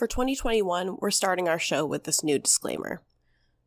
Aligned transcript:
For 0.00 0.06
2021, 0.06 0.96
we're 0.98 1.10
starting 1.10 1.46
our 1.46 1.58
show 1.58 1.84
with 1.84 2.04
this 2.04 2.24
new 2.24 2.38
disclaimer 2.38 3.02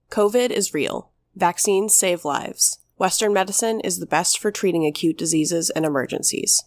COVID 0.09 0.49
is 0.49 0.73
real. 0.73 1.11
Vaccines 1.35 1.93
save 1.93 2.25
lives. 2.25 2.79
Western 2.97 3.33
medicine 3.33 3.79
is 3.81 3.99
the 3.99 4.07
best 4.07 4.39
for 4.39 4.49
treating 4.49 4.83
acute 4.83 5.15
diseases 5.15 5.69
and 5.69 5.85
emergencies. 5.85 6.63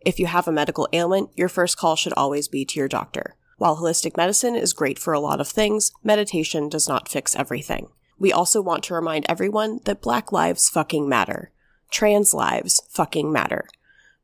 If 0.00 0.18
you 0.18 0.24
have 0.24 0.48
a 0.48 0.52
medical 0.52 0.88
ailment, 0.94 1.28
your 1.36 1.50
first 1.50 1.76
call 1.76 1.96
should 1.96 2.14
always 2.14 2.48
be 2.48 2.64
to 2.64 2.78
your 2.78 2.88
doctor. 2.88 3.36
While 3.58 3.76
holistic 3.76 4.16
medicine 4.16 4.56
is 4.56 4.72
great 4.72 4.98
for 4.98 5.12
a 5.12 5.20
lot 5.20 5.38
of 5.38 5.48
things, 5.48 5.92
meditation 6.02 6.70
does 6.70 6.88
not 6.88 7.06
fix 7.06 7.36
everything. 7.36 7.88
We 8.18 8.32
also 8.32 8.62
want 8.62 8.84
to 8.84 8.94
remind 8.94 9.26
everyone 9.28 9.80
that 9.84 10.00
black 10.00 10.32
lives 10.32 10.70
fucking 10.70 11.06
matter. 11.06 11.52
Trans 11.90 12.32
lives 12.32 12.80
fucking 12.88 13.30
matter. 13.30 13.68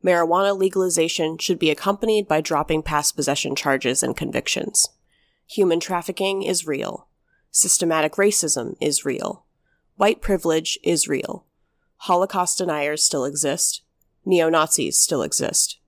Marijuana 0.05 0.57
legalization 0.57 1.39
should 1.39 1.59
be 1.59 1.71
accompanied 1.71 2.29
by 2.29 2.41
dropping 2.41 2.83
past 2.83 3.17
possession 3.17 3.57
charges 3.57 4.03
and 4.03 4.17
convictions. 4.17 4.89
Human 5.49 5.81
trafficking 5.81 6.43
is 6.43 6.67
real. 6.67 7.09
Systematic 7.51 8.13
racism 8.13 8.77
is 8.81 9.05
real. 9.05 9.45
White 9.97 10.21
privilege 10.21 10.79
is 10.83 11.09
real. 11.09 11.47
Holocaust 11.99 12.59
deniers 12.59 13.05
still 13.05 13.25
exist. 13.25 13.83
Neo 14.25 14.49
Nazis 14.49 14.99
still 14.99 15.23
exist. 15.23 15.79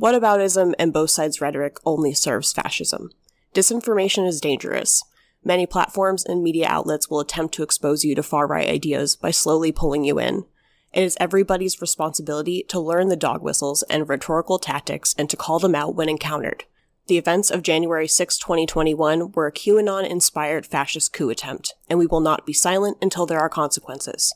Whataboutism 0.00 0.74
and 0.78 0.92
both 0.92 1.10
sides 1.10 1.40
rhetoric 1.40 1.78
only 1.86 2.12
serves 2.12 2.52
fascism. 2.52 3.10
Disinformation 3.54 4.26
is 4.26 4.40
dangerous. 4.40 5.02
Many 5.44 5.66
platforms 5.66 6.24
and 6.24 6.42
media 6.42 6.66
outlets 6.68 7.08
will 7.08 7.20
attempt 7.20 7.54
to 7.54 7.62
expose 7.62 8.04
you 8.04 8.14
to 8.14 8.22
far 8.22 8.46
right 8.46 8.68
ideas 8.68 9.14
by 9.14 9.30
slowly 9.30 9.72
pulling 9.72 10.04
you 10.04 10.18
in. 10.18 10.44
It 10.94 11.02
is 11.02 11.16
everybody's 11.18 11.80
responsibility 11.80 12.64
to 12.68 12.78
learn 12.78 13.08
the 13.08 13.16
dog 13.16 13.42
whistles 13.42 13.82
and 13.90 14.08
rhetorical 14.08 14.60
tactics 14.60 15.12
and 15.18 15.28
to 15.28 15.36
call 15.36 15.58
them 15.58 15.74
out 15.74 15.96
when 15.96 16.08
encountered. 16.08 16.66
The 17.08 17.18
events 17.18 17.50
of 17.50 17.64
January 17.64 18.06
6, 18.06 18.38
2021 18.38 19.32
were 19.32 19.48
a 19.48 19.52
QAnon 19.52 20.08
inspired 20.08 20.64
fascist 20.64 21.12
coup 21.12 21.30
attempt, 21.30 21.74
and 21.90 21.98
we 21.98 22.06
will 22.06 22.20
not 22.20 22.46
be 22.46 22.52
silent 22.52 22.98
until 23.02 23.26
there 23.26 23.40
are 23.40 23.48
consequences. 23.48 24.32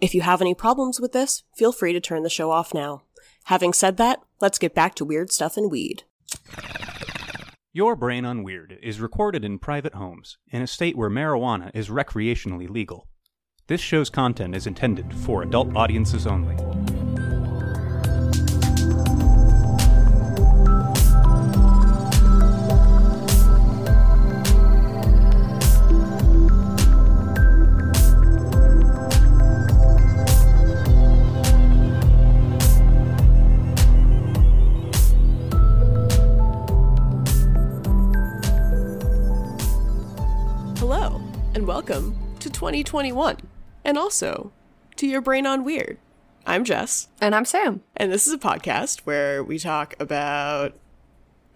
If 0.00 0.14
you 0.14 0.22
have 0.22 0.40
any 0.40 0.54
problems 0.54 1.00
with 1.00 1.12
this, 1.12 1.42
feel 1.54 1.70
free 1.70 1.92
to 1.92 2.00
turn 2.00 2.22
the 2.22 2.30
show 2.30 2.50
off 2.50 2.72
now. 2.72 3.02
Having 3.44 3.74
said 3.74 3.98
that, 3.98 4.22
let's 4.40 4.58
get 4.58 4.74
back 4.74 4.94
to 4.94 5.04
weird 5.04 5.30
stuff 5.30 5.58
and 5.58 5.70
weed. 5.70 6.04
Your 7.74 7.94
Brain 7.94 8.24
on 8.24 8.42
Weird 8.42 8.78
is 8.82 9.00
recorded 9.00 9.44
in 9.44 9.58
private 9.58 9.94
homes 9.94 10.38
in 10.48 10.62
a 10.62 10.66
state 10.66 10.96
where 10.96 11.10
marijuana 11.10 11.70
is 11.74 11.90
recreationally 11.90 12.70
legal. 12.70 13.06
This 13.70 13.80
show's 13.80 14.10
content 14.10 14.56
is 14.56 14.66
intended 14.66 15.14
for 15.14 15.44
adult 15.44 15.76
audiences 15.76 16.26
only. 16.26 16.56
Hello, 40.80 41.20
and 41.54 41.68
welcome 41.68 42.16
to 42.40 42.50
2021, 42.50 43.36
and 43.90 43.98
also 43.98 44.52
to 44.94 45.04
Your 45.04 45.20
Brain 45.20 45.46
on 45.46 45.64
Weird. 45.64 45.98
I'm 46.46 46.62
Jess, 46.62 47.08
And 47.20 47.34
I'm 47.34 47.44
Sam. 47.44 47.82
and 47.96 48.12
this 48.12 48.24
is 48.28 48.32
a 48.32 48.38
podcast 48.38 49.00
where 49.00 49.42
we 49.42 49.58
talk 49.58 49.96
about 49.98 50.74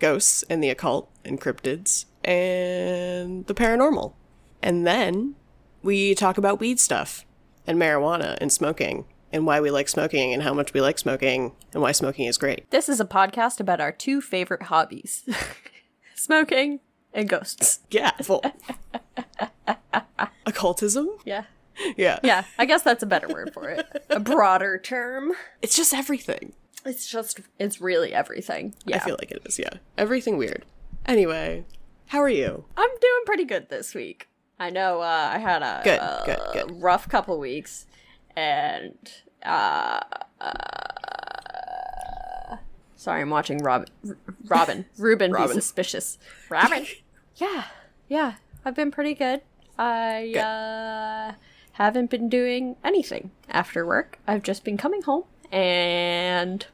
ghosts 0.01 0.43
and 0.51 0.61
the 0.61 0.69
occult 0.69 1.09
and 1.25 1.41
cryptids 1.41 2.07
and 2.25 3.47
the 3.47 3.55
paranormal. 3.55 4.15
And 4.65 4.85
then 4.85 5.37
we 5.85 6.17
talk 6.17 6.37
about 6.37 6.59
weed 6.59 6.81
stuff 6.81 7.25
and 7.69 7.79
marijuana 7.79 8.37
and 8.41 8.51
smoking 8.53 9.05
and 9.33 9.47
why 9.47 9.61
we 9.61 9.71
like 9.71 9.89
smoking 9.89 10.35
and 10.35 10.43
how 10.43 10.53
much 10.53 10.75
we 10.75 10.81
like 10.81 10.99
smoking 10.99 11.53
and 11.73 11.83
why 11.83 11.93
smoking 11.93 12.25
is 12.27 12.37
great. 12.37 12.69
This 12.73 12.89
is 12.89 12.99
a 12.99 13.05
podcast 13.05 13.61
about 13.61 13.81
our 13.81 13.93
two 13.93 14.21
favorite 14.21 14.65
hobbies 14.65 15.23
smoking 16.17 16.81
and 17.13 17.29
ghosts. 17.29 17.79
Yeah, 17.93 18.11
full. 18.25 18.43
Occultism? 20.47 21.09
Yeah. 21.25 21.45
Yeah. 21.97 22.19
Yeah, 22.23 22.45
I 22.59 22.67
guess 22.67 22.83
that's 22.83 23.03
a 23.03 23.07
better 23.07 23.29
word 23.29 23.53
for 23.53 23.69
it. 23.69 23.87
A 24.11 24.21
broader 24.21 24.79
term. 24.79 25.33
It's 25.63 25.77
just 25.77 25.93
everything. 25.93 26.53
It's 26.87 27.07
just, 27.07 27.41
it's 27.59 27.81
really 27.81 28.13
everything. 28.15 28.75
Yeah. 28.85 28.97
I 28.97 28.99
feel 29.01 29.17
like 29.19 29.31
it 29.31 29.43
is, 29.45 29.59
yeah. 29.59 29.71
Everything 29.99 30.37
weird. 30.37 30.65
Anyway, 31.07 31.65
how 32.09 32.21
are 32.21 32.29
you? 32.29 32.65
I'm 32.77 32.91
doing 33.01 33.23
pretty 33.27 33.45
good 33.45 33.69
this 33.71 33.95
week. 33.95 34.29
I 34.59 34.71
know 34.71 35.01
uh, 35.01 35.31
I 35.35 35.39
had 35.39 35.63
a, 35.63 35.81
Good, 35.83 35.99
a 35.99 36.23
good, 36.27 36.39
good. 36.69 36.83
rough 36.83 37.09
couple 37.09 37.39
weeks, 37.41 37.87
and 38.37 38.97
uh, 39.45 40.01
uh, 41.25 42.57
sorry, 42.97 43.21
I'm 43.21 43.31
watching 43.31 43.59
Robin. 43.59 43.89
R- 44.09 44.17
Robin, 44.47 44.85
Ruben, 44.99 45.33
be 45.33 45.49
suspicious. 45.49 46.19
Robin. 46.49 46.87
yeah, 47.37 47.65
yeah, 48.09 48.35
I've 48.65 48.75
been 48.77 48.91
pretty 48.91 49.15
good. 49.15 49.43
I 49.79 50.35
uh, 50.35 51.35
haven't 51.75 52.11
been 52.11 52.29
doing 52.29 52.77
anything 52.83 53.31
after 53.49 53.87
work. 53.87 54.19
I've 54.27 54.43
just 54.43 54.65
been 54.65 54.77
coming 54.77 55.03
home 55.03 55.25
and 55.53 56.67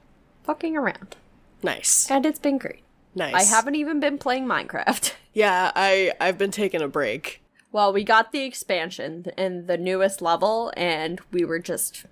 fucking 0.45 0.77
around, 0.77 1.17
Nice. 1.63 2.11
and 2.11 2.25
it's 2.25 2.39
been 2.39 2.59
great. 2.59 2.83
Nice. 3.15 3.35
I 3.35 3.43
haven't 3.43 3.75
even 3.75 4.01
been 4.01 4.19
playing 4.19 4.47
Minecraft. 4.47 5.15
Yeah, 5.33 5.71
I 5.77 6.13
I've 6.21 6.39
been 6.39 6.51
taking 6.51 6.83
a 6.83 6.89
break. 6.89 7.41
Well, 7.71 7.93
we 7.93 8.03
got 8.03 8.33
the 8.33 8.41
expansion 8.43 9.27
and 9.39 9.69
the 9.69 9.79
newest 9.79 10.21
level, 10.21 10.73
and 10.77 11.21
we 11.31 11.45
were 11.45 11.61
just 11.61 12.05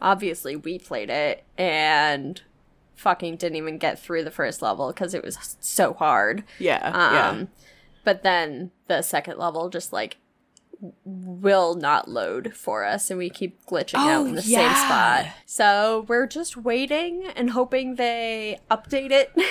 obviously 0.00 0.56
we 0.56 0.78
played 0.78 1.10
it 1.10 1.44
and 1.58 2.40
fucking 2.94 3.36
didn't 3.36 3.56
even 3.56 3.76
get 3.76 3.98
through 3.98 4.24
the 4.24 4.30
first 4.30 4.62
level 4.62 4.88
because 4.88 5.12
it 5.12 5.22
was 5.22 5.56
so 5.60 5.92
hard. 5.92 6.42
Yeah. 6.58 6.86
Um, 6.86 7.38
yeah. 7.40 7.44
but 8.02 8.22
then 8.22 8.70
the 8.88 9.02
second 9.02 9.36
level 9.38 9.68
just 9.68 9.92
like 9.92 10.16
will 11.04 11.74
not 11.74 12.08
load 12.08 12.54
for 12.54 12.84
us, 12.84 13.10
and 13.10 13.18
we 13.18 13.30
keep 13.30 13.64
glitching 13.66 13.94
out 13.98 14.22
Oh, 14.22 14.26
in 14.26 14.34
the 14.34 14.42
yeah. 14.42 14.58
same 14.74 14.84
spot. 14.84 15.36
So 15.46 16.04
we're 16.08 16.26
just 16.26 16.56
waiting 16.56 17.24
and 17.36 17.50
hoping 17.50 17.94
they 17.96 18.58
update 18.70 19.10
it. 19.10 19.32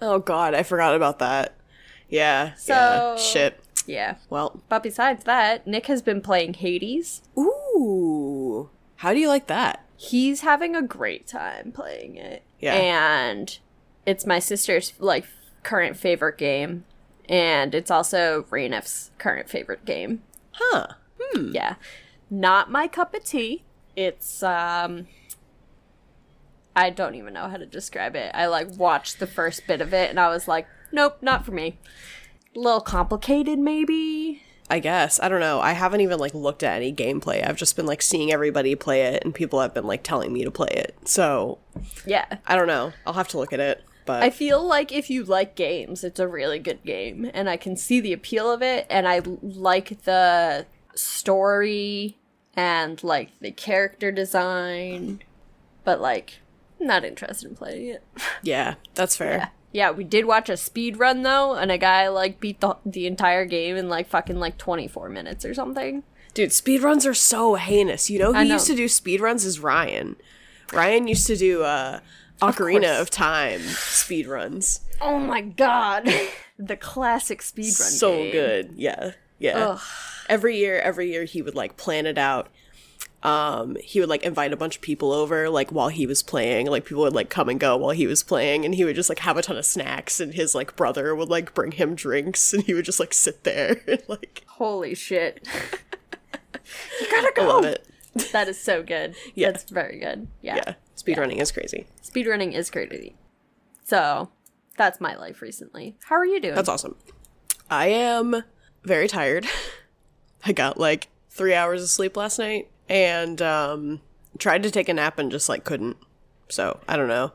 Oh 0.00 0.20
god, 0.20 0.54
I 0.54 0.62
forgot 0.62 0.94
about 0.94 1.18
that. 1.18 1.56
Yeah. 2.08 2.54
So- 2.54 2.72
yeah. 2.74 3.16
Shit. 3.16 3.60
yeah. 3.84 4.14
Well. 4.30 4.62
But 4.68 4.84
besides 4.84 5.24
that, 5.24 5.66
Nick 5.66 5.86
has 5.86 6.02
been 6.02 6.20
playing 6.20 6.54
Hades. 6.54 7.20
Ooh. 7.36 8.70
How 8.96 9.12
do 9.12 9.18
you 9.18 9.26
like 9.28 9.48
that? 9.48 9.84
he's 10.00 10.42
having 10.42 10.76
a 10.76 10.82
great 10.82 11.26
time 11.26 11.72
playing 11.72 12.14
it. 12.14 12.44
Yeah. 12.60 12.74
And 12.74 13.58
it's 14.06 14.24
my 14.24 14.38
sister's 14.38 14.92
like 15.00 15.26
current 15.64 15.96
favorite 15.96 16.38
game. 16.38 16.84
And 17.28 17.74
it's 17.74 17.90
also 17.90 18.46
Rainif's 18.48 19.10
current 19.18 19.48
favorite 19.50 19.84
game. 19.84 20.22
Huh. 20.58 20.86
Hmm. 21.20 21.50
Yeah. 21.54 21.74
Not 22.30 22.70
my 22.70 22.88
cup 22.88 23.14
of 23.14 23.24
tea. 23.24 23.64
It's 23.96 24.42
um 24.42 25.06
I 26.76 26.90
don't 26.90 27.16
even 27.16 27.34
know 27.34 27.48
how 27.48 27.56
to 27.56 27.66
describe 27.66 28.14
it. 28.14 28.30
I 28.34 28.46
like 28.46 28.76
watched 28.76 29.18
the 29.18 29.26
first 29.26 29.66
bit 29.66 29.80
of 29.80 29.92
it 29.92 30.10
and 30.10 30.20
I 30.20 30.28
was 30.28 30.46
like, 30.46 30.66
nope, 30.92 31.18
not 31.20 31.44
for 31.44 31.52
me. 31.52 31.78
A 32.54 32.58
little 32.58 32.80
complicated 32.80 33.58
maybe. 33.58 34.42
I 34.70 34.80
guess. 34.80 35.18
I 35.20 35.28
don't 35.30 35.40
know. 35.40 35.60
I 35.60 35.72
haven't 35.72 36.02
even 36.02 36.18
like 36.18 36.34
looked 36.34 36.62
at 36.62 36.76
any 36.76 36.92
gameplay. 36.92 37.46
I've 37.46 37.56
just 37.56 37.74
been 37.74 37.86
like 37.86 38.02
seeing 38.02 38.30
everybody 38.30 38.74
play 38.74 39.02
it 39.02 39.24
and 39.24 39.34
people 39.34 39.60
have 39.60 39.72
been 39.74 39.86
like 39.86 40.02
telling 40.02 40.32
me 40.32 40.44
to 40.44 40.50
play 40.50 40.68
it. 40.70 40.94
So, 41.04 41.58
Yeah. 42.04 42.26
I 42.46 42.54
don't 42.54 42.66
know. 42.66 42.92
I'll 43.06 43.14
have 43.14 43.28
to 43.28 43.38
look 43.38 43.52
at 43.52 43.60
it. 43.60 43.82
But 44.08 44.22
I 44.22 44.30
feel 44.30 44.66
like 44.66 44.90
if 44.90 45.10
you 45.10 45.22
like 45.22 45.54
games, 45.54 46.02
it's 46.02 46.18
a 46.18 46.26
really 46.26 46.58
good 46.58 46.82
game, 46.82 47.30
and 47.34 47.48
I 47.48 47.58
can 47.58 47.76
see 47.76 48.00
the 48.00 48.14
appeal 48.14 48.50
of 48.50 48.62
it, 48.62 48.86
and 48.88 49.06
I 49.06 49.20
like 49.42 50.04
the 50.04 50.64
story 50.94 52.16
and 52.54 53.04
like 53.04 53.38
the 53.40 53.50
character 53.50 54.10
design, 54.10 55.20
but 55.84 56.00
like 56.00 56.40
not 56.80 57.04
interested 57.04 57.50
in 57.50 57.54
playing 57.54 57.88
it. 57.88 58.02
yeah, 58.42 58.76
that's 58.94 59.14
fair. 59.14 59.50
Yeah, 59.72 59.90
we 59.90 60.04
did 60.04 60.24
watch 60.24 60.48
a 60.48 60.56
speed 60.56 60.98
run 60.98 61.22
though, 61.22 61.54
and 61.54 61.70
a 61.70 61.76
guy 61.76 62.08
like 62.08 62.40
beat 62.40 62.62
the 62.62 62.78
the 62.86 63.06
entire 63.06 63.44
game 63.44 63.76
in 63.76 63.90
like 63.90 64.08
fucking 64.08 64.40
like 64.40 64.56
twenty 64.56 64.88
four 64.88 65.10
minutes 65.10 65.44
or 65.44 65.52
something. 65.52 66.02
Dude, 66.32 66.48
speedruns 66.48 67.06
are 67.06 67.12
so 67.12 67.56
heinous. 67.56 68.08
You 68.08 68.20
know 68.20 68.32
who 68.32 68.44
know. 68.44 68.54
used 68.54 68.68
to 68.68 68.74
do 68.74 68.86
speedruns 68.86 69.44
is 69.44 69.60
Ryan. 69.60 70.16
Ryan 70.72 71.08
used 71.08 71.26
to 71.26 71.36
do 71.36 71.62
uh 71.62 72.00
Ocarina 72.40 72.82
course. 72.82 73.00
of 73.00 73.10
Time 73.10 73.60
speedruns. 73.60 74.80
Oh 75.00 75.18
my 75.18 75.40
god, 75.40 76.08
the 76.58 76.76
classic 76.76 77.42
speed 77.42 77.64
run. 77.78 77.90
So 77.90 78.30
good. 78.30 78.72
Yeah. 78.76 79.12
Yeah. 79.38 79.58
Ugh. 79.58 79.80
Every 80.28 80.56
year, 80.58 80.78
every 80.80 81.10
year 81.10 81.24
he 81.24 81.42
would 81.42 81.54
like 81.54 81.76
plan 81.76 82.06
it 82.06 82.18
out. 82.18 82.48
um 83.24 83.76
he 83.82 83.98
would 83.98 84.08
like 84.08 84.22
invite 84.22 84.52
a 84.52 84.56
bunch 84.56 84.76
of 84.76 84.82
people 84.82 85.12
over 85.12 85.48
like 85.50 85.70
while 85.72 85.88
he 85.88 86.06
was 86.06 86.22
playing 86.22 86.66
like 86.68 86.84
people 86.84 87.02
would 87.02 87.14
like 87.14 87.28
come 87.28 87.48
and 87.48 87.58
go 87.58 87.76
while 87.76 87.90
he 87.90 88.06
was 88.06 88.22
playing 88.22 88.64
and 88.64 88.76
he 88.76 88.84
would 88.84 88.94
just 88.94 89.08
like 89.08 89.18
have 89.20 89.36
a 89.36 89.42
ton 89.42 89.56
of 89.56 89.66
snacks 89.66 90.20
and 90.20 90.34
his 90.34 90.54
like 90.54 90.76
brother 90.76 91.16
would 91.16 91.28
like 91.28 91.52
bring 91.52 91.72
him 91.72 91.96
drinks 91.96 92.52
and 92.54 92.62
he 92.62 92.74
would 92.74 92.84
just 92.84 93.00
like 93.00 93.12
sit 93.12 93.42
there 93.42 93.80
and 93.88 94.02
like 94.08 94.44
Holy 94.46 94.94
shit. 94.94 95.44
you 97.00 97.10
gotta 97.10 97.32
go. 97.34 97.42
I 97.42 97.46
love 97.46 97.64
it 97.64 97.86
That 98.32 98.46
is 98.48 98.60
so 98.60 98.82
good. 98.82 99.14
Yeah. 99.34 99.50
That's 99.52 99.68
very 99.70 99.98
good. 99.98 100.28
Yeah. 100.42 100.56
yeah 100.56 100.74
speedrunning 101.14 101.40
is 101.40 101.52
crazy 101.52 101.86
Speedrunning 102.02 102.52
is 102.54 102.70
crazy. 102.70 103.16
So, 103.84 104.30
that's 104.76 105.00
my 105.00 105.14
life 105.16 105.42
recently. 105.42 105.96
How 106.08 106.16
are 106.16 106.26
you 106.26 106.40
doing? 106.40 106.54
that's 106.54 106.68
awesome 106.68 106.96
i 107.70 107.86
am 107.88 108.42
very 108.84 109.08
tired 109.08 109.46
i 110.44 110.52
got 110.52 110.78
like 110.78 111.08
three 111.28 111.54
hours 111.54 111.82
of 111.82 111.88
sleep 111.90 112.16
last 112.16 112.38
night 112.38 112.68
and 112.88 113.42
um 113.42 114.00
tried 114.38 114.62
to 114.62 114.70
take 114.70 114.88
a 114.88 114.94
nap 114.94 115.18
and 115.18 115.30
just 115.30 115.48
like 115.48 115.64
couldn't 115.64 115.96
so 116.48 116.80
i 116.88 116.96
don't 116.96 117.08
know 117.08 117.32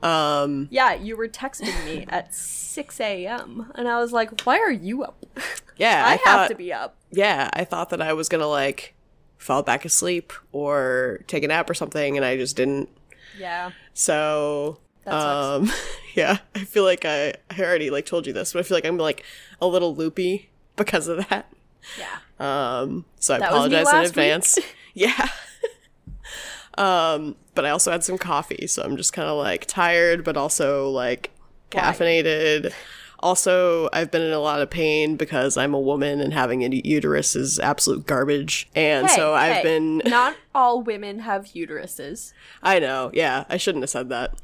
um 0.00 0.68
yeah, 0.70 0.94
you 0.94 1.16
were 1.16 1.26
texting 1.26 1.84
me 1.84 2.06
at 2.08 2.32
6 2.32 3.00
a.m. 3.00 3.72
And 3.74 3.88
I 3.88 3.98
was 3.98 4.12
like, 4.12 4.42
why 4.42 4.58
are 4.60 4.70
you 4.70 5.02
up? 5.02 5.26
yeah 5.76 6.04
I, 6.06 6.12
i, 6.12 6.30
have 6.30 6.48
to 6.50 6.54
be 6.54 6.72
up. 6.72 6.96
yeah 7.10 7.50
i 7.52 7.64
thought 7.64 7.90
that 7.90 8.00
i 8.00 8.12
was 8.12 8.28
gonna 8.28 8.46
like 8.46 8.94
fall 9.38 9.62
back 9.62 9.84
asleep 9.84 10.32
or 10.52 11.20
take 11.26 11.42
a 11.44 11.48
nap 11.48 11.68
or 11.70 11.74
something 11.74 12.16
and 12.16 12.24
i 12.26 12.36
just 12.36 12.56
didn't 12.56 12.88
Yeah. 13.38 13.70
So 13.94 14.78
um 15.06 15.70
yeah, 16.14 16.38
I 16.54 16.60
feel 16.64 16.84
like 16.84 17.04
I 17.04 17.34
I 17.50 17.60
already 17.60 17.90
like 17.90 18.06
told 18.06 18.26
you 18.26 18.32
this, 18.32 18.52
but 18.52 18.60
I 18.60 18.62
feel 18.62 18.76
like 18.76 18.84
I'm 18.84 18.98
like 18.98 19.24
a 19.60 19.66
little 19.66 19.94
loopy 19.94 20.50
because 20.76 21.08
of 21.08 21.28
that. 21.28 21.50
Yeah. 21.98 22.18
Um 22.38 23.04
so 23.18 23.34
I 23.34 23.38
That 23.38 23.50
apologize 23.50 23.92
in 23.92 24.04
advance. 24.04 24.58
yeah. 24.94 25.28
um 26.78 27.36
but 27.54 27.64
I 27.64 27.70
also 27.70 27.90
had 27.90 28.04
some 28.04 28.18
coffee, 28.18 28.66
so 28.66 28.82
I'm 28.82 28.96
just 28.96 29.12
kind 29.12 29.28
of 29.28 29.36
like 29.36 29.66
tired 29.66 30.24
but 30.24 30.36
also 30.36 30.90
like 30.90 31.30
Why? 31.72 31.82
Also, 33.20 33.88
I've 33.92 34.10
been 34.10 34.22
in 34.22 34.32
a 34.32 34.38
lot 34.38 34.60
of 34.62 34.70
pain 34.70 35.16
because 35.16 35.56
I'm 35.56 35.74
a 35.74 35.80
woman 35.80 36.20
and 36.20 36.32
having 36.32 36.62
a 36.64 36.68
uterus 36.84 37.34
is 37.34 37.58
absolute 37.58 38.06
garbage. 38.06 38.68
And 38.76 39.08
Hey, 39.08 39.16
so 39.16 39.34
I've 39.34 39.56
hey, 39.56 39.62
been 39.62 39.98
Not 40.04 40.36
all 40.54 40.82
women 40.82 41.20
have 41.20 41.46
uteruses. 41.46 42.32
I 42.62 42.78
know. 42.78 43.10
Yeah, 43.12 43.44
I 43.48 43.56
shouldn't 43.56 43.82
have 43.82 43.90
said 43.90 44.08
that. 44.10 44.34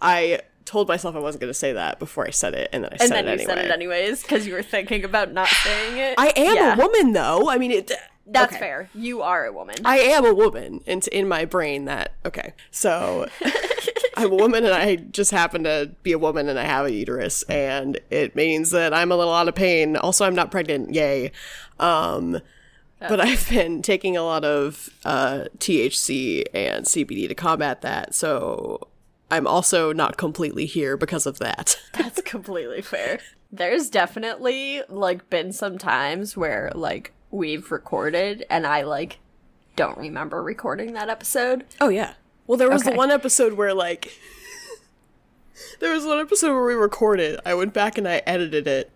I 0.00 0.40
told 0.64 0.88
myself 0.88 1.14
I 1.14 1.20
wasn't 1.20 1.40
going 1.42 1.50
to 1.50 1.54
say 1.54 1.72
that 1.74 1.98
before 1.98 2.26
I 2.26 2.30
said 2.30 2.54
it, 2.54 2.68
and 2.72 2.84
then 2.84 2.90
I 2.92 2.96
And 2.98 3.08
said 3.08 3.10
then 3.12 3.28
it 3.28 3.28
you 3.28 3.32
anyway. 3.46 3.54
said 3.54 3.64
it 3.66 3.70
anyways 3.70 4.22
because 4.22 4.46
you 4.46 4.54
were 4.54 4.62
thinking 4.62 5.04
about 5.04 5.32
not 5.32 5.48
saying 5.48 5.96
it. 5.98 6.14
I 6.18 6.32
am 6.36 6.56
Yeah. 6.56 6.74
a 6.74 6.76
woman, 6.76 7.12
though. 7.12 7.48
I 7.48 7.58
mean, 7.58 7.70
it. 7.72 7.92
That's 8.28 8.52
okay. 8.52 8.58
fair. 8.58 8.90
You 8.92 9.22
are 9.22 9.44
a 9.46 9.52
woman. 9.52 9.76
I 9.84 9.98
am 9.98 10.24
a 10.24 10.34
woman, 10.34 10.80
and 10.86 11.06
in 11.08 11.28
my 11.28 11.44
brain, 11.44 11.84
that 11.84 12.12
okay. 12.24 12.54
So 12.72 13.28
I'm 14.24 14.32
a 14.32 14.36
woman, 14.36 14.64
and 14.64 14.74
I 14.74 14.96
just 14.96 15.30
happen 15.30 15.64
to 15.64 15.90
be 16.02 16.12
a 16.12 16.18
woman, 16.18 16.48
and 16.48 16.58
I 16.58 16.64
have 16.64 16.86
a 16.86 16.92
uterus, 16.92 17.42
and 17.44 17.98
it 18.10 18.34
means 18.34 18.70
that 18.70 18.94
I'm 18.94 19.12
a 19.12 19.16
little 19.16 19.34
out 19.34 19.48
of 19.48 19.54
pain. 19.54 19.96
Also, 19.96 20.24
I'm 20.24 20.34
not 20.34 20.50
pregnant. 20.50 20.94
Yay. 20.94 21.32
Um, 21.78 22.40
but 22.98 23.20
I've 23.20 23.48
been 23.50 23.82
taking 23.82 24.16
a 24.16 24.22
lot 24.22 24.44
of 24.44 24.88
uh, 25.04 25.44
THC 25.58 26.44
and 26.54 26.86
CBD 26.86 27.28
to 27.28 27.34
combat 27.34 27.82
that, 27.82 28.14
so 28.14 28.88
I'm 29.30 29.46
also 29.46 29.92
not 29.92 30.16
completely 30.16 30.66
here 30.66 30.96
because 30.96 31.26
of 31.26 31.38
that. 31.38 31.78
That's 31.92 32.22
completely 32.22 32.82
fair. 32.82 33.18
There's 33.50 33.90
definitely 33.90 34.82
like 34.88 35.28
been 35.30 35.52
some 35.52 35.78
times 35.78 36.36
where 36.36 36.70
like 36.74 37.12
we've 37.30 37.70
recorded 37.70 38.44
and 38.50 38.66
I 38.66 38.82
like 38.82 39.18
don't 39.76 39.98
remember 39.98 40.42
recording 40.42 40.92
that 40.94 41.08
episode. 41.08 41.64
Oh 41.80 41.88
yeah. 41.88 42.14
Well, 42.46 42.56
there 42.58 42.70
was 42.70 42.82
Okay. 42.82 42.90
the 42.92 42.96
one 42.96 43.10
episode 43.10 43.54
where 43.54 43.74
like 43.74 44.12
there 45.80 45.92
was 45.92 46.04
one 46.04 46.18
episode 46.18 46.52
where 46.54 46.64
we 46.64 46.74
recorded. 46.74 47.40
I 47.44 47.54
went 47.54 47.72
back 47.72 47.98
and 47.98 48.06
I 48.08 48.22
edited 48.26 48.66
it. 48.66 48.90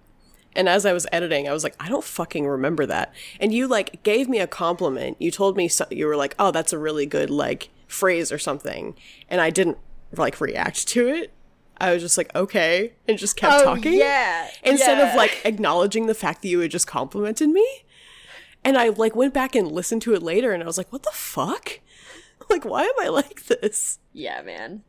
And 0.57 0.69
as 0.69 0.85
I 0.85 0.93
was 0.93 1.07
editing, 1.13 1.49
I 1.49 1.53
was 1.53 1.63
like, 1.63 1.77
I 1.79 1.89
don't 1.89 2.03
fucking 2.05 2.47
remember 2.47 2.85
that. 2.87 3.13
And 3.39 3.55
you 3.55 3.69
like 3.69 4.03
gave 4.03 4.29
me 4.29 4.41
a 4.41 4.47
compliment. 4.49 5.17
You 5.21 5.31
told 5.31 5.57
me 5.57 5.69
so- 5.69 5.87
you 5.91 6.07
were 6.07 6.17
like, 6.17 6.35
"Oh, 6.41 6.51
that's 6.51 6.73
a 6.73 6.79
really 6.79 7.07
good 7.07 7.31
like 7.31 7.69
phrase 7.87 8.33
or 8.33 8.39
something." 8.39 8.97
And 9.29 9.41
I 9.41 9.51
didn't 9.51 9.79
like 10.17 10.41
react 10.41 10.89
to 10.89 11.07
it. 11.09 11.33
I 11.81 11.95
was 11.95 12.03
just 12.03 12.19
like, 12.19 12.35
"Okay," 12.35 12.95
and 13.07 13.17
just 13.17 13.37
kept 13.37 13.55
Oh, 13.61 13.65
talking. 13.65 13.93
yeah, 13.95 14.49
Instead 14.65 14.99
yeah. 14.99 15.11
of 15.11 15.15
like 15.17 15.41
acknowledging 15.45 16.07
the 16.07 16.15
fact 16.15 16.43
that 16.43 16.49
you 16.49 16.59
had 16.61 16.71
just 16.73 16.87
complimented 16.89 17.49
me. 17.49 17.67
And 18.65 18.77
I 18.77 18.89
like 18.89 19.15
went 19.15 19.33
back 19.33 19.55
and 19.55 19.71
listened 19.71 20.03
to 20.03 20.15
it 20.15 20.23
later 20.23 20.51
and 20.53 20.63
I 20.65 20.67
was 20.67 20.77
like, 20.79 20.93
"What 20.93 21.05
the 21.05 21.13
fuck?" 21.13 21.79
Like, 22.51 22.65
why 22.65 22.83
am 22.83 22.93
I 23.01 23.09
like 23.09 23.47
this? 23.47 24.01
Yeah, 24.13 24.43
man. 24.43 24.83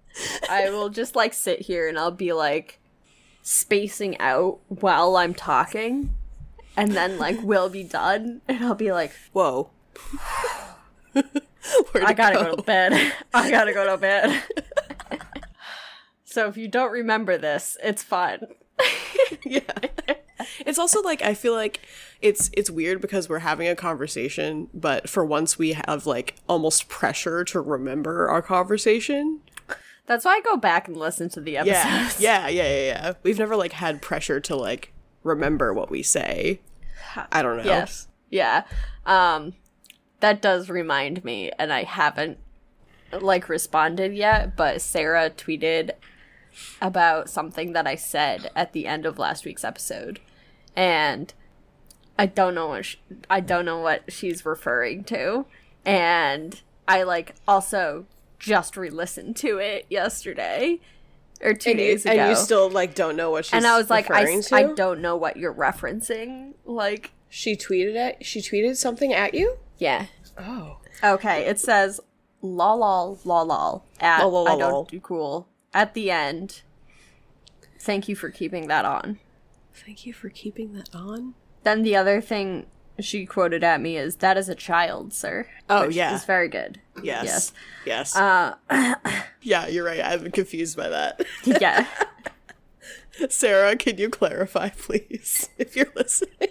I 0.49 0.69
will 0.69 0.89
just 0.89 1.15
like 1.15 1.33
sit 1.33 1.61
here 1.61 1.87
and 1.87 1.97
I'll 1.97 2.11
be 2.11 2.33
like 2.33 2.79
spacing 3.43 4.19
out 4.19 4.59
while 4.67 5.15
I'm 5.15 5.33
talking. 5.33 6.15
And 6.75 6.91
then 6.93 7.17
like 7.17 7.37
we'll 7.41 7.69
be 7.69 7.83
done 7.83 8.41
and 8.47 8.63
I'll 8.63 8.75
be 8.75 8.91
like, 8.91 9.13
Whoa. 9.31 9.69
I 11.15 12.13
gotta 12.13 12.35
go? 12.35 12.43
go 12.43 12.55
to 12.55 12.63
bed. 12.63 13.13
I 13.33 13.51
gotta 13.51 13.73
go 13.73 13.85
to 13.85 13.97
bed. 13.97 14.43
so 16.25 16.47
if 16.47 16.57
you 16.57 16.67
don't 16.67 16.91
remember 16.91 17.37
this, 17.37 17.77
it's 17.83 18.03
fine. 18.03 18.47
yeah. 19.45 19.61
It's 20.65 20.79
also 20.79 21.01
like 21.01 21.21
I 21.21 21.33
feel 21.33 21.53
like 21.53 21.79
it's 22.21 22.49
it's 22.53 22.69
weird 22.69 23.01
because 23.01 23.27
we're 23.29 23.39
having 23.39 23.67
a 23.67 23.75
conversation, 23.75 24.69
but 24.73 25.09
for 25.09 25.25
once 25.25 25.57
we 25.57 25.73
have 25.73 26.05
like 26.05 26.35
almost 26.47 26.87
pressure 26.89 27.43
to 27.45 27.59
remember 27.61 28.29
our 28.29 28.41
conversation. 28.41 29.41
That's 30.07 30.25
why 30.25 30.33
I 30.37 30.41
go 30.41 30.57
back 30.57 30.87
and 30.87 30.97
listen 30.97 31.29
to 31.29 31.41
the 31.41 31.51
Yeah. 31.53 31.61
episodes. 31.61 32.19
Yeah, 32.21 32.47
yeah, 32.47 32.63
yeah, 32.67 32.85
yeah. 32.87 33.13
We've 33.23 33.39
never 33.39 33.55
like 33.55 33.73
had 33.73 34.01
pressure 34.01 34.39
to 34.41 34.55
like 34.55 34.93
remember 35.23 35.73
what 35.73 35.89
we 35.89 36.03
say. 36.03 36.59
I 37.31 37.41
don't 37.41 37.57
know. 37.57 37.63
Yes. 37.63 38.07
Yeah. 38.29 38.63
Um 39.05 39.53
that 40.19 40.41
does 40.41 40.69
remind 40.69 41.23
me 41.23 41.51
and 41.57 41.71
I 41.73 41.83
haven't 41.83 42.37
like 43.11 43.49
responded 43.49 44.13
yet, 44.13 44.55
but 44.55 44.81
Sarah 44.81 45.29
tweeted 45.29 45.91
about 46.81 47.29
something 47.29 47.73
that 47.73 47.87
I 47.87 47.95
said 47.95 48.51
at 48.55 48.73
the 48.73 48.85
end 48.87 49.05
of 49.05 49.17
last 49.17 49.45
week's 49.45 49.63
episode. 49.63 50.19
And 50.75 51.33
I 52.17 52.25
don't 52.27 52.55
know 52.55 52.67
what 52.67 52.85
sh 52.85 52.95
I 53.29 53.39
don't 53.39 53.65
know 53.65 53.79
what 53.79 54.11
she's 54.11 54.45
referring 54.45 55.03
to. 55.05 55.45
And 55.85 56.61
I 56.87 57.03
like 57.03 57.35
also 57.47 58.05
just 58.39 58.75
re-listened 58.77 59.35
to 59.37 59.57
it 59.57 59.85
yesterday 59.89 60.79
or 61.41 61.53
2 61.53 61.71
And, 61.71 61.79
you- 61.79 61.85
days 61.85 62.05
ago. 62.05 62.13
and 62.15 62.29
you 62.29 62.35
still 62.35 62.69
like 62.69 62.95
don't 62.95 63.15
know 63.15 63.31
what 63.31 63.45
she's 63.45 63.53
referring 63.53 63.63
to? 63.63 63.67
and 63.67 63.73
I 63.75 63.77
was 63.77 63.89
like, 63.89 64.11
I, 64.11 64.41
to? 64.41 64.55
I 64.55 64.73
don't 64.73 65.01
know 65.01 65.15
what 65.15 65.37
you're 65.37 65.53
referencing. 65.53 66.53
Like, 66.65 67.11
She 67.29 67.55
tweeted 67.55 67.95
at 67.95 68.25
she 68.25 68.39
tweeted 68.41 68.77
something 68.77 69.13
at 69.13 69.33
you? 69.33 69.57
yeah. 69.77 70.05
Oh. 70.37 70.77
Okay, 71.03 71.45
it 71.45 71.59
says 71.59 71.99
lol 72.41 72.79
lol 72.79 73.19
lol 73.25 73.45
lol 73.45 73.85
at 73.99 74.21
Lol, 74.23 74.31
lol, 74.31 74.47
I 74.47 74.51
lol, 74.51 74.59
lol. 74.59 74.69
don't 74.71 74.89
do 74.91 74.99
cool 74.99 75.47
at 75.73 75.93
the 75.93 76.09
end. 76.11 76.61
Thank 77.79 78.07
you 78.07 78.15
for 78.15 78.29
keeping 78.29 78.67
that 78.67 78.85
on. 78.85 79.19
Thank 79.73 80.05
you 80.05 80.13
for 80.13 80.29
keeping 80.29 80.73
that 80.73 80.93
on. 80.93 81.33
Then 81.63 81.83
the 81.83 81.95
other 81.95 82.21
thing 82.21 82.65
she 82.99 83.25
quoted 83.25 83.63
at 83.63 83.81
me 83.81 83.97
is 83.97 84.17
that 84.17 84.37
is 84.37 84.49
a 84.49 84.55
child, 84.55 85.13
sir. 85.13 85.47
Oh, 85.69 85.87
which 85.87 85.95
yeah. 85.95 86.13
is 86.13 86.25
very 86.25 86.47
good. 86.47 86.79
Yes. 87.01 87.53
Yes. 87.85 88.15
Uh, 88.15 88.55
yeah, 89.41 89.67
you're 89.67 89.85
right. 89.85 90.01
I'm 90.03 90.31
confused 90.31 90.77
by 90.77 90.89
that. 90.89 91.25
yeah. 91.45 91.87
Sarah, 93.29 93.75
can 93.75 93.97
you 93.97 94.09
clarify, 94.09 94.69
please, 94.69 95.49
if 95.57 95.75
you're 95.75 95.91
listening? 95.95 96.49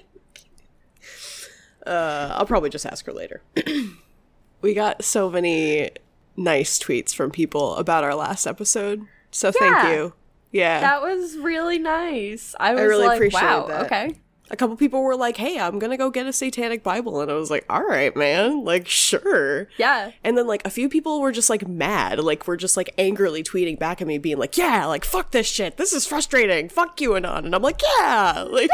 Uh, 1.86 2.34
I'll 2.34 2.46
probably 2.46 2.70
just 2.70 2.86
ask 2.86 3.06
her 3.06 3.12
later. 3.12 3.42
we 4.60 4.74
got 4.74 5.04
so 5.04 5.30
many 5.30 5.90
nice 6.36 6.78
tweets 6.78 7.14
from 7.14 7.30
people 7.30 7.76
about 7.76 8.04
our 8.04 8.14
last 8.14 8.46
episode, 8.46 9.06
so 9.30 9.50
thank 9.50 9.88
you. 9.88 10.12
Yeah, 10.52 10.80
That 10.80 11.02
was 11.02 11.36
really 11.38 11.78
nice. 11.78 12.54
I 12.58 12.74
was 12.74 12.82
really 12.82 13.06
like, 13.06 13.16
appreciate 13.16 13.42
wow, 13.42 13.66
that. 13.68 13.86
okay. 13.86 14.14
a 14.50 14.56
couple 14.56 14.74
people 14.76 15.00
were 15.02 15.14
like, 15.14 15.36
"Hey, 15.36 15.60
I'm 15.60 15.78
gonna 15.78 15.96
go 15.96 16.10
get 16.10 16.26
a 16.26 16.32
satanic 16.32 16.82
Bible," 16.82 17.20
and 17.20 17.30
I 17.30 17.34
was 17.34 17.50
like, 17.52 17.64
"All 17.70 17.84
right, 17.84 18.14
man, 18.16 18.64
like 18.64 18.88
sure." 18.88 19.68
Yeah. 19.78 20.10
And 20.24 20.36
then 20.36 20.48
like 20.48 20.66
a 20.66 20.70
few 20.70 20.88
people 20.88 21.20
were 21.20 21.30
just 21.30 21.50
like 21.50 21.68
mad, 21.68 22.18
like 22.18 22.48
were 22.48 22.56
just 22.56 22.76
like 22.76 22.92
angrily 22.98 23.44
tweeting 23.44 23.78
back 23.78 24.00
at 24.00 24.08
me, 24.08 24.18
being 24.18 24.38
like, 24.38 24.56
"Yeah, 24.58 24.86
like 24.86 25.04
fuck 25.04 25.30
this 25.30 25.46
shit. 25.46 25.76
This 25.76 25.92
is 25.92 26.04
frustrating. 26.04 26.68
Fuck 26.68 27.00
you, 27.00 27.14
Anon." 27.14 27.44
And 27.46 27.54
I'm 27.54 27.62
like, 27.62 27.80
"Yeah, 27.98 28.44
like 28.48 28.70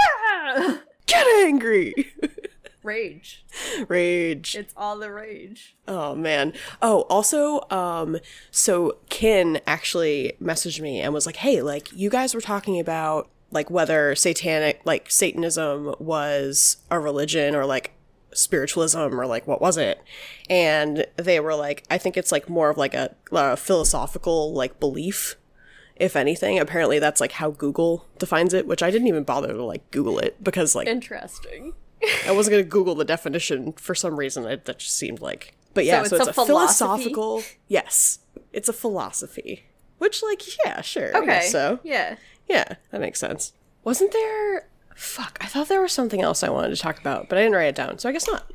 get 1.07 1.27
angry." 1.45 1.93
Rage. 2.87 3.45
Rage. 3.89 4.55
It's 4.55 4.73
all 4.77 4.99
the 4.99 5.13
rage. 5.13 5.77
Oh 5.87 6.15
man. 6.15 6.53
Oh, 6.81 7.03
also, 7.03 7.61
um, 7.71 8.19
so 8.51 8.99
Kin 9.09 9.61
actually 9.67 10.35
messaged 10.41 10.81
me 10.81 11.01
and 11.01 11.13
was 11.13 11.27
like, 11.27 11.37
"Hey, 11.37 11.63
like 11.63 11.93
you 11.93 12.09
guys 12.09 12.35
were 12.35 12.41
talking 12.41 12.81
about 12.81 13.29
like 13.51 13.71
whether 13.71 14.15
satanic, 14.15 14.81
like 14.85 15.11
Satanism, 15.11 15.95
was 15.99 16.79
a 16.91 16.99
religion 16.99 17.55
or 17.55 17.65
like 17.67 17.93
spiritualism 18.33 18.99
or 19.19 19.27
like 19.27 19.47
what 19.47 19.61
was 19.61 19.77
it? 19.77 20.03
And 20.49 21.07
they 21.17 21.41
were 21.41 21.55
like, 21.55 21.85
I 21.91 21.99
think 21.99 22.17
it's 22.17 22.33
like 22.33 22.49
more 22.49 22.71
of 22.71 22.77
like 22.77 22.95
a, 22.95 23.15
a 23.33 23.57
philosophical 23.57 24.53
like 24.53 24.79
belief, 24.79 25.37
if 25.97 26.17
anything. 26.17 26.59
Apparently, 26.59 26.99
that's 26.99 27.21
like 27.21 27.33
how 27.33 27.51
Google 27.51 28.07
defines 28.19 28.53
it, 28.55 28.67
which 28.67 28.83
I 28.83 28.91
didn't 28.91 29.09
even 29.09 29.25
bother 29.25 29.53
to 29.53 29.65
like 29.65 29.91
Google 29.91 30.19
it 30.19 30.43
because 30.43 30.75
like 30.75 30.89
Interesting. 30.89 31.75
I 32.27 32.33
wasn't 32.33 32.53
gonna 32.53 32.63
Google 32.65 32.95
the 32.95 33.05
definition 33.05 33.73
for 33.73 33.95
some 33.95 34.17
reason. 34.19 34.45
It, 34.47 34.65
that 34.67 34.79
just 34.79 34.97
seemed 34.97 35.21
like, 35.21 35.57
but 35.75 35.85
yeah, 35.85 36.01
it's 36.01 36.11
so 36.11 36.17
it's, 36.17 36.27
a 36.27 36.31
a, 36.31 36.33
philosophical. 36.33 37.43
Yes, 37.69 38.21
it's 38.53 38.69
a 38.69 38.73
philosophy. 38.73 39.65
Which, 39.99 40.23
like, 40.23 40.43
yeah, 40.65 40.83
sure. 40.83 41.15
I 41.17 41.21
Okay. 41.21 41.27
guess 41.27 41.51
so 41.51 41.79
Yeah. 41.83 42.17
yeah, 42.49 42.75
that 42.91 43.01
makes 43.01 43.19
sense. 43.19 43.55
Wasn't 43.83 44.13
there? 44.13 44.69
Fuck, 44.95 45.39
I 45.41 45.47
thought 45.47 45.69
there 45.69 45.81
was 45.81 45.93
something 45.93 46.21
else 46.21 46.43
I 46.43 46.51
wanted 46.51 46.71
to 46.71 46.77
talk 46.77 46.99
about, 46.99 47.29
but 47.29 47.39
I 47.39 47.43
didn't 47.43 47.57
write 47.57 47.69
it 47.69 47.75
down, 47.75 47.99
so 47.99 48.09
I 48.09 48.13
guess 48.13 48.29
not. 48.29 48.51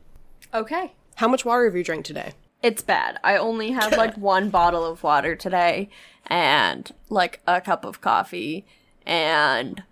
Okay. 0.53 0.93
How 1.15 1.27
much 1.27 1.43
water 1.45 1.65
have 1.65 1.75
you 1.75 1.83
drank 1.83 2.05
today? 2.05 2.33
It's 2.61 2.83
bad. 2.83 3.19
I 3.23 3.37
only 3.37 3.71
had 3.71 3.97
like 3.97 4.15
one 4.17 4.49
bottle 4.51 4.85
of 4.85 5.01
water 5.03 5.35
today 5.35 5.89
and 6.27 6.91
like 7.09 7.41
a 7.47 7.59
cup 7.59 7.85
of 7.85 8.01
coffee 8.01 8.65
and 9.05 9.83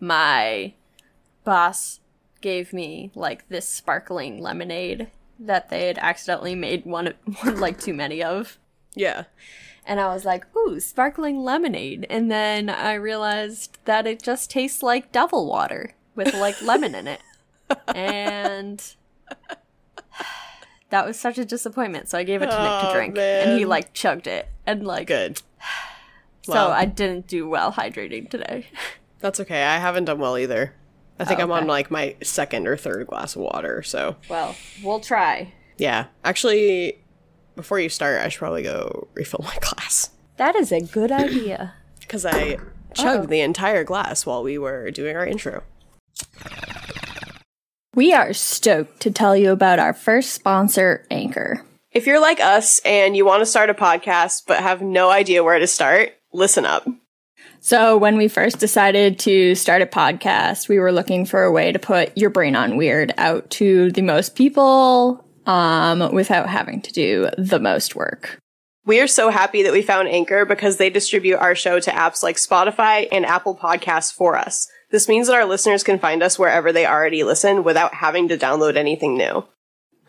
my 0.00 0.74
boss 1.44 1.99
gave 2.40 2.72
me 2.72 3.10
like 3.14 3.48
this 3.48 3.68
sparkling 3.68 4.40
lemonade 4.40 5.08
that 5.38 5.70
they 5.70 5.86
had 5.86 5.98
accidentally 5.98 6.54
made 6.54 6.84
one, 6.84 7.14
one 7.42 7.60
like 7.60 7.80
too 7.80 7.94
many 7.94 8.22
of. 8.22 8.58
Yeah. 8.94 9.24
And 9.86 9.98
I 9.98 10.12
was 10.12 10.24
like, 10.24 10.44
ooh, 10.54 10.78
sparkling 10.78 11.42
lemonade. 11.42 12.06
And 12.10 12.30
then 12.30 12.68
I 12.68 12.94
realized 12.94 13.78
that 13.86 14.06
it 14.06 14.22
just 14.22 14.50
tastes 14.50 14.82
like 14.82 15.10
devil 15.12 15.46
water 15.46 15.94
with 16.14 16.34
like 16.34 16.60
lemon 16.62 16.94
in 16.94 17.06
it. 17.08 17.20
And 17.88 18.82
that 20.90 21.06
was 21.06 21.18
such 21.18 21.38
a 21.38 21.44
disappointment. 21.44 22.08
So 22.08 22.18
I 22.18 22.24
gave 22.24 22.42
it 22.42 22.46
to 22.50 22.62
Nick 22.62 22.80
to 22.82 22.88
Oh, 22.90 22.92
drink. 22.92 23.16
And 23.18 23.58
he 23.58 23.64
like 23.64 23.92
chugged 23.94 24.26
it. 24.26 24.48
And 24.66 24.86
like, 24.86 25.06
Good. 25.08 25.40
so 26.42 26.52
Wow. 26.52 26.70
I 26.70 26.84
didn't 26.84 27.26
do 27.26 27.48
well 27.48 27.72
hydrating 27.72 28.28
today. 28.28 28.66
That's 29.20 29.40
okay. 29.40 29.62
I 29.62 29.78
haven't 29.78 30.06
done 30.06 30.18
well 30.18 30.36
either. 30.38 30.74
I 31.20 31.24
think 31.24 31.38
Oh, 31.38 31.44
I'm 31.44 31.50
on 31.52 31.66
like 31.66 31.90
my 31.90 32.16
second 32.22 32.66
or 32.66 32.76
third 32.76 33.06
glass 33.06 33.36
of 33.36 33.42
water, 33.42 33.82
so 33.82 34.16
Well, 34.28 34.56
we'll 34.82 35.00
try. 35.00 35.52
yeah. 35.76 36.06
Actually, 36.24 36.98
before 37.56 37.78
you 37.78 37.88
start, 37.88 38.20
I 38.20 38.28
should 38.28 38.38
probably 38.38 38.62
go 38.62 39.08
refill 39.14 39.44
my 39.44 39.56
glass 39.60 40.10
That 40.38 40.56
is 40.56 40.72
a 40.72 40.80
good 40.80 41.12
idea. 41.12 41.74
because 42.00 42.24
I 42.26 42.56
chugged 42.94 43.24
oh. 43.24 43.26
the 43.26 43.40
entire 43.40 43.84
glass 43.84 44.26
while 44.26 44.42
we 44.42 44.58
were 44.58 44.90
doing 44.90 45.16
our 45.16 45.26
intro. 45.26 45.62
We 47.94 48.12
are 48.12 48.32
stoked 48.32 49.00
to 49.00 49.10
tell 49.10 49.36
you 49.36 49.50
about 49.50 49.78
our 49.78 49.92
first 49.92 50.32
sponsor, 50.32 51.04
Anchor. 51.10 51.64
If 51.92 52.06
you're 52.06 52.20
like 52.20 52.40
us 52.40 52.80
and 52.84 53.16
you 53.16 53.24
want 53.26 53.40
to 53.42 53.46
start 53.46 53.68
a 53.68 53.74
podcast 53.74 54.44
but 54.46 54.60
have 54.60 54.80
no 54.80 55.10
idea 55.10 55.42
where 55.44 55.58
to 55.58 55.66
start, 55.66 56.12
listen 56.32 56.64
up. 56.64 56.86
So, 57.62 57.98
when 57.98 58.16
we 58.16 58.28
first 58.28 58.58
decided 58.58 59.18
to 59.20 59.54
start 59.54 59.82
a 59.82 59.86
podcast, 59.86 60.68
we 60.68 60.78
were 60.78 60.92
looking 60.92 61.26
for 61.26 61.42
a 61.42 61.52
way 61.52 61.72
to 61.72 61.78
put 61.78 62.16
your 62.16 62.30
brain 62.30 62.56
on 62.56 62.78
weird 62.78 63.12
out 63.18 63.50
to 63.50 63.92
the 63.92 64.00
most 64.00 64.34
people 64.34 65.24
um, 65.44 66.12
without 66.14 66.48
having 66.48 66.80
to 66.82 66.92
do 66.92 67.28
the 67.36 67.60
most 67.60 67.94
work. 67.94 68.40
We 68.86 69.00
are 69.00 69.06
so 69.06 69.28
happy 69.28 69.62
that 69.62 69.74
we 69.74 69.82
found 69.82 70.08
Anchor 70.08 70.46
because 70.46 70.78
they 70.78 70.88
distribute 70.88 71.36
our 71.36 71.54
show 71.54 71.80
to 71.80 71.90
apps 71.90 72.22
like 72.22 72.36
Spotify 72.36 73.06
and 73.12 73.26
Apple 73.26 73.54
Podcasts 73.54 74.12
for 74.12 74.38
us. 74.38 74.66
This 74.90 75.06
means 75.06 75.26
that 75.26 75.36
our 75.36 75.44
listeners 75.44 75.84
can 75.84 75.98
find 75.98 76.22
us 76.22 76.38
wherever 76.38 76.72
they 76.72 76.86
already 76.86 77.22
listen 77.22 77.62
without 77.62 77.94
having 77.94 78.28
to 78.28 78.38
download 78.38 78.76
anything 78.76 79.18
new. 79.18 79.44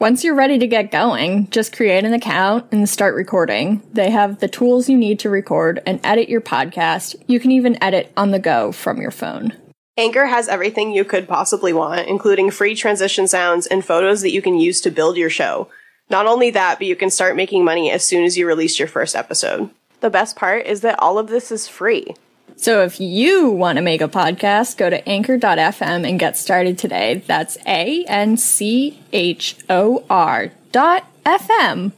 Once 0.02 0.24
you're 0.24 0.34
ready 0.34 0.58
to 0.58 0.66
get 0.66 0.90
going, 0.90 1.48
just 1.52 1.76
create 1.76 2.04
an 2.04 2.12
account 2.12 2.66
and 2.72 2.90
start 2.90 3.14
recording. 3.14 3.84
They 3.94 4.10
have 4.10 4.40
the 4.40 4.48
tools 4.48 4.90
you 4.90 4.98
need 4.98 5.20
to 5.20 5.30
record 5.30 5.80
and 5.86 6.00
edit 6.04 6.28
your 6.28 6.42
podcast. 6.42 7.16
You 7.28 7.40
can 7.40 7.52
even 7.52 7.78
edit 7.84 8.12
on 8.18 8.32
the 8.32 8.40
go 8.40 8.72
from 8.72 9.00
your 9.00 9.12
phone. 9.12 9.54
Anchor 9.98 10.26
has 10.26 10.48
everything 10.48 10.92
you 10.92 11.06
could 11.06 11.28
possibly 11.28 11.72
want, 11.72 12.08
including 12.08 12.50
free 12.50 12.74
transition 12.74 13.28
sounds 13.28 13.68
and 13.68 13.86
photos 13.86 14.24
that 14.24 14.32
you 14.32 14.42
can 14.42 14.58
use 14.58 14.82
to 14.82 14.90
build 14.90 15.18
your 15.18 15.30
show. 15.30 15.68
Not 16.10 16.26
only 16.26 16.50
that, 16.50 16.80
but 16.80 16.88
you 16.88 16.96
can 16.96 17.12
start 17.12 17.36
making 17.36 17.64
money 17.64 17.92
as 17.92 18.04
soon 18.04 18.24
as 18.24 18.36
you 18.36 18.48
release 18.48 18.80
your 18.80 18.88
first 18.88 19.16
episode. 19.16 19.70
The 20.00 20.10
best 20.10 20.36
part 20.36 20.66
is 20.66 20.82
that 20.82 20.98
all 20.98 21.20
of 21.20 21.28
this 21.28 21.52
is 21.52 21.68
free. 21.68 22.16
So 22.62 22.84
if 22.84 23.00
you 23.00 23.50
want 23.50 23.78
to 23.78 23.82
make 23.82 24.02
a 24.02 24.08
podcast, 24.08 24.78
go 24.78 24.88
to 24.88 25.10
anchor.fm 25.10 26.08
and 26.08 26.20
get 26.20 26.38
started 26.38 26.78
today. 26.78 27.24
That's 27.26 27.58
A 27.66 28.06
N 28.06 28.38
C 28.38 29.02
H 29.12 29.56
O 29.68 30.06
R 30.12 30.52
dot 30.72 31.08
FM. 31.26 31.92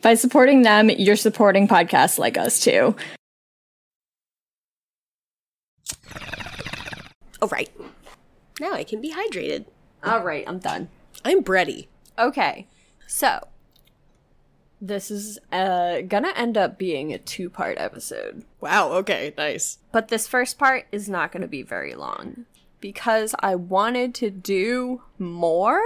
By 0.00 0.14
supporting 0.14 0.62
them, 0.62 0.88
you're 0.88 1.16
supporting 1.16 1.68
podcasts 1.68 2.18
like 2.18 2.38
us 2.38 2.60
too. 2.60 2.96
All 7.42 7.48
right. 7.48 7.70
Now 8.58 8.72
I 8.72 8.84
can 8.84 9.02
be 9.02 9.12
hydrated. 9.12 9.66
All 10.02 10.24
right, 10.24 10.44
I'm 10.46 10.60
done. 10.60 10.88
I'm 11.26 11.44
bready. 11.44 11.88
Okay, 12.18 12.66
so 13.06 13.46
this 14.80 15.10
is 15.10 15.38
uh, 15.52 16.00
gonna 16.02 16.32
end 16.34 16.56
up 16.56 16.78
being 16.78 17.12
a 17.12 17.18
two 17.18 17.50
part 17.50 17.78
episode. 17.78 18.44
Wow, 18.60 18.92
okay, 18.92 19.34
nice. 19.36 19.78
But 19.92 20.08
this 20.08 20.26
first 20.26 20.58
part 20.58 20.86
is 20.90 21.08
not 21.08 21.32
to 21.32 21.48
be 21.48 21.62
very 21.62 21.94
long 21.94 22.46
because 22.80 23.34
I 23.40 23.54
wanted 23.54 24.14
to 24.16 24.30
do 24.30 25.02
more, 25.18 25.82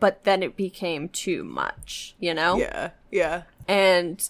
but 0.00 0.24
then 0.24 0.42
it 0.42 0.56
became 0.56 1.08
too 1.08 1.44
much, 1.44 2.14
you 2.18 2.34
know? 2.34 2.56
Yeah, 2.56 2.90
yeah. 3.10 3.42
And 3.68 4.28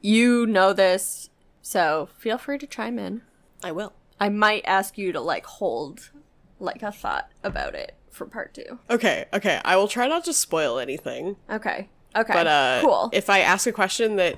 you 0.00 0.46
know 0.46 0.72
this, 0.72 1.30
so 1.62 2.08
feel 2.18 2.38
free 2.38 2.58
to 2.58 2.66
chime 2.66 2.98
in. 2.98 3.22
I 3.62 3.72
will. 3.72 3.92
I 4.18 4.28
might 4.28 4.64
ask 4.66 4.98
you 4.98 5.12
to 5.12 5.20
like 5.20 5.46
hold 5.46 6.10
like 6.58 6.82
a 6.82 6.92
thought 6.92 7.30
about 7.42 7.74
it 7.74 7.94
for 8.10 8.26
part 8.26 8.52
2. 8.54 8.78
Okay, 8.90 9.26
okay. 9.32 9.60
I 9.64 9.76
will 9.76 9.88
try 9.88 10.08
not 10.08 10.24
to 10.24 10.32
spoil 10.32 10.78
anything. 10.78 11.36
Okay. 11.48 11.88
Okay. 12.16 12.32
But 12.32 12.46
uh 12.46 12.80
cool. 12.82 13.10
if 13.12 13.30
I 13.30 13.40
ask 13.40 13.66
a 13.66 13.72
question 13.72 14.16
that 14.16 14.36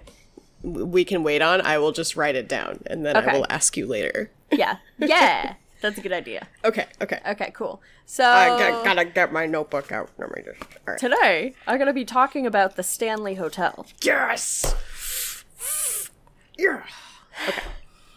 we 0.62 1.04
can 1.04 1.22
wait 1.24 1.42
on, 1.42 1.60
I 1.60 1.78
will 1.78 1.92
just 1.92 2.16
write 2.16 2.36
it 2.36 2.48
down 2.48 2.80
and 2.86 3.04
then 3.04 3.16
Okay. 3.16 3.30
I 3.30 3.34
will 3.34 3.46
ask 3.50 3.76
you 3.76 3.86
later. 3.86 4.30
yeah. 4.50 4.76
Yeah. 4.98 5.54
That's 5.80 5.98
a 5.98 6.00
good 6.00 6.12
idea. 6.12 6.46
Okay, 6.64 6.86
okay. 7.00 7.18
Okay, 7.26 7.50
cool. 7.54 7.82
So 8.06 8.24
I 8.24 8.56
gotta 8.84 9.04
get 9.04 9.32
my 9.32 9.46
notebook 9.46 9.90
out. 9.90 10.10
All 10.20 10.28
right. 10.28 10.98
today 10.98 11.54
I'm 11.66 11.78
to 11.84 11.92
be 11.92 12.04
talking 12.04 12.46
about 12.46 12.76
the 12.76 12.84
Stanley 12.84 13.34
Hotel. 13.34 13.84
Yes. 14.00 14.74
Yeah. 16.56 16.82
Okay. 17.48 17.62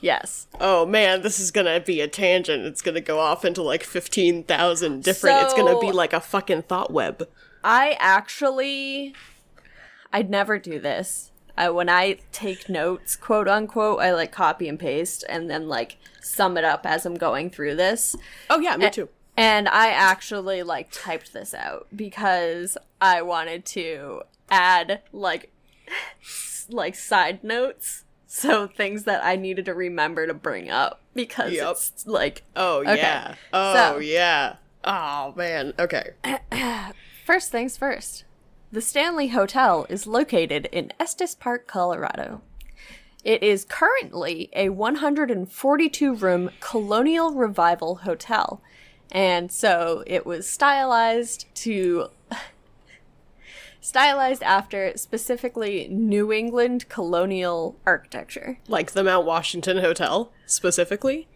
Yes. 0.01 0.45
Oh 0.59 0.85
man, 0.85 1.23
this 1.23 1.39
is 1.39 1.49
gonna 1.49 1.79
be 1.79 2.01
a 2.01 2.07
tangent. 2.07 2.65
It's 2.65 2.83
gonna 2.83 3.01
go 3.01 3.19
off 3.19 3.43
into 3.43 3.63
like 3.63 3.83
fifteen 3.83 4.43
thousand 4.43 5.03
different. 5.03 5.41
it's 5.43 5.53
gonna 5.55 5.79
be 5.79 5.91
like 5.91 6.13
a 6.13 6.19
fucking 6.19 6.63
thought 6.63 6.91
web. 6.93 7.27
I 7.63 7.97
actually 7.99 9.15
I'd 10.15 10.29
never 10.29 10.57
do 10.57 10.79
this. 10.79 11.31
I, 11.57 11.69
when 11.69 11.89
I 11.89 12.19
take 12.31 12.69
notes, 12.69 13.15
quote 13.15 13.47
unquote, 13.49 13.99
I 13.99 14.11
like 14.13 14.31
copy 14.31 14.67
and 14.69 14.79
paste 14.79 15.23
and 15.27 15.49
then 15.49 15.67
like 15.67 15.97
sum 16.21 16.57
it 16.57 16.63
up 16.63 16.85
as 16.85 17.05
I'm 17.05 17.15
going 17.15 17.49
through 17.49 17.75
this. 17.75 18.15
Oh 18.49 18.59
yeah, 18.59 18.77
me 18.77 18.89
too. 18.89 19.09
And 19.37 19.67
I 19.67 19.87
actually 19.89 20.63
like 20.63 20.89
typed 20.91 21.33
this 21.33 21.53
out 21.53 21.87
because 21.93 22.77
I 23.01 23.21
wanted 23.21 23.65
to 23.65 24.21
add 24.49 25.01
like 25.11 25.51
like 26.69 26.95
side 26.95 27.43
notes. 27.43 28.03
So 28.27 28.67
things 28.67 29.03
that 29.03 29.23
I 29.23 29.37
needed 29.37 29.63
to 29.65 29.73
remember 29.73 30.27
to 30.27 30.33
bring 30.33 30.69
up 30.69 30.99
because 31.13 31.53
Yep. 31.53 31.71
it's 31.71 32.05
like 32.05 32.43
Oh 32.55 32.79
Okay. 32.81 32.97
yeah. 32.97 33.35
Oh 33.53 33.73
So- 33.73 33.97
yeah. 33.99 34.55
Oh 34.83 35.33
man. 35.37 35.73
Okay. 35.79 36.11
First 37.25 37.49
things 37.51 37.77
first. 37.77 38.24
The 38.75 38.81
Stanley 38.81 39.29
Hotel 39.29 39.85
is 39.87 40.05
located 40.05 40.67
in 40.69 40.91
Estes 40.99 41.33
Park, 41.33 41.65
Colorado. 41.65 42.41
It 43.23 43.41
is 43.41 43.63
currently 43.63 44.49
a 44.53 44.67
142 44.67 46.13
room 46.13 46.49
colonial 46.59 47.31
revival 47.31 47.95
hotel. 47.95 48.61
And 49.09 49.49
so 49.49 50.03
it 50.05 50.25
was 50.25 50.49
stylized 50.49 51.45
to 51.55 52.09
stylized 53.79 54.43
after 54.43 54.91
specifically 54.97 55.87
New 55.87 56.33
England 56.33 56.89
colonial 56.89 57.79
architecture. 57.85 58.59
Like 58.67 58.91
the 58.91 59.05
Mount 59.05 59.25
Washington 59.25 59.77
Hotel 59.77 60.33
specifically. 60.45 61.29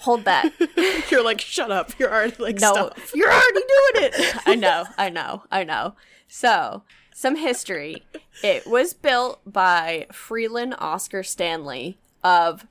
Hold 0.00 0.24
that. 0.24 0.52
You're 1.10 1.24
like, 1.24 1.40
shut 1.40 1.70
up. 1.70 1.98
You're 1.98 2.12
already 2.12 2.36
like, 2.42 2.60
No, 2.60 2.72
stop. 2.72 2.98
you're 3.14 3.30
already 3.32 3.52
doing 3.60 4.10
it. 4.12 4.36
I 4.46 4.54
know, 4.54 4.84
I 4.98 5.08
know, 5.08 5.42
I 5.50 5.64
know. 5.64 5.94
So, 6.28 6.82
some 7.14 7.36
history. 7.36 8.04
It 8.42 8.66
was 8.66 8.92
built 8.94 9.40
by 9.50 10.06
Freeland 10.12 10.74
Oscar 10.78 11.22
Stanley 11.22 11.98
of 12.22 12.66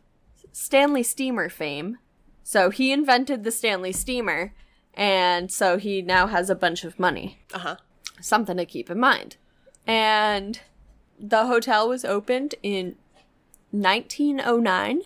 Stanley 0.51 1.01
Steamer 1.03 1.49
fame. 1.49 1.97
So, 2.43 2.69
he 2.69 2.91
invented 2.91 3.43
the 3.43 3.51
Stanley 3.51 3.91
Steamer, 3.91 4.53
and 4.93 5.51
so 5.51 5.77
he 5.77 6.01
now 6.03 6.27
has 6.27 6.49
a 6.49 6.55
bunch 6.55 6.83
of 6.83 6.99
money. 6.99 7.39
Uh 7.53 7.59
huh. 7.59 7.75
something 8.21 8.57
to 8.57 8.65
keep 8.65 8.89
in 8.91 8.99
mind. 8.99 9.37
And 9.87 10.59
the 11.19 11.47
hotel 11.47 11.87
was 11.89 12.05
opened 12.05 12.55
in 12.61 12.95
1909 13.71 15.01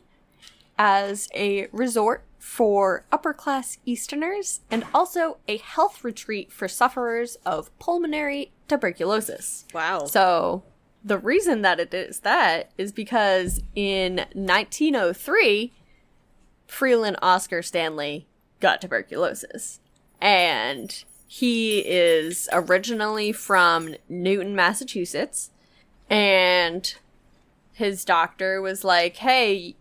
as 0.80 1.28
a 1.36 1.68
resort 1.74 2.24
for 2.40 3.04
upper 3.12 3.34
class 3.34 3.78
Easterners 3.86 4.62
and 4.72 4.86
also 4.94 5.38
a 5.48 5.58
health 5.58 6.04
retreat 6.06 6.52
for 6.54 6.70
sufferers 6.70 7.36
of 7.46 7.78
pulmonary 7.80 8.52
tuberculosis. 8.70 9.66
Wow. 9.74 10.06
So 10.06 10.64
the 11.04 11.18
reason 11.18 11.62
that 11.64 11.82
it 11.82 11.94
is 11.94 12.22
that 12.22 12.72
is 12.78 12.94
because 12.94 13.62
in 13.76 14.26
1903, 14.34 15.74
Freeland 16.66 17.18
Oscar 17.22 17.62
Stanley 17.62 18.26
got 18.62 18.80
tuberculosis. 18.80 19.82
And 20.22 21.04
he 21.28 21.80
is 21.80 22.48
originally 22.54 23.34
from 23.34 23.96
Newton, 24.08 24.56
Massachusetts. 24.56 25.52
And 26.10 26.94
his 27.74 28.06
doctor 28.06 28.62
was 28.62 28.84
like, 28.84 29.18
hey, 29.18 29.76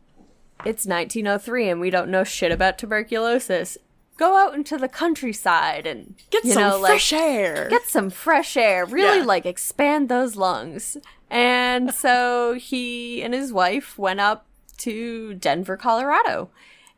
it's 0.65 0.87
1903 0.87 1.69
and 1.69 1.81
we 1.81 1.91
don't 1.91 2.11
know 2.11 2.25
shit 2.25 2.51
about 2.53 2.79
tuberculosis. 2.79 3.79
Go 4.17 4.37
out 4.37 4.55
into 4.55 4.77
the 4.77 4.89
countryside 4.89 5.87
and 5.87 6.15
Get 6.31 6.45
some 6.45 6.61
know, 6.63 6.79
like, 6.81 6.91
fresh 6.91 7.13
air. 7.13 7.69
get 7.71 7.85
some 7.89 8.11
fresh 8.11 8.57
air 8.57 8.85
really 8.85 9.19
Yeah. 9.19 9.25
like 9.25 9.47
expand 9.47 10.09
those 10.09 10.35
lungs 10.35 10.97
and 11.31 11.95
so 12.05 12.55
he 12.55 13.23
and 13.23 13.33
his 13.35 13.53
wife 13.53 13.97
went 13.99 14.19
up 14.21 14.47
to 14.79 15.35
denver 15.35 15.77
colorado 15.77 16.51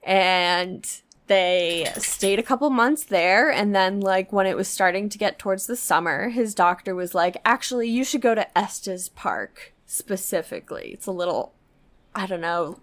and 0.03 1.01
they 1.27 1.87
stayed 1.99 2.39
a 2.39 2.43
couple 2.43 2.69
months 2.71 3.05
there 3.05 3.51
and 3.51 3.75
then 3.75 4.01
like 4.01 4.33
when 4.33 4.47
it 4.47 4.57
was 4.57 4.67
starting 4.69 5.09
to 5.09 5.19
get 5.19 5.39
towards 5.39 5.67
the 5.67 5.77
summer 5.77 6.31
his 6.31 6.55
doctor 6.55 6.95
was 6.95 7.15
like 7.15 7.37
actually 7.45 7.89
you 7.89 8.03
should 8.05 8.21
go 8.21 8.35
to 8.35 8.59
estes 8.59 9.09
park 9.11 9.73
specifically 9.87 10.91
it's 10.93 11.07
a 11.07 11.13
little 11.13 11.53
i 12.15 12.27
don't 12.27 12.41
know 12.41 12.81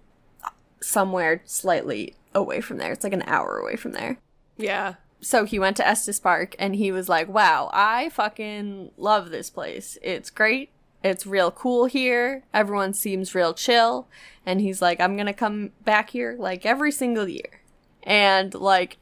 somewhere 0.81 1.41
slightly 1.45 2.15
away 2.33 2.61
from 2.61 2.77
there 2.77 2.91
it's 2.91 3.03
like 3.03 3.13
an 3.13 3.23
hour 3.25 3.57
away 3.57 3.75
from 3.75 3.91
there 3.93 4.17
yeah. 4.57 4.95
so 5.21 5.45
he 5.45 5.59
went 5.59 5.77
to 5.77 5.87
Estes 5.87 6.19
Park 6.19 6.55
and 6.59 6.75
he 6.75 6.91
was 6.91 7.07
like, 7.07 7.27
wow, 7.27 7.69
I 7.73 8.09
fucking 8.09 8.91
love 8.97 9.29
this 9.29 9.49
place. 9.49 9.97
It's 10.01 10.29
great. 10.29 10.71
It's 11.03 11.27
real 11.27 11.51
cool 11.51 11.85
here. 11.85 12.43
Everyone 12.53 12.93
seems 12.93 13.35
real 13.35 13.53
chill. 13.53 14.07
And 14.45 14.59
he's 14.59 14.81
like, 14.81 14.99
I'm 14.99 15.15
gonna 15.15 15.33
come 15.33 15.71
back 15.83 16.09
here 16.09 16.35
like 16.37 16.65
every 16.65 16.91
single 16.91 17.27
year. 17.27 17.61
And 18.03 18.53
like, 18.53 18.97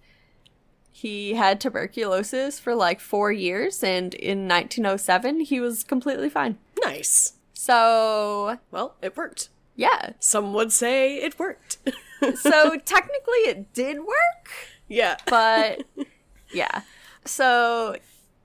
he 0.92 1.34
had 1.34 1.60
tuberculosis 1.60 2.60
for 2.60 2.74
like 2.76 3.00
four 3.00 3.32
years. 3.32 3.84
And 3.84 4.14
in 4.14 4.48
1907, 4.48 5.42
he 5.42 5.60
was 5.60 5.84
completely 5.84 6.30
fine. 6.30 6.58
Nice. 6.84 7.34
So, 7.54 8.60
Well, 8.72 8.96
it 9.02 9.18
worked. 9.18 9.50
Yeah. 9.76 10.14
Some 10.20 10.54
would 10.54 10.72
say 10.72 11.18
it 11.18 11.38
worked. 11.40 11.78
So 12.38 12.78
technically 12.78 13.44
it 13.46 13.74
did 13.74 14.00
work. 14.00 14.50
yeah. 14.88 15.18
but 15.28 15.84
yeah. 16.54 16.82
So 17.24 17.98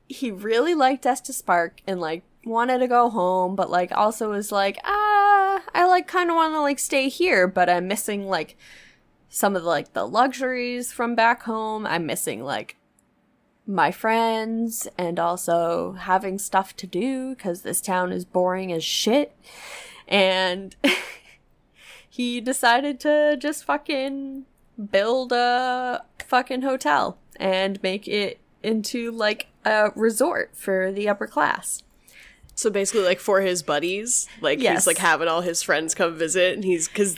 he 0.09 0.31
really 0.31 0.75
liked 0.75 1.07
Estes 1.07 1.41
Park 1.41 1.81
and 1.87 2.01
like 2.01 2.25
wanted 2.45 2.79
to 2.79 2.89
go 2.89 3.09
home, 3.09 3.55
but 3.55 3.71
like 3.71 3.93
also 3.93 4.31
was 4.31 4.51
like, 4.53 4.79
ah, 4.85 5.63
I 5.75 5.87
like 5.87 6.07
kind 6.09 6.31
of 6.31 6.37
want 6.37 6.53
to 6.55 6.61
like 6.61 6.79
stay 6.79 7.09
here, 7.09 7.47
but 7.47 7.71
I'm 7.71 7.87
missing 7.89 8.27
like 8.27 8.57
some 9.29 9.57
of 9.57 9.63
the, 9.63 9.69
like 9.69 9.93
the 9.93 10.07
luxuries 10.07 10.93
from 10.93 11.15
back 11.15 11.45
home. 11.45 11.87
I'm 11.87 12.07
missing 12.07 12.43
like 12.43 12.77
my 13.67 13.93
friends 13.93 14.89
and 14.99 15.19
also 15.19 15.93
having 15.93 16.39
stuff 16.39 16.77
to 16.77 16.87
do 16.87 17.35
because 17.35 17.63
this 17.63 17.81
town 17.81 18.13
is 18.13 18.25
boring 18.25 18.73
as 18.73 18.85
shit. 18.85 19.35
And 20.09 20.75
he 22.11 22.40
decided 22.40 23.00
to 23.00 23.37
just 23.38 23.64
fucking 23.64 24.45
build 24.90 25.33
a 25.33 26.05
fucking 26.26 26.62
hotel 26.62 27.17
and 27.37 27.83
make 27.83 28.07
it 28.07 28.38
into 28.62 29.11
like 29.12 29.47
a 29.64 29.90
resort 29.95 30.50
for 30.55 30.93
the 30.93 31.09
upper 31.09 31.27
class. 31.27 31.83
So 32.55 32.68
basically, 32.68 33.05
like 33.05 33.20
for 33.20 33.40
his 33.40 33.62
buddies, 33.62 34.29
like 34.42 34.61
Yes. 34.61 34.81
he's 34.81 34.87
like 34.87 34.99
having 34.99 35.29
all 35.29 35.40
his 35.40 35.62
friends 35.62 35.94
come 35.94 36.14
visit, 36.18 36.55
and 36.55 36.64
he's 36.64 36.88
because, 36.88 37.16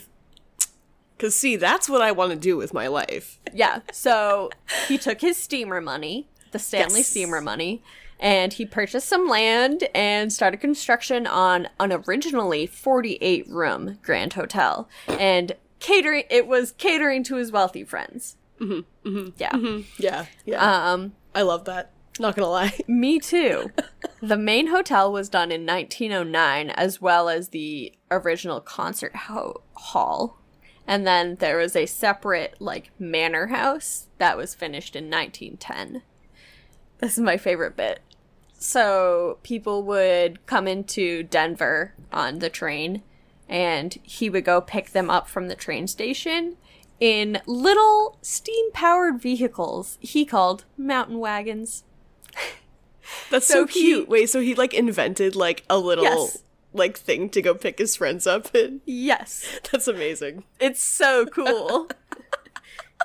because 1.17 1.35
see, 1.35 1.57
that's 1.57 1.89
what 1.89 2.01
I 2.01 2.13
want 2.13 2.31
to 2.31 2.37
do 2.37 2.55
with 2.55 2.73
my 2.73 2.87
life. 2.87 3.39
Yeah. 3.53 3.79
So 3.91 4.51
he 4.87 4.97
took 4.97 5.19
his 5.19 5.35
steamer 5.35 5.81
money, 5.81 6.29
the 6.53 6.59
Stanley 6.59 6.99
Yes. 7.01 7.07
steamer 7.09 7.41
money, 7.41 7.83
and 8.19 8.53
he 8.53 8.65
purchased 8.65 9.09
some 9.09 9.27
land 9.27 9.89
and 9.93 10.31
started 10.31 10.61
construction 10.61 11.27
on 11.27 11.67
an 11.79 11.91
originally 11.91 12.65
48 12.65 13.47
room 13.49 13.99
grand 14.01 14.33
hotel. 14.33 14.87
And 15.07 15.53
catering, 15.79 16.23
it 16.29 16.47
was 16.47 16.71
catering 16.71 17.23
to 17.25 17.35
his 17.35 17.51
wealthy 17.51 17.83
friends. 17.83 18.37
Mm-hmm, 18.61 19.29
Yeah. 19.37 19.57
Yeah, 19.97 20.25
yeah, 20.45 20.91
Um, 20.93 21.13
I 21.35 21.41
love 21.41 21.65
that. 21.65 21.91
Not 22.19 22.35
gonna 22.35 22.47
lie. 22.49 22.79
Me 22.87 23.19
too. 23.19 23.71
the 24.21 24.37
main 24.37 24.67
hotel 24.67 25.11
was 25.11 25.27
done 25.29 25.51
in 25.51 25.65
1909, 25.65 26.69
as 26.69 27.01
well 27.01 27.27
as 27.27 27.49
the 27.49 27.91
original 28.11 28.61
concert 28.61 29.15
ho- 29.15 29.63
hall. 29.73 30.39
And 30.85 31.07
then 31.07 31.37
there 31.37 31.57
was 31.57 31.75
a 31.75 31.85
separate, 31.87 32.55
like, 32.59 32.91
manor 32.99 33.47
house 33.47 34.09
that 34.19 34.37
was 34.37 34.53
finished 34.53 34.95
in 34.95 35.09
1910. 35.09 36.03
This 37.03 37.13
is 37.17 37.19
my 37.19 37.35
favorite 37.35 37.75
bit. 37.75 37.99
So, 38.57 39.37
people 39.43 39.83
would 39.83 40.45
come 40.45 40.69
into 40.69 41.21
Denver 41.23 41.93
on 42.13 42.39
the 42.39 42.49
train, 42.49 43.03
and 43.49 43.97
he 44.03 44.29
would 44.29 44.45
go 44.45 44.61
pick 44.61 44.91
them 44.91 45.09
up 45.09 45.27
from 45.27 45.49
the 45.49 45.55
train 45.55 45.87
station 45.87 46.55
in 47.01 47.41
little 47.45 48.17
steam 48.21 48.71
powered 48.71 49.19
vehicles 49.21 49.97
he 49.99 50.23
called 50.23 50.63
mountain 50.77 51.19
wagons. 51.19 51.83
That's 53.29 53.47
So 53.47 53.65
so, 53.65 53.65
he- 53.67 53.81
cute. 53.81 54.07
Wait, 54.07 54.29
so 54.29 54.39
he 54.39 54.55
like 54.55 54.73
invented 54.73 55.35
like 55.35 55.65
a 55.69 55.77
little 55.77 56.05
Yes. 56.05 56.37
like 56.71 56.97
thing 56.97 57.29
to 57.31 57.41
go 57.41 57.53
pick 57.53 57.79
his 57.79 57.97
friends 57.97 58.25
up 58.25 58.55
in. 58.55 58.79
Yes. 58.85 59.59
That's 59.73 59.89
amazing. 59.89 60.45
It's 60.61 60.81
so 60.81 61.25
cool. 61.25 61.89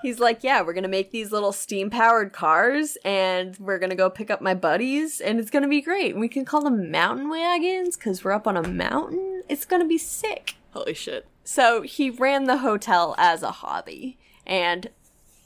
He's 0.03 0.19
like, 0.19 0.45
yeah, 0.45 0.63
we're 0.63 0.73
gonna 0.73 0.89
make 0.89 1.11
these 1.11 1.33
little 1.33 1.53
steam 1.53 1.91
powered 1.91 2.33
cars 2.33 2.97
and 3.05 3.57
we're 3.59 3.79
gonna 3.79 3.95
go 3.95 4.09
pick 4.11 4.31
up 4.31 4.41
my 4.41 4.55
buddies 4.55 5.21
and 5.21 5.39
it's 5.41 5.51
gonna 5.51 5.69
be 5.69 5.81
great. 5.81 6.17
We 6.17 6.29
can 6.29 6.45
call 6.45 6.63
them 6.63 6.91
mountain 6.91 7.29
wagons 7.29 7.97
because 7.97 8.23
we're 8.25 8.33
up 8.33 8.47
on 8.47 8.57
a 8.57 8.67
mountain. 8.67 9.43
It's 9.49 9.65
gonna 9.65 9.87
be 9.87 9.99
sick. 9.99 10.55
Holy 10.73 10.95
shit. 10.95 11.27
So 11.45 11.83
he 11.83 12.11
ran 12.11 12.45
the 12.45 12.59
hotel 12.59 13.15
as 13.19 13.43
a 13.43 13.51
hobby 13.51 14.19
and 14.47 14.91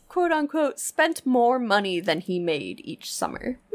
quote 0.08 0.32
unquote 0.32 0.78
spent 0.78 1.24
more 1.24 1.58
money 1.58 2.00
than 2.00 2.20
he 2.20 2.38
made 2.38 2.80
each 2.84 3.12
summer. 3.12 3.58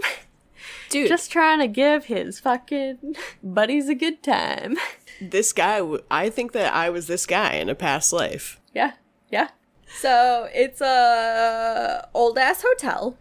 Dude, 0.90 1.08
Just 1.08 1.32
trying 1.32 1.60
to 1.60 1.68
give 1.68 2.06
his 2.06 2.40
fucking 2.40 3.16
buddies 3.44 3.90
a 3.90 3.96
good 3.96 4.24
time. 4.24 4.78
this 5.22 5.54
guy, 5.54 5.82
I 6.10 6.30
think 6.30 6.52
that 6.54 6.74
I 6.74 6.90
was 6.90 7.08
this 7.08 7.26
guy 7.26 7.54
in 7.54 7.70
a 7.70 7.76
past 7.76 8.12
life. 8.14 8.60
Yeah, 8.74 8.94
yeah. 9.30 9.50
So 9.88 10.50
it's 10.54 10.82
a 10.82 12.08
old 12.14 12.38
ass 12.38 12.62
hotel, 12.62 13.18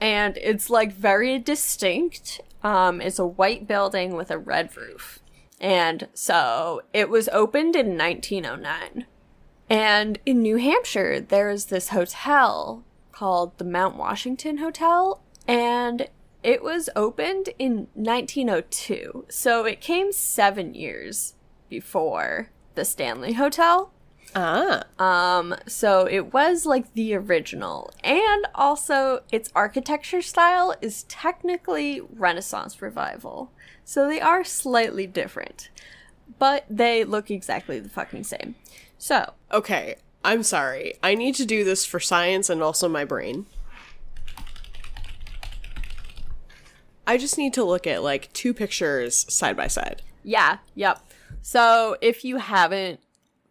and 0.00 0.36
it's 0.38 0.70
like 0.70 0.92
very 0.92 1.38
distinct. 1.38 2.40
Um, 2.62 3.00
it's 3.00 3.18
a 3.18 3.26
white 3.26 3.66
building 3.66 4.14
with 4.14 4.30
a 4.30 4.38
red 4.38 4.76
roof, 4.76 5.20
and 5.60 6.08
so 6.12 6.82
it 6.92 7.08
was 7.08 7.28
opened 7.28 7.76
in 7.76 7.96
1909. 7.96 9.06
And 9.68 10.18
in 10.26 10.42
New 10.42 10.56
Hampshire, 10.56 11.20
there's 11.20 11.66
this 11.66 11.90
hotel 11.90 12.84
called 13.12 13.56
the 13.58 13.64
Mount 13.64 13.96
Washington 13.96 14.58
Hotel, 14.58 15.22
and 15.46 16.08
it 16.42 16.62
was 16.62 16.90
opened 16.96 17.50
in 17.58 17.86
1902. 17.94 19.26
So 19.28 19.64
it 19.64 19.80
came 19.80 20.10
seven 20.10 20.74
years 20.74 21.34
before 21.68 22.50
the 22.74 22.84
Stanley 22.84 23.34
Hotel. 23.34 23.92
Ah. 24.34 24.84
Um, 24.98 25.54
so 25.66 26.06
it 26.06 26.32
was 26.32 26.64
like 26.66 26.92
the 26.94 27.14
original, 27.14 27.90
and 28.04 28.46
also 28.54 29.20
its 29.32 29.50
architecture 29.54 30.22
style 30.22 30.74
is 30.80 31.02
technically 31.04 32.00
Renaissance 32.00 32.80
revival. 32.80 33.50
So 33.84 34.06
they 34.08 34.20
are 34.20 34.44
slightly 34.44 35.06
different, 35.06 35.70
but 36.38 36.64
they 36.70 37.02
look 37.02 37.30
exactly 37.30 37.80
the 37.80 37.88
fucking 37.88 38.24
same. 38.24 38.54
So, 38.98 39.32
Okay, 39.50 39.96
I'm 40.24 40.42
sorry. 40.44 40.94
I 41.02 41.14
need 41.16 41.34
to 41.36 41.44
do 41.46 41.64
this 41.64 41.84
for 41.84 41.98
science 41.98 42.48
and 42.48 42.62
also 42.62 42.88
my 42.88 43.04
brain. 43.04 43.46
I 47.06 47.16
just 47.16 47.36
need 47.38 47.52
to 47.54 47.64
look 47.64 47.86
at 47.86 48.02
like 48.02 48.32
two 48.32 48.54
pictures 48.54 49.26
side 49.32 49.56
by 49.56 49.66
side. 49.66 50.02
yeah, 50.22 50.58
yep. 50.74 51.00
So 51.42 51.96
if 52.00 52.24
you 52.24 52.36
haven't 52.36 53.00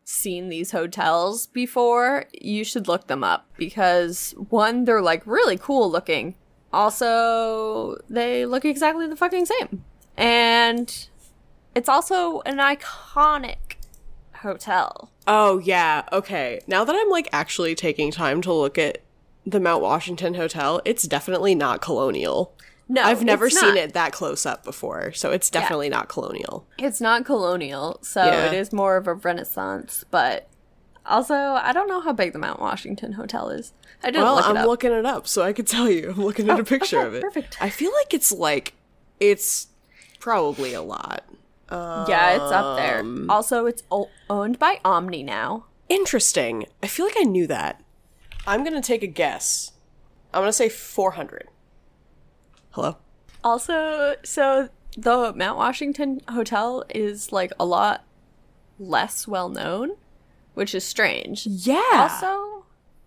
seen 0.10 0.50
these 0.50 0.72
hotels 0.72 1.48
before, 1.48 2.26
you 2.34 2.64
should 2.64 2.88
look 2.88 3.08
them 3.08 3.24
up 3.24 3.46
because 3.58 4.34
one, 4.50 4.86
they're 4.86 5.02
like 5.02 5.22
really 5.26 5.58
cool 5.58 5.90
looking, 5.90 6.36
Also, 6.72 7.98
they 8.10 8.46
look 8.46 8.66
exactly 8.66 9.08
the 9.08 9.16
fucking 9.16 9.46
same. 9.46 9.84
And 10.18 11.08
it's 11.76 11.90
also 11.90 12.42
an 12.42 12.58
iconic 12.58 13.78
hotel. 14.36 15.12
Oh 15.28 15.60
yeah, 15.60 16.04
okay. 16.12 16.60
Now 16.68 16.84
that 16.84 16.96
I'm 16.96 17.10
like 17.10 17.28
actually 17.32 17.76
taking 17.76 18.12
time 18.12 18.42
to 18.42 18.54
look 18.54 18.78
at 18.78 19.00
the 19.46 19.60
Mount 19.60 19.82
Washington 19.82 20.36
Hotel, 20.36 20.82
it's 20.86 21.04
definitely 21.04 21.56
not 21.56 21.82
colonial. 21.82 22.54
No, 22.92 23.04
I've 23.04 23.24
never 23.24 23.50
seen 23.52 23.78
it 23.78 23.94
that 23.94 24.12
close 24.14 24.46
up 24.48 24.64
before, 24.64 25.14
so 25.14 25.30
it's 25.32 25.50
definitely 25.52 25.90
not 25.90 26.10
colonial. 26.10 26.66
It's 26.80 27.00
not 27.00 27.24
colonial, 27.24 28.00
so 28.02 28.26
Yeah. 28.26 28.48
it 28.48 28.54
is 28.54 28.74
more 28.74 28.98
of 28.98 29.08
a 29.08 29.14
renaissance, 29.14 30.04
but 30.10 30.48
also 31.06 31.36
I 31.36 31.72
don't 31.72 31.88
know 31.88 32.02
how 32.02 32.14
big 32.14 32.34
the 32.34 32.40
Mount 32.40 32.60
Washington 32.60 33.14
Hotel 33.14 33.50
is. 33.50 33.74
I 34.04 34.08
didn't 34.08 34.24
Well, 34.24 34.36
look 34.36 34.46
it 34.46 34.50
I'm 34.50 34.58
up. 34.58 34.66
Oh, 34.66 34.68
looking 34.70 34.92
it 34.92 35.06
up, 35.06 35.28
so 35.28 35.44
I 35.44 35.54
could 35.54 35.68
tell 35.68 35.88
you. 35.90 36.10
I'm 36.18 36.24
looking 36.26 36.50
at 36.50 36.60
a 36.60 36.64
picture 36.64 36.98
okay, 37.00 37.08
of 37.08 37.14
it. 37.14 37.22
perfect. 37.22 37.58
I 37.62 37.70
feel 37.70 37.92
like 37.94 38.14
it's 38.14 38.32
like 38.32 38.74
it's 39.20 39.68
probably 40.20 40.74
a 40.74 40.82
lot. 40.82 41.24
yeah, 41.72 42.32
it's 42.34 42.52
up 42.52 42.76
there. 42.78 43.00
Um, 43.02 43.30
Also, 43.30 43.68
it's 43.68 43.84
o- 43.92 44.10
owned 44.32 44.58
by 44.58 44.80
Omni 44.84 45.22
now. 45.22 45.66
Interesting. 45.90 46.66
I 46.82 46.88
feel 46.88 47.06
like 47.06 47.18
I 47.20 47.24
knew 47.24 47.46
that. 47.48 47.82
I'm 48.48 48.64
gonna 48.64 48.82
take 48.82 49.04
a 49.04 49.08
guess. 49.08 49.74
I'm 50.34 50.42
gonna 50.42 50.54
say 50.54 50.70
400. 50.70 51.50
Also, 53.44 54.16
so 54.24 54.70
the 54.98 55.34
Mount 55.34 55.58
Washington 55.58 56.22
Hotel 56.30 56.84
is 56.90 57.32
like 57.32 57.52
a 57.60 57.66
lot 57.66 58.04
less 58.78 59.28
well 59.28 59.50
known, 59.50 59.92
which 60.54 60.74
is 60.76 60.84
strange. 60.84 61.46
Yeah. 61.46 61.82
Also, 61.94 62.66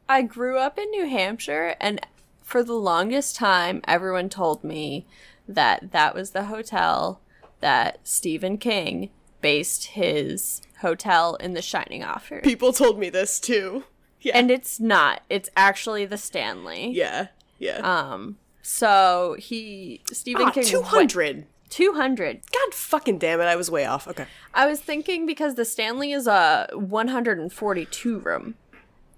I 0.09 0.23
grew 0.23 0.59
up 0.59 0.79
in 0.79 0.91
New 0.91 1.07
Hampshire, 1.07 1.75
and 1.81 2.01
for 2.43 2.63
the 2.63 2.75
longest 2.75 3.37
time, 3.37 3.81
everyone 3.87 4.29
told 4.29 4.63
me 4.63 5.07
that 5.49 5.93
that 5.93 6.15
was 6.15 6.31
the 6.31 6.45
hotel 6.45 7.21
that 7.61 7.99
Stephen 8.05 8.59
King 8.59 9.11
based 9.41 9.87
his 9.87 10.63
hotel 10.81 11.35
in 11.37 11.55
The 11.55 11.63
Shining 11.63 12.03
off 12.03 12.31
people 12.43 12.73
told 12.73 12.99
me 12.99 13.11
this 13.11 13.41
too. 13.41 13.85
Yeah. 14.21 14.39
And 14.39 14.51
it's 14.51 14.79
not. 14.79 15.23
It's 15.29 15.49
actually 15.57 16.07
the 16.07 16.19
Stanley. 16.19 16.93
yeah. 16.93 17.29
Yeah. 17.59 17.79
Um. 17.79 18.39
So 18.63 19.37
he 19.39 20.03
Stephen 20.13 20.47
ah, 20.47 20.51
King 20.51 20.65
200. 20.65 21.47
Two 21.69 21.95
hundred. 21.95 22.43
God 22.53 22.75
fucking 22.75 23.19
damn 23.19 23.41
it, 23.41 23.45
I 23.45 23.57
was 23.57 23.71
way 23.71 23.87
off. 23.87 24.07
Okay. 24.07 24.27
I 24.53 24.67
was 24.67 24.79
thinking 24.79 25.25
because 25.25 25.55
the 25.55 25.65
Stanley 25.65 26.13
is 26.13 26.27
a 26.27 26.69
142 26.75 28.19
room. 28.19 28.57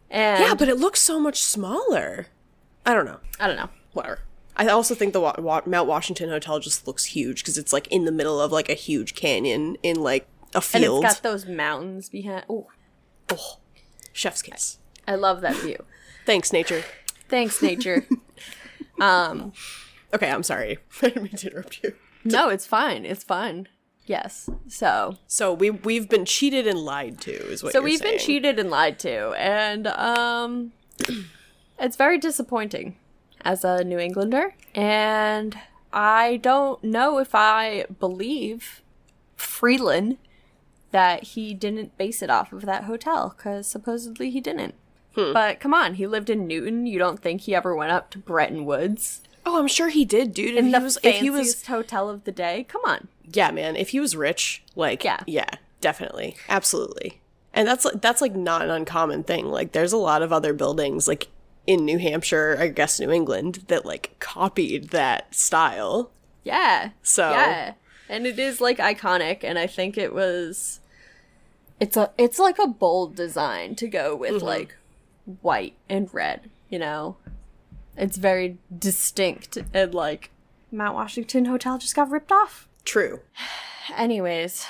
And 0.08 0.40
Yeah, 0.40 0.54
but 0.54 0.68
it 0.68 0.78
looks 0.78 1.00
so 1.00 1.18
much 1.18 1.42
smaller. 1.42 2.28
I 2.86 2.94
don't 2.94 3.06
know. 3.06 3.18
I 3.40 3.48
don't 3.48 3.56
know. 3.56 3.70
Whatever. 3.92 4.20
I 4.56 4.68
also 4.68 4.94
think 4.94 5.12
the 5.12 5.20
Wa- 5.20 5.34
Wa- 5.38 5.62
Mount 5.66 5.88
Washington 5.88 6.28
Hotel 6.28 6.60
just 6.60 6.86
looks 6.86 7.06
huge 7.06 7.42
because 7.42 7.58
it's 7.58 7.72
like 7.72 7.88
in 7.88 8.04
the 8.04 8.12
middle 8.12 8.40
of 8.40 8.52
like 8.52 8.68
a 8.68 8.74
huge 8.74 9.16
canyon 9.16 9.76
in 9.82 9.96
like 9.96 10.28
a 10.54 10.60
field. 10.60 10.98
And 10.98 11.06
it's 11.06 11.14
got 11.16 11.22
those 11.24 11.46
mountains 11.46 12.08
behind. 12.08 12.44
Oh, 12.48 12.68
oh, 13.30 13.58
chef's 14.12 14.42
kiss. 14.42 14.78
I 15.08 15.16
love 15.16 15.40
that 15.40 15.56
view. 15.56 15.84
Thanks, 16.24 16.52
nature. 16.52 16.84
Thanks, 17.28 17.60
nature. 17.60 18.06
um, 19.00 19.52
Okay, 20.14 20.30
I'm 20.30 20.42
sorry. 20.42 20.78
I 21.02 21.08
didn't 21.08 21.22
mean 21.24 21.36
to 21.36 21.48
interrupt 21.48 21.82
you. 21.82 21.94
no, 22.24 22.48
it's 22.48 22.66
fine. 22.66 23.04
It's 23.04 23.24
fine. 23.24 23.68
Yes. 24.06 24.50
So, 24.68 25.16
So 25.26 25.52
we 25.52 25.70
we've 25.70 26.08
been 26.08 26.24
cheated 26.24 26.66
and 26.66 26.78
lied 26.78 27.20
to, 27.22 27.32
is 27.32 27.62
what 27.62 27.72
so 27.72 27.80
we've 27.80 28.02
been 28.02 28.18
cheated 28.18 28.58
and 28.58 28.70
lied 28.70 28.98
to, 29.00 29.30
and 29.32 29.86
um, 29.86 30.72
it's 31.78 31.96
very 31.96 32.18
disappointing 32.18 32.96
as 33.40 33.64
a 33.64 33.82
New 33.82 33.98
Englander, 33.98 34.54
and 34.74 35.58
I 35.92 36.36
don't 36.36 36.84
know 36.84 37.18
if 37.18 37.34
I 37.34 37.86
believe 37.98 38.82
Freeland 39.36 40.18
that 40.90 41.24
he 41.24 41.54
didn't 41.54 41.96
base 41.96 42.22
it 42.22 42.30
off 42.30 42.52
of 42.52 42.66
that 42.66 42.84
hotel 42.84 43.34
because 43.36 43.66
supposedly 43.66 44.30
he 44.30 44.40
didn't. 44.40 44.74
Hmm. 45.14 45.32
But 45.32 45.60
come 45.60 45.72
on, 45.74 45.94
he 45.94 46.06
lived 46.06 46.28
in 46.30 46.46
Newton. 46.46 46.86
You 46.86 46.98
don't 46.98 47.20
think 47.20 47.42
he 47.42 47.54
ever 47.54 47.74
went 47.74 47.92
up 47.92 48.10
to 48.10 48.18
Bretton 48.18 48.64
Woods 48.64 49.20
Oh, 49.46 49.58
I'm 49.58 49.68
sure 49.68 49.88
he 49.90 50.06
did, 50.06 50.32
dude. 50.32 50.52
If 50.54 50.58
in 50.58 50.64
he 50.66 50.72
the 50.72 50.80
was, 50.80 50.96
if 50.96 51.02
fanciest 51.02 51.22
he 51.22 51.28
was, 51.30 51.66
hotel 51.66 52.08
of 52.08 52.24
the 52.24 52.32
day? 52.32 52.64
Come 52.68 52.80
on. 52.86 53.08
yeah, 53.30 53.50
man. 53.50 53.76
If 53.76 53.90
he 53.90 54.00
was 54.00 54.16
rich, 54.16 54.62
like, 54.74 55.04
Yeah. 55.04 55.20
yeah, 55.26 55.50
definitely, 55.82 56.34
absolutely. 56.48 57.20
And 57.52 57.68
that's 57.68 57.84
like 57.84 58.00
that's 58.00 58.20
like 58.22 58.34
not 58.34 58.62
an 58.62 58.70
uncommon 58.70 59.22
thing. 59.22 59.46
Like, 59.46 59.72
there's 59.72 59.92
a 59.92 59.98
lot 59.98 60.22
of 60.22 60.32
other 60.32 60.54
buildings, 60.54 61.06
like 61.06 61.28
in 61.66 61.84
New 61.84 61.98
Hampshire, 61.98 62.56
I 62.58 62.68
guess 62.68 62.98
New 62.98 63.10
England, 63.10 63.64
that 63.68 63.84
like 63.84 64.16
copied 64.18 64.88
that 64.90 65.34
style. 65.34 66.10
Yeah. 66.42 66.90
So- 67.02 67.30
yeah, 67.30 67.74
and 68.08 68.26
it 68.26 68.38
is 68.38 68.60
like 68.62 68.78
iconic, 68.78 69.44
and 69.44 69.58
I 69.58 69.66
think 69.66 69.96
it 69.98 70.12
was. 70.14 70.80
It's 71.80 71.96
a 71.98 72.10
it's 72.16 72.38
like 72.38 72.58
a 72.58 72.66
bold 72.66 73.14
design 73.14 73.74
to 73.76 73.88
go 73.88 74.16
with 74.16 74.32
Mm-hmm. 74.36 74.46
like 74.46 74.76
white 75.42 75.74
and 75.88 76.12
red. 76.12 76.50
You 76.68 76.78
know, 76.78 77.16
it's 77.96 78.16
very 78.16 78.58
distinct 78.76 79.58
and 79.72 79.94
like 79.94 80.30
Mount 80.72 80.94
Washington 80.94 81.44
Hotel 81.44 81.78
just 81.78 81.94
got 81.94 82.10
ripped 82.10 82.32
off. 82.32 82.68
True. 82.84 83.20
Anyways, 83.96 84.66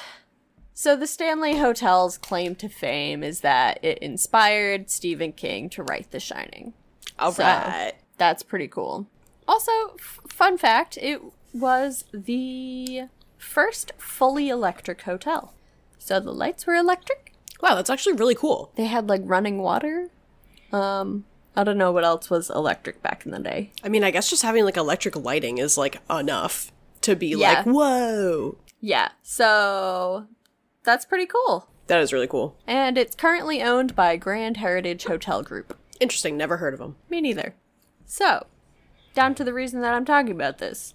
so 0.74 0.96
the 0.96 1.06
Stanley 1.06 1.56
Hotel's 1.58 2.18
claim 2.18 2.54
to 2.56 2.68
fame 2.68 3.22
is 3.22 3.40
that 3.40 3.78
it 3.82 3.98
inspired 3.98 4.90
Stephen 4.90 5.32
King 5.32 5.70
to 5.70 5.82
write 5.82 6.10
The 6.10 6.20
Shining. 6.20 6.74
All 7.18 7.32
So- 7.32 7.44
right. 7.44 7.92
That's 8.16 8.42
pretty 8.44 8.68
cool. 8.68 9.08
Also, 9.48 9.72
f- 9.98 10.20
fun 10.28 10.56
fact, 10.56 10.96
it 11.02 11.20
was 11.52 12.04
the 12.12 13.02
first 13.36 13.92
fully 13.98 14.48
electric 14.48 15.02
hotel. 15.02 15.52
So 15.98 16.20
the 16.20 16.32
lights 16.32 16.64
were 16.66 16.74
electric. 16.74 17.32
Wow, 17.60 17.74
that's 17.74 17.90
actually 17.90 18.14
really 18.14 18.34
cool. 18.36 18.70
They 18.76 18.84
had 18.84 19.08
like 19.08 19.22
running 19.24 19.58
water. 19.58 20.10
Um 20.72 21.24
I 21.56 21.62
don't 21.62 21.78
know 21.78 21.92
what 21.92 22.04
else 22.04 22.30
was 22.30 22.50
electric 22.50 23.00
back 23.02 23.24
in 23.24 23.30
the 23.32 23.38
day. 23.38 23.70
I 23.84 23.88
mean, 23.88 24.02
I 24.02 24.10
guess 24.10 24.28
just 24.28 24.42
having 24.42 24.64
like 24.64 24.76
electric 24.76 25.14
lighting 25.16 25.58
is 25.58 25.78
like 25.78 25.98
enough 26.10 26.72
to 27.02 27.14
be 27.14 27.28
Yeah. 27.28 27.62
like, 27.64 27.66
whoa. 27.66 28.56
Yeah. 28.80 29.10
So 29.22 30.26
that's 30.82 31.04
pretty 31.04 31.26
cool. 31.26 31.68
That 31.86 32.00
is 32.00 32.12
really 32.12 32.26
cool. 32.26 32.56
And 32.66 32.98
it's 32.98 33.14
currently 33.14 33.62
owned 33.62 33.94
by 33.94 34.16
Grand 34.16 34.56
Heritage 34.56 35.04
Hotel 35.04 35.42
Group. 35.42 35.78
Interesting. 36.00 36.36
Never 36.36 36.56
heard 36.56 36.74
of 36.74 36.80
them. 36.80 36.96
Me 37.08 37.20
neither. 37.20 37.54
So, 38.06 38.46
down 39.14 39.34
to 39.36 39.44
the 39.44 39.52
reason 39.54 39.80
that 39.82 39.94
I'm 39.94 40.04
talking 40.04 40.32
about 40.32 40.58
this. 40.58 40.94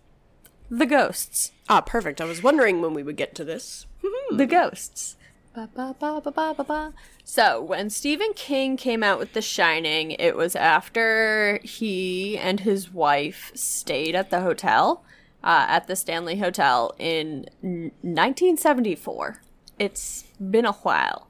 The 0.69 0.85
ghosts. 0.85 1.51
Ah, 1.69 1.81
perfect. 1.81 2.19
I 2.21 2.25
was 2.25 2.43
wondering 2.43 2.81
when 2.81 2.93
we 2.93 3.01
would 3.03 3.15
get 3.17 3.33
to 3.35 3.43
this. 3.45 3.85
The 4.31 4.45
ghosts. 4.45 5.15
Ba, 5.53 5.67
ba, 5.73 5.95
ba, 5.99 6.21
ba, 6.21 6.31
ba, 6.31 6.53
ba, 6.55 6.63
ba. 6.63 6.93
So, 7.23 7.61
when 7.61 7.89
Stephen 7.89 8.33
King 8.35 8.77
came 8.77 9.03
out 9.03 9.17
with 9.17 9.33
The 9.33 9.41
Shining, 9.41 10.11
it 10.11 10.35
was 10.35 10.55
after 10.55 11.59
he 11.63 12.37
and 12.37 12.59
his 12.59 12.93
wife 12.93 13.51
stayed 13.55 14.15
at 14.15 14.29
the 14.29 14.41
hotel, 14.41 15.03
uh, 15.43 15.65
at 15.67 15.87
the 15.87 15.95
Stanley 15.95 16.37
Hotel 16.37 16.93
in 16.99 17.47
1974. 17.61 19.41
It's 19.79 20.25
been 20.39 20.65
a 20.65 20.73
while. 20.73 21.29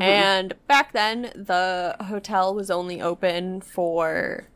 And 0.00 0.54
back 0.66 0.92
then, 0.92 1.32
the 1.34 1.96
hotel 2.00 2.54
was 2.54 2.70
only 2.70 3.02
open 3.02 3.60
for 3.60 4.48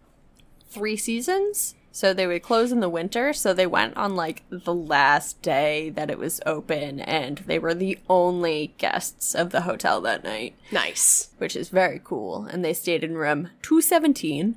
three 0.68 0.96
seasons. 0.96 1.74
So 1.94 2.14
they 2.14 2.26
would 2.26 2.42
close 2.42 2.72
in 2.72 2.80
the 2.80 2.88
winter. 2.88 3.32
So 3.34 3.52
they 3.52 3.66
went 3.66 3.96
on 3.98 4.16
like 4.16 4.44
the 4.50 4.74
last 4.74 5.42
day 5.42 5.90
that 5.90 6.10
it 6.10 6.18
was 6.18 6.40
open, 6.46 7.00
and 7.00 7.38
they 7.46 7.58
were 7.58 7.74
the 7.74 7.98
only 8.08 8.74
guests 8.78 9.34
of 9.34 9.50
the 9.50 9.60
hotel 9.62 10.00
that 10.00 10.24
night, 10.24 10.56
Nice. 10.72 11.28
which 11.36 11.54
is 11.54 11.68
very 11.68 12.00
cool. 12.02 12.46
And 12.46 12.64
they 12.64 12.72
stayed 12.72 13.04
in 13.04 13.16
room 13.18 13.50
217. 13.60 14.56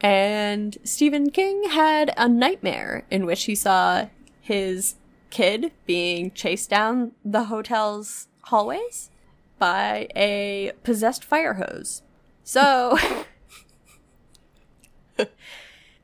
And 0.00 0.78
Stephen 0.82 1.30
King 1.30 1.64
had 1.70 2.14
a 2.16 2.26
nightmare 2.26 3.04
in 3.10 3.26
which 3.26 3.44
he 3.44 3.54
saw 3.54 4.06
his 4.40 4.94
kid 5.28 5.72
being 5.86 6.30
chased 6.30 6.70
down 6.70 7.12
the 7.22 7.44
hotel's 7.44 8.28
hallways 8.44 9.10
by 9.58 10.08
a 10.16 10.72
possessed 10.82 11.22
fire 11.22 11.54
hose. 11.54 12.00
So. 12.44 12.98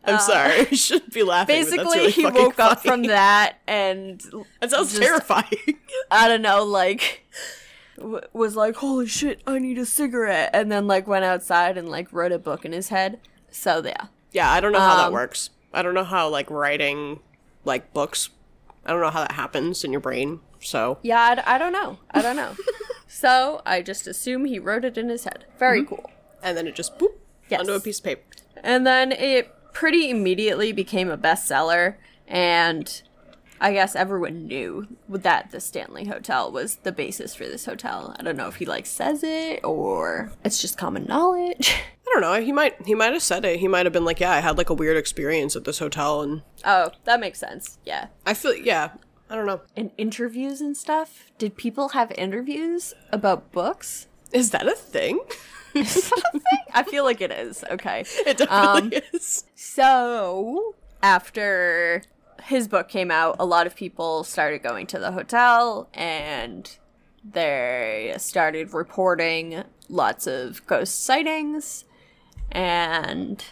I'm 0.07 0.21
sorry. 0.21 0.61
I 0.71 0.75
shouldn't 0.75 1.13
be 1.13 1.23
laughing. 1.23 1.57
Uh, 1.57 1.59
Basically, 1.59 1.99
really 1.99 2.11
he 2.13 2.27
woke 2.27 2.59
up 2.59 2.81
from 2.81 3.03
that 3.05 3.57
and 3.67 4.21
That 4.61 4.71
sounds 4.71 4.91
just- 4.91 5.03
terrifying. 5.03 5.79
I 6.11 6.29
don't 6.29 6.43
know, 6.43 6.65
like 6.65 7.25
w- 7.97 8.21
was 8.33 8.57
like, 8.57 8.77
"Holy 8.77 9.07
shit, 9.07 9.41
I 9.47 9.59
need 9.59 9.79
a 9.79 9.87
cigarette," 9.87 10.51
and 10.55 10.71
then 10.71 10.87
like 10.87 11.07
went 11.07 11.25
outside 11.25 11.77
and 11.79 11.89
like 11.89 12.13
wrote 12.13 12.33
a 12.33 12.39
book 12.39 12.65
in 12.65 12.73
his 12.73 12.89
head. 12.91 13.21
So 13.51 13.83
yeah, 13.85 14.07
yeah, 14.33 14.51
I 14.53 14.61
don't 14.61 14.73
know 14.73 14.81
how 14.81 14.97
that 14.97 15.07
Um, 15.09 15.13
works. 15.13 15.51
I 15.73 15.83
don't 15.83 15.95
know 15.95 16.05
how 16.05 16.29
like 16.29 16.51
writing 16.51 17.21
like 17.65 17.93
books. 17.93 18.31
I 18.85 18.91
don't 18.93 19.01
know 19.01 19.11
how 19.11 19.21
that 19.23 19.33
happens 19.33 19.83
in 19.85 19.91
your 19.93 20.01
brain. 20.01 20.41
So 20.61 20.99
yeah, 21.03 21.21
I, 21.21 21.35
d- 21.35 21.43
I 21.47 21.59
don't 21.59 21.73
know, 21.73 21.99
I 22.13 22.23
don't 22.23 22.37
know. 22.37 22.55
so 23.09 23.61
I 23.67 23.83
just 23.83 24.07
assume 24.07 24.45
he 24.45 24.59
wrote 24.59 24.85
it 24.85 24.97
in 24.97 25.09
his 25.09 25.25
head. 25.25 25.45
Very 25.59 25.85
cool. 25.85 26.11
and 26.43 26.57
then 26.57 26.67
it 26.67 26.75
just 26.75 26.99
boop 26.99 27.13
Yes. 27.49 27.61
onto 27.61 27.73
a 27.73 27.81
piece 27.81 27.99
of 27.99 28.05
paper. 28.05 28.23
And 28.63 28.87
then 28.87 29.13
it 29.13 29.55
pretty 29.77 30.09
immediately 30.09 30.73
became 30.73 31.11
a 31.11 31.19
bestseller, 31.19 31.97
and 32.27 33.03
I 33.61 33.75
guess 33.75 33.95
everyone 33.95 34.47
knew 34.47 34.87
that 35.07 35.51
the 35.51 35.61
Stanley 35.61 36.07
Hotel 36.07 36.51
was 36.51 36.77
the 36.77 36.93
basis 36.93 37.35
for 37.35 37.45
this 37.45 37.67
hotel. 37.67 38.17
I 38.19 38.23
don't 38.23 38.39
know 38.39 38.49
if 38.49 38.57
he 38.57 38.65
like 38.65 38.87
says 38.87 39.23
it 39.23 39.63
or 39.63 40.33
it's 40.43 40.63
just 40.63 40.79
common 40.79 41.05
knowledge. 41.05 41.75
I 42.09 42.11
don't 42.11 42.23
know. 42.23 42.43
He 42.43 42.53
might 42.53 42.87
he 42.87 42.95
might 42.95 43.13
have 43.13 43.23
said 43.23 43.45
it. 43.45 43.61
He 43.61 43.69
might 43.69 43.85
have 43.85 43.93
been 43.93 44.07
like, 44.07 44.19
"Yeah, 44.19 44.31
I 44.31 44.41
had 44.41 44.57
like 44.57 44.71
a 44.71 44.75
weird 44.75 44.97
experience 44.97 45.55
at 45.57 45.65
this 45.65 45.79
hotel," 45.79 46.23
and 46.23 46.41
oh, 46.65 46.93
that 47.05 47.21
makes 47.21 47.39
sense. 47.39 47.77
Yeah. 47.85 48.07
I 48.25 48.33
feel 48.33 48.57
yeah. 48.57 48.93
I 49.29 49.35
don't 49.35 49.45
know. 49.45 49.61
In 49.75 49.91
interviews 49.99 50.63
and 50.63 50.75
stuff, 50.75 51.33
did 51.37 51.55
people 51.55 51.91
have 51.91 52.11
interviews 52.17 52.95
about 53.13 53.53
books? 53.53 54.07
Is 54.33 54.53
that 54.53 54.67
a 54.67 54.75
thing? 54.75 55.21
I 56.75 56.83
feel 56.83 57.05
like 57.05 57.21
it 57.21 57.31
is. 57.31 57.65
Okay. 57.71 58.05
It 58.27 58.39
definitely 58.39 58.97
um, 58.99 59.05
is. 59.13 59.45
So, 59.55 60.75
after 61.03 62.03
his 62.43 62.67
book 62.67 62.89
came 62.89 63.11
out, 63.11 63.37
a 63.39 63.47
lot 63.47 63.67
of 63.67 63.77
people 63.77 64.25
started 64.25 64.63
going 64.63 64.87
to 64.89 64.99
the 64.99 65.13
hotel 65.13 65.89
and 65.95 66.77
they 67.25 68.15
started 68.19 68.73
reporting 68.73 69.65
lots 69.89 70.27
of 70.27 70.67
ghost 70.67 71.05
sightings 71.05 71.85
and 72.51 73.45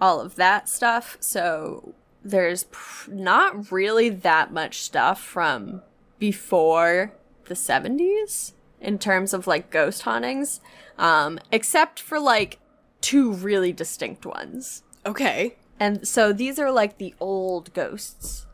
all 0.00 0.20
of 0.20 0.36
that 0.36 0.68
stuff. 0.68 1.16
So, 1.20 1.94
there's 2.24 2.64
pr- 2.64 3.10
not 3.10 3.70
really 3.70 4.08
that 4.08 4.52
much 4.52 4.82
stuff 4.82 5.20
from 5.20 5.82
before 6.18 7.12
the 7.46 7.54
70s 7.54 8.52
in 8.80 8.98
terms 8.98 9.32
of 9.32 9.46
like 9.46 9.70
ghost 9.70 10.02
hauntings, 10.02 10.60
um, 10.98 11.38
except 11.52 12.00
for 12.00 12.18
like 12.20 12.58
two 13.00 13.32
really 13.32 13.72
distinct 13.72 14.26
ones. 14.26 14.82
Okay. 15.06 15.56
And 15.80 16.06
so 16.06 16.32
these 16.32 16.58
are 16.58 16.70
like 16.72 16.98
the 16.98 17.14
old 17.20 17.72
ghosts 17.72 18.46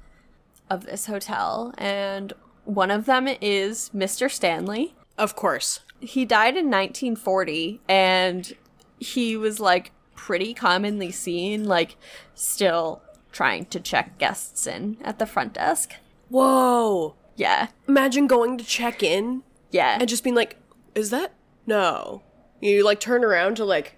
of 0.70 0.84
this 0.86 1.06
hotel. 1.06 1.72
And 1.78 2.32
one 2.64 2.90
of 2.90 3.06
them 3.06 3.26
is 3.40 3.90
Mr. 3.94 4.30
Stanley. 4.30 4.94
Of 5.16 5.34
course. 5.36 5.80
He 6.00 6.24
died 6.24 6.56
in 6.56 6.66
1940 6.70 7.80
and 7.88 8.52
he 8.98 9.36
was 9.36 9.58
like 9.60 9.92
pretty 10.14 10.52
commonly 10.54 11.10
seen, 11.10 11.64
like 11.64 11.96
still 12.34 13.02
trying 13.32 13.64
to 13.66 13.80
check 13.80 14.18
guests 14.18 14.66
in 14.66 14.98
at 15.02 15.18
the 15.18 15.26
front 15.26 15.54
desk. 15.54 15.94
Whoa. 16.28 17.14
Yeah. 17.36 17.68
Imagine 17.88 18.26
going 18.26 18.58
to 18.58 18.64
check 18.64 19.02
in 19.02 19.42
Yeah. 19.70 19.96
and 19.98 20.08
just 20.08 20.22
being 20.24 20.36
like, 20.36 20.56
"Is 20.94 21.10
that 21.10 21.32
no?" 21.66 22.22
You 22.64 22.82
like 22.82 22.98
turn 22.98 23.22
around 23.22 23.56
to 23.56 23.64
like, 23.66 23.96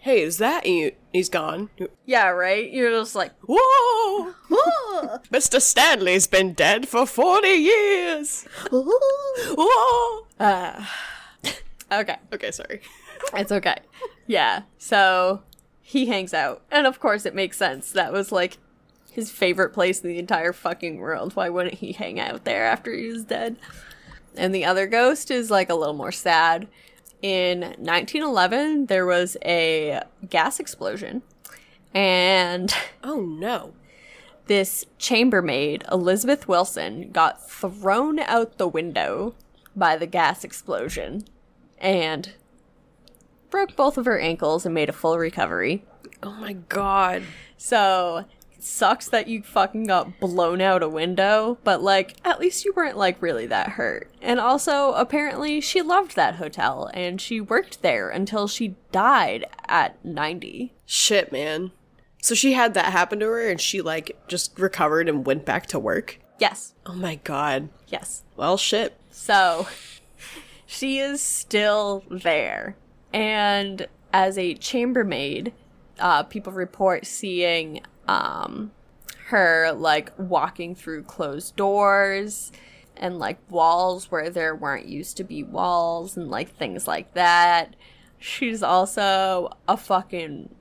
"Hey, 0.00 0.22
is 0.22 0.38
that?" 0.38 0.66
And 0.66 0.74
you, 0.74 0.92
he's 1.12 1.28
gone. 1.28 1.70
Yeah, 2.04 2.26
right? 2.30 2.68
You're 2.68 2.90
just 2.90 3.14
like, 3.14 3.30
Whoa! 3.46 4.34
Mr. 5.30 5.60
Stanley's 5.60 6.26
been 6.26 6.54
dead 6.54 6.88
for 6.88 7.06
forty 7.06 7.50
years. 7.50 8.48
Whoa! 8.72 10.26
Ah. 10.40 10.92
okay. 11.92 12.16
Okay, 12.32 12.50
sorry. 12.50 12.80
It's 13.32 13.52
okay. 13.52 13.78
Yeah. 14.26 14.62
So 14.76 15.42
he 15.80 16.06
hangs 16.06 16.34
out. 16.34 16.62
And 16.70 16.86
of 16.86 16.98
course, 16.98 17.24
it 17.24 17.34
makes 17.34 17.56
sense. 17.56 17.90
That 17.92 18.12
was 18.12 18.30
like 18.32 18.58
his 19.12 19.30
favorite 19.30 19.70
place 19.72 20.00
in 20.00 20.08
the 20.10 20.18
entire 20.18 20.52
fucking 20.52 20.98
world. 20.98 21.34
Why 21.34 21.48
wouldn't 21.48 21.76
he 21.76 21.92
hang 21.92 22.18
out 22.20 22.44
there 22.44 22.66
after 22.66 22.92
he 22.92 23.08
was 23.08 23.24
dead? 23.24 23.56
And 24.36 24.52
the 24.54 24.64
other 24.64 24.86
ghost 24.86 25.30
is 25.30 25.50
like 25.50 25.70
a 25.70 25.74
little 25.74 25.94
more 25.94 26.12
sad. 26.12 26.66
In 27.24 27.60
1911, 27.60 28.84
there 28.84 29.06
was 29.06 29.38
a 29.42 30.02
gas 30.28 30.60
explosion. 30.60 31.22
And 31.94 32.70
Oh 33.02 33.22
no. 33.22 33.72
this 34.46 34.84
chambermaid, 34.98 35.84
Elizabeth 35.90 36.46
Wilson, 36.48 37.10
got 37.12 37.48
thrown 37.48 38.18
out 38.18 38.58
the 38.58 38.68
window 38.68 39.34
by 39.74 39.96
the 39.96 40.04
gas 40.06 40.44
explosion 40.44 41.24
and 41.78 42.32
broke 43.48 43.74
both 43.74 43.96
of 43.96 44.04
her 44.04 44.18
ankles 44.18 44.66
and 44.66 44.74
made 44.74 44.90
a 44.90 44.92
full 44.92 45.16
recovery. 45.16 45.82
Oh 46.22 46.32
my 46.32 46.52
god. 46.52 47.22
So, 47.56 48.26
sucks 48.64 49.08
that 49.08 49.28
you 49.28 49.42
fucking 49.42 49.84
got 49.84 50.18
blown 50.20 50.60
out 50.60 50.82
a 50.82 50.88
window, 50.88 51.58
but 51.64 51.82
like, 51.82 52.16
at 52.24 52.40
least 52.40 52.64
you 52.64 52.72
weren't 52.74 52.96
like 52.96 53.20
really 53.22 53.46
that 53.46 53.70
hurt. 53.70 54.10
And 54.22 54.40
also, 54.40 54.92
apparently, 54.92 55.60
she 55.60 55.82
loved 55.82 56.16
that 56.16 56.36
hotel 56.36 56.90
and 56.94 57.20
she 57.20 57.40
worked 57.40 57.82
there 57.82 58.08
until 58.08 58.48
she 58.48 58.76
died 58.92 59.44
at 59.68 60.02
90. 60.04 60.72
Shit, 60.86 61.30
man. 61.32 61.72
So 62.22 62.34
she 62.34 62.54
had 62.54 62.74
that 62.74 62.86
happen 62.92 63.20
to 63.20 63.26
her 63.26 63.48
and 63.48 63.60
she 63.60 63.82
like 63.82 64.16
just 64.28 64.58
recovered 64.58 65.08
and 65.08 65.26
went 65.26 65.44
back 65.44 65.66
to 65.66 65.78
work. 65.78 66.18
Yes, 66.38 66.74
Oh 66.86 66.94
my 66.94 67.16
god. 67.16 67.68
yes. 67.88 68.22
Well, 68.36 68.56
shit. 68.56 68.96
So 69.10 69.68
she 70.66 70.98
is 70.98 71.20
still 71.20 72.02
there. 72.10 72.76
And 73.12 73.86
as 74.12 74.36
a 74.38 74.54
chambermaid, 74.54 75.52
uh, 76.00 76.22
people 76.24 76.52
report 76.52 77.06
seeing 77.06 77.80
um, 78.08 78.72
her 79.26 79.72
like 79.72 80.12
walking 80.18 80.74
through 80.74 81.02
closed 81.04 81.56
doors 81.56 82.52
and 82.96 83.18
like 83.18 83.38
walls 83.50 84.10
where 84.10 84.30
there 84.30 84.54
weren't 84.54 84.86
used 84.86 85.16
to 85.16 85.24
be 85.24 85.42
walls 85.42 86.16
and 86.16 86.30
like 86.30 86.54
things 86.54 86.86
like 86.86 87.14
that. 87.14 87.74
She's 88.18 88.62
also 88.62 89.50
a 89.68 89.76
fucking 89.76 90.54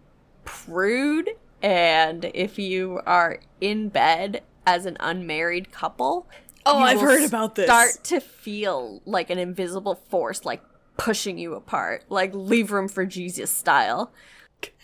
prude. 0.45 1.29
And 1.61 2.29
if 2.33 2.59
you 2.59 3.01
are 3.05 3.39
in 3.61 3.89
bed 3.89 4.43
as 4.65 4.85
an 4.85 4.97
unmarried 4.99 5.71
couple, 5.71 6.27
Oh, 6.65 6.79
you 6.79 6.85
I've 6.85 7.01
heard 7.01 7.23
about 7.23 7.55
this. 7.55 7.65
Start 7.65 8.03
to 8.05 8.19
feel 8.19 9.01
like 9.05 9.29
an 9.29 9.37
invisible 9.37 9.95
force, 9.95 10.45
like 10.45 10.61
pushing 10.97 11.37
you 11.37 11.55
apart, 11.55 12.05
like 12.09 12.33
leave 12.33 12.71
room 12.71 12.87
for 12.87 13.05
Jesus 13.05 13.51
style. 13.51 14.11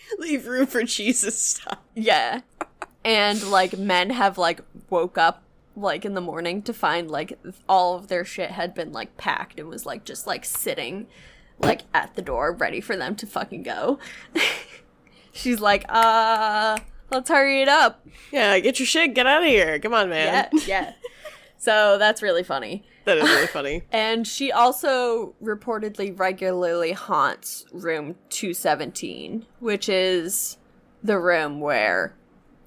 Leave 0.17 0.47
room 0.47 0.67
for 0.67 0.83
Jesus 0.83 1.39
stuff. 1.39 1.79
Yeah, 1.95 2.41
and 3.03 3.43
like 3.49 3.77
men 3.77 4.09
have 4.11 4.37
like 4.37 4.61
woke 4.89 5.17
up 5.17 5.43
like 5.75 6.03
in 6.03 6.13
the 6.13 6.21
morning 6.21 6.61
to 6.63 6.73
find 6.73 7.09
like 7.09 7.39
all 7.67 7.95
of 7.95 8.07
their 8.07 8.25
shit 8.25 8.51
had 8.51 8.73
been 8.73 8.91
like 8.91 9.15
packed 9.17 9.59
and 9.59 9.69
was 9.69 9.85
like 9.85 10.03
just 10.03 10.27
like 10.27 10.43
sitting 10.43 11.07
like 11.59 11.81
at 11.93 12.15
the 12.15 12.21
door 12.21 12.51
ready 12.51 12.81
for 12.81 12.95
them 12.95 13.15
to 13.15 13.27
fucking 13.27 13.63
go. 13.63 13.99
She's 15.31 15.59
like, 15.61 15.85
uh, 15.89 16.77
let's 17.11 17.29
hurry 17.29 17.61
it 17.61 17.69
up. 17.69 18.05
Yeah, 18.31 18.59
get 18.59 18.79
your 18.79 18.85
shit, 18.85 19.13
get 19.13 19.27
out 19.27 19.43
of 19.43 19.47
here. 19.47 19.79
Come 19.79 19.93
on, 19.93 20.09
man. 20.09 20.49
Yeah, 20.53 20.59
yeah. 20.65 20.93
So 21.61 21.97
that's 21.97 22.21
really 22.21 22.43
funny. 22.43 22.85
That 23.05 23.17
is 23.17 23.23
really 23.23 23.47
funny. 23.47 23.83
And 23.91 24.27
she 24.27 24.51
also 24.51 25.35
reportedly 25.41 26.17
regularly 26.17 26.91
haunts 26.93 27.65
room 27.71 28.15
217, 28.29 29.45
which 29.59 29.89
is 29.89 30.57
the 31.03 31.19
room 31.19 31.59
where 31.59 32.15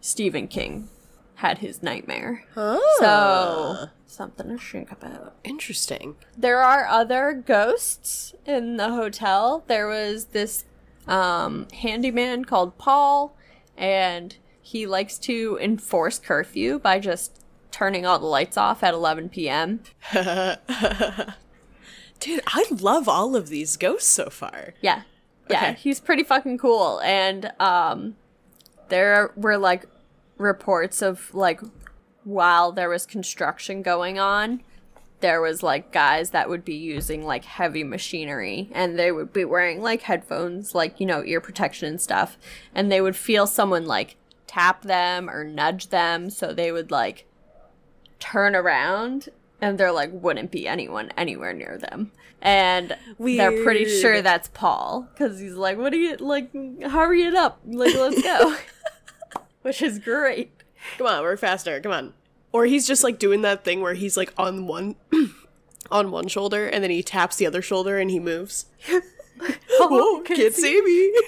Stephen 0.00 0.48
King 0.48 0.88
had 1.36 1.58
his 1.58 1.82
nightmare. 1.82 2.44
Oh. 2.56 2.80
So, 3.00 3.90
something 4.06 4.48
to 4.48 4.58
think 4.58 4.92
about. 4.92 5.34
interesting. 5.44 6.16
There 6.36 6.62
are 6.62 6.86
other 6.86 7.32
ghosts 7.32 8.34
in 8.46 8.76
the 8.76 8.90
hotel. 8.90 9.64
There 9.66 9.88
was 9.88 10.26
this 10.26 10.64
um, 11.08 11.66
handyman 11.72 12.44
called 12.44 12.78
Paul, 12.78 13.36
and 13.76 14.36
he 14.60 14.86
likes 14.86 15.18
to 15.18 15.58
enforce 15.60 16.18
curfew 16.18 16.78
by 16.78 17.00
just 17.00 17.41
turning 17.72 18.06
all 18.06 18.18
the 18.20 18.26
lights 18.26 18.56
off 18.56 18.82
at 18.84 18.94
11 18.94 19.30
p.m. 19.30 19.80
Dude, 22.20 22.40
I 22.46 22.64
love 22.70 23.08
all 23.08 23.34
of 23.34 23.48
these 23.48 23.76
ghosts 23.76 24.08
so 24.10 24.30
far. 24.30 24.74
Yeah. 24.80 25.02
Yeah, 25.50 25.70
Okay. 25.70 25.72
he's 25.80 25.98
pretty 25.98 26.22
fucking 26.22 26.58
cool. 26.58 27.00
And 27.00 27.52
um 27.58 28.16
there 28.88 29.32
were 29.36 29.58
like 29.58 29.86
reports 30.38 31.02
of 31.02 31.34
like 31.34 31.60
while 32.24 32.70
there 32.70 32.88
was 32.88 33.06
construction 33.06 33.82
going 33.82 34.18
on, 34.20 34.62
there 35.20 35.40
was 35.40 35.62
like 35.64 35.90
guys 35.92 36.30
that 36.30 36.48
would 36.48 36.64
be 36.64 36.74
using 36.76 37.24
like 37.24 37.44
heavy 37.44 37.82
machinery 37.82 38.68
and 38.72 38.96
they 38.98 39.10
would 39.10 39.32
be 39.32 39.44
wearing 39.44 39.82
like 39.82 40.02
headphones, 40.02 40.74
like, 40.76 41.00
you 41.00 41.06
know, 41.06 41.24
ear 41.24 41.40
protection 41.40 41.88
and 41.88 42.00
stuff, 42.00 42.38
and 42.74 42.92
they 42.92 43.00
would 43.00 43.16
feel 43.16 43.46
someone 43.48 43.86
like 43.86 44.16
tap 44.46 44.82
them 44.82 45.28
or 45.28 45.42
nudge 45.42 45.88
them, 45.88 46.30
so 46.30 46.52
they 46.52 46.70
would 46.70 46.90
like 46.92 47.26
turn 48.22 48.54
around 48.54 49.28
and 49.60 49.78
there 49.78 49.90
like 49.92 50.10
wouldn't 50.12 50.50
be 50.50 50.66
anyone 50.68 51.10
anywhere 51.16 51.52
near 51.52 51.78
them. 51.78 52.12
And 52.40 52.96
they're 53.18 53.62
pretty 53.62 53.84
sure 54.00 54.20
that's 54.22 54.48
Paul 54.48 55.08
because 55.12 55.38
he's 55.38 55.54
like, 55.54 55.78
"What 55.78 55.92
are 55.92 55.96
you 55.96 56.16
like? 56.16 56.52
Hurry 56.82 57.22
it 57.22 57.34
up! 57.36 57.60
Like, 57.66 57.94
let's 57.94 58.20
go." 58.22 58.56
Which 59.62 59.80
is 59.80 59.98
great. 60.00 60.50
Come 60.98 61.06
on, 61.06 61.22
work 61.22 61.38
faster. 61.38 61.80
Come 61.80 61.92
on. 61.92 62.12
Or 62.52 62.66
he's 62.66 62.86
just 62.86 63.04
like 63.04 63.18
doing 63.20 63.42
that 63.42 63.64
thing 63.64 63.80
where 63.80 63.94
he's 63.94 64.16
like 64.16 64.32
on 64.36 64.66
one 64.66 64.96
on 65.90 66.10
one 66.10 66.26
shoulder 66.26 66.66
and 66.66 66.82
then 66.82 66.90
he 66.90 67.02
taps 67.02 67.36
the 67.36 67.46
other 67.46 67.62
shoulder 67.62 67.98
and 67.98 68.10
he 68.10 68.18
moves. 68.20 68.66
Oh, 69.80 69.88
Whoa, 69.88 70.20
can 70.22 70.36
can't 70.36 70.54
see 70.54 70.80
me. 70.82 71.20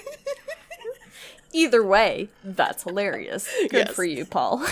Either 1.53 1.83
way, 1.83 2.29
that's 2.43 2.83
hilarious. 2.83 3.49
Good 3.69 3.87
Yes. 3.87 3.93
for 3.95 4.05
you, 4.05 4.25
Paul. 4.25 4.65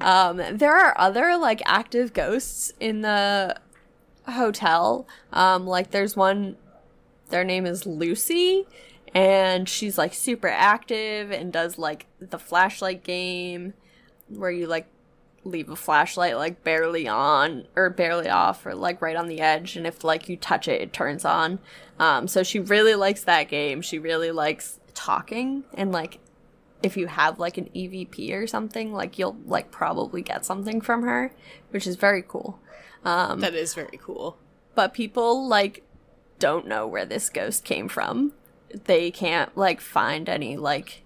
Um, 0.00 0.40
there 0.52 0.76
are 0.76 0.94
other 0.98 1.36
like 1.36 1.62
active 1.66 2.12
ghosts 2.12 2.72
in 2.80 3.02
the 3.02 3.56
hotel. 4.26 5.06
Um, 5.32 5.66
like 5.66 5.90
there's 5.90 6.16
one. 6.16 6.56
Their 7.30 7.44
name 7.44 7.66
is 7.66 7.84
Lucy, 7.84 8.66
and 9.14 9.68
she's 9.68 9.98
like 9.98 10.14
super 10.14 10.48
active 10.48 11.30
and 11.30 11.52
does 11.52 11.78
like 11.78 12.06
the 12.20 12.38
flashlight 12.38 13.04
game, 13.04 13.74
where 14.28 14.50
you 14.50 14.66
like 14.66 14.86
leave 15.44 15.68
a 15.70 15.76
flashlight 15.76 16.36
like 16.36 16.62
barely 16.62 17.08
on 17.08 17.66
or 17.74 17.90
barely 17.90 18.28
off 18.28 18.66
or 18.66 18.74
like 18.74 19.00
right 19.00 19.16
on 19.16 19.28
the 19.28 19.40
edge 19.40 19.76
and 19.76 19.86
if 19.86 20.04
like 20.04 20.28
you 20.28 20.36
touch 20.36 20.68
it 20.68 20.80
it 20.80 20.92
turns 20.92 21.24
on 21.24 21.58
um 21.98 22.28
so 22.28 22.42
she 22.42 22.58
really 22.58 22.94
likes 22.94 23.24
that 23.24 23.48
game 23.48 23.80
she 23.80 23.98
really 23.98 24.30
likes 24.30 24.78
talking 24.94 25.64
and 25.74 25.92
like 25.92 26.18
if 26.82 26.96
you 26.96 27.06
have 27.08 27.38
like 27.38 27.58
an 27.58 27.68
evp 27.74 28.32
or 28.32 28.46
something 28.46 28.92
like 28.92 29.18
you'll 29.18 29.36
like 29.46 29.70
probably 29.70 30.22
get 30.22 30.44
something 30.46 30.80
from 30.80 31.02
her 31.02 31.32
which 31.70 31.86
is 31.86 31.96
very 31.96 32.22
cool 32.26 32.58
um 33.04 33.40
That 33.40 33.54
is 33.54 33.74
very 33.74 33.98
cool. 34.02 34.36
but 34.74 34.92
people 34.94 35.46
like 35.48 35.82
don't 36.38 36.66
know 36.68 36.86
where 36.86 37.04
this 37.04 37.30
ghost 37.30 37.64
came 37.64 37.88
from. 37.88 38.32
They 38.84 39.10
can't 39.10 39.56
like 39.56 39.80
find 39.80 40.28
any 40.28 40.56
like 40.56 41.02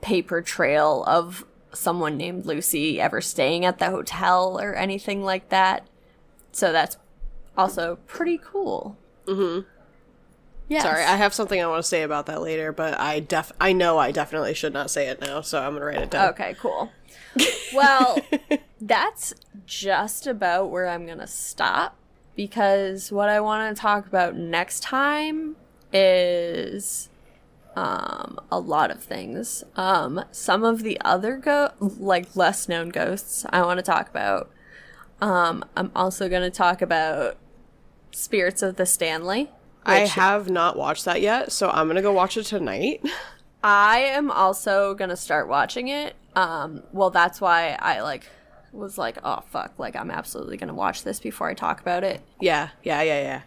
paper 0.00 0.42
trail 0.42 1.04
of 1.06 1.44
someone 1.72 2.16
named 2.16 2.46
Lucy 2.46 3.00
ever 3.00 3.20
staying 3.20 3.64
at 3.64 3.78
the 3.78 3.90
hotel 3.90 4.58
or 4.60 4.74
anything 4.74 5.22
like 5.22 5.50
that. 5.50 5.86
So 6.50 6.72
that's 6.72 6.96
also 7.56 7.98
pretty 8.08 8.40
cool. 8.42 8.96
Mhm. 9.26 9.66
Yes. 10.72 10.84
Sorry, 10.84 11.04
I 11.04 11.16
have 11.16 11.34
something 11.34 11.60
I 11.62 11.66
want 11.66 11.82
to 11.82 11.88
say 11.88 12.02
about 12.02 12.24
that 12.26 12.40
later, 12.40 12.72
but 12.72 12.98
I 12.98 13.20
def 13.20 13.52
I 13.60 13.74
know 13.74 13.98
I 13.98 14.10
definitely 14.10 14.54
should 14.54 14.72
not 14.72 14.90
say 14.90 15.08
it 15.08 15.20
now, 15.20 15.42
so 15.42 15.62
I'm 15.62 15.74
gonna 15.74 15.84
write 15.84 15.98
it 15.98 16.10
down. 16.10 16.30
Okay, 16.30 16.56
cool. 16.58 16.90
Well, 17.74 18.18
that's 18.80 19.32
just 19.64 20.26
about 20.26 20.70
where 20.70 20.86
I'm 20.86 21.06
going 21.06 21.20
to 21.20 21.26
stop 21.26 21.96
because 22.36 23.10
what 23.10 23.30
I 23.30 23.40
want 23.40 23.74
to 23.74 23.80
talk 23.80 24.06
about 24.06 24.36
next 24.36 24.80
time 24.80 25.56
is 25.92 27.08
um 27.74 28.38
a 28.50 28.58
lot 28.58 28.90
of 28.90 29.02
things. 29.02 29.64
Um 29.76 30.22
some 30.32 30.64
of 30.64 30.82
the 30.82 31.00
other 31.02 31.36
go 31.36 31.70
like 31.80 32.36
less 32.36 32.68
known 32.68 32.90
ghosts 32.90 33.46
I 33.50 33.62
want 33.62 33.78
to 33.78 33.82
talk 33.82 34.10
about. 34.10 34.50
Um 35.22 35.64
I'm 35.74 35.90
also 35.96 36.28
going 36.28 36.42
to 36.42 36.50
talk 36.50 36.82
about 36.82 37.36
Spirits 38.10 38.60
of 38.62 38.76
the 38.76 38.84
Stanley. 38.84 39.50
I 39.84 40.00
have 40.00 40.48
not 40.50 40.76
watched 40.76 41.04
that 41.04 41.20
yet, 41.20 41.52
so 41.52 41.70
I'm 41.70 41.86
gonna 41.86 42.02
go 42.02 42.12
watch 42.12 42.36
it 42.36 42.44
tonight. 42.44 43.04
I 43.64 43.98
am 43.98 44.30
also 44.30 44.94
gonna 44.94 45.16
start 45.16 45.48
watching 45.48 45.88
it. 45.88 46.14
Um, 46.34 46.82
well, 46.92 47.10
that's 47.10 47.40
why 47.40 47.76
I 47.78 48.00
like 48.00 48.28
was 48.72 48.96
like, 48.98 49.18
oh 49.24 49.42
fuck, 49.50 49.78
like 49.78 49.96
I'm 49.96 50.10
absolutely 50.10 50.56
gonna 50.56 50.74
watch 50.74 51.04
this 51.04 51.20
before 51.20 51.48
I 51.48 51.54
talk 51.54 51.80
about 51.80 52.04
it. 52.04 52.20
yeah, 52.40 52.70
yeah, 52.82 53.02
yeah, 53.02 53.42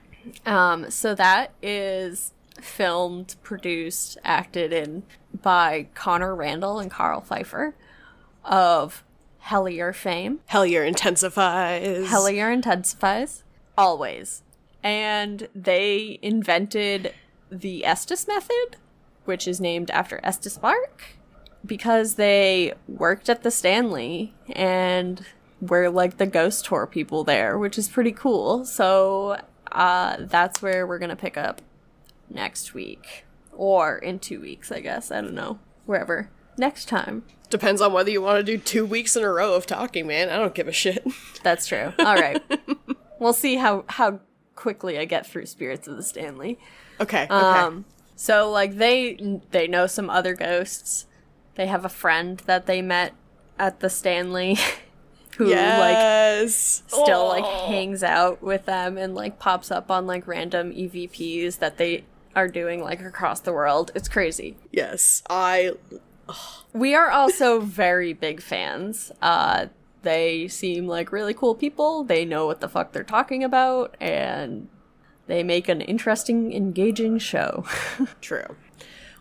yeah. 0.45 0.71
Um, 0.71 0.89
so 0.89 1.13
that 1.15 1.52
is 1.62 2.32
filmed, 2.62 3.36
produced, 3.43 4.17
acted 4.24 4.71
in 4.74 5.04
by 5.41 5.88
Connor 5.93 6.36
Randall 6.36 6.80
and 6.80 6.89
Karl 6.89 7.21
Pfeiffer 7.21 7.76
of 8.43 9.04
Hellier 9.45 9.93
fame. 9.93 10.39
Hellier 10.50 10.88
intensifies. 10.88 12.08
Hellier 12.08 12.52
intensifies 12.54 13.43
always. 13.78 14.41
And 14.86 15.48
they 15.56 16.19
invented 16.21 17.12
the 17.50 17.84
Estes 17.84 18.28
method, 18.28 18.78
which 19.26 19.48
is 19.48 19.60
named 19.60 19.89
after 19.89 20.19
Estes 20.24 20.60
Park, 20.60 21.17
because 21.65 22.15
they 22.15 22.74
worked 22.88 23.28
at 23.28 23.41
the 23.41 23.50
Stanley 23.50 24.36
and 24.52 25.26
were 25.60 25.89
like 25.89 26.17
the 26.17 26.28
ghost 26.28 26.65
tour 26.65 26.86
people 26.86 27.24
there, 27.24 27.58
which 27.58 27.80
is 27.80 27.89
pretty 27.89 28.12
cool. 28.12 28.63
So 28.63 29.41
uh, 29.71 30.17
that's 30.19 30.62
where 30.62 30.86
we're 30.86 31.00
gonna 31.00 31.15
pick 31.15 31.36
up 31.36 31.63
next 32.30 32.76
week. 32.76 33.26
Or 33.54 33.98
in 33.98 34.19
two 34.19 34.39
weeks, 34.39 34.71
I 34.71 34.82
guess. 34.82 35.10
I 35.12 35.21
don't 35.21 35.34
know. 35.34 35.58
Wherever. 35.88 36.30
Next 36.60 36.88
time. 36.88 37.24
Depends 37.50 37.82
on 37.82 37.91
whether 37.91 38.12
you 38.12 38.21
want 38.21 38.38
to 38.38 38.43
do 38.43 38.60
two 38.60 38.86
weeks 38.86 39.15
in 39.15 39.24
a 39.24 39.32
row 39.32 39.56
of 39.56 39.65
talking, 39.65 40.06
man. 40.06 40.30
I 40.30 40.36
don't 40.36 40.54
give 40.54 40.67
a 40.67 40.71
shit. 40.71 41.08
That's 41.41 41.65
true. 41.65 41.91
All 41.98 42.15
right. 42.15 42.43
we'll 43.19 43.34
see 43.34 43.56
how 43.56 43.86
how 43.88 44.19
quickly 44.65 44.97
I 44.97 45.06
get 45.06 45.28
through 45.28 45.45
Spirits 45.45 45.88
of 45.88 45.95
the 45.95 46.01
Stanley. 46.01 46.58
Okay, 46.99 47.25
okay. 47.25 47.34
Um 47.36 47.86
so 48.15 48.49
like 48.49 48.78
they 48.78 49.39
they 49.51 49.67
know 49.67 49.86
some 49.86 50.10
other 50.10 50.34
ghosts. 50.34 51.06
They 51.54 51.67
have 51.67 51.86
a 51.86 51.89
friend 51.89 52.41
that 52.47 52.65
they 52.65 52.82
met 52.82 53.13
at 53.60 53.80
the 53.80 53.91
Stanley 53.91 54.58
who 55.38 55.45
like 55.45 55.54
yes. 55.54 56.82
still 56.88 57.28
like 57.28 57.43
Oh. 57.45 57.67
hangs 57.67 58.01
out 58.01 58.41
with 58.41 58.65
them 58.65 58.97
and 58.97 59.13
like 59.13 59.38
pops 59.38 59.69
up 59.69 59.91
on 59.91 60.08
like 60.08 60.25
random 60.25 60.71
EVPs 60.73 61.60
that 61.60 61.78
they 61.78 62.06
are 62.36 62.47
doing 62.47 62.82
like 62.82 63.01
across 63.01 63.39
the 63.41 63.54
world. 63.54 63.91
It's 63.93 64.10
crazy. 64.10 64.58
Yes, 64.71 65.21
I. 65.30 65.73
We 66.73 66.95
are 66.95 67.12
also 67.12 67.60
very 67.60 68.13
big 68.13 68.41
fans. 68.41 69.12
Uh, 69.21 69.67
they 70.05 70.47
seem 70.47 70.87
like 70.87 71.11
really 71.11 71.33
cool 71.33 71.55
people. 71.55 72.05
They 72.05 72.23
know 72.23 72.45
what 72.45 72.61
the 72.61 72.69
fuck 72.69 72.93
they're 72.93 73.03
talking 73.03 73.43
about, 73.43 73.97
and 73.99 74.69
they 75.27 75.43
make 75.43 75.67
an 75.67 75.81
interesting, 75.81 76.53
engaging 76.53 77.17
show. 77.19 77.65
True. 78.21 78.55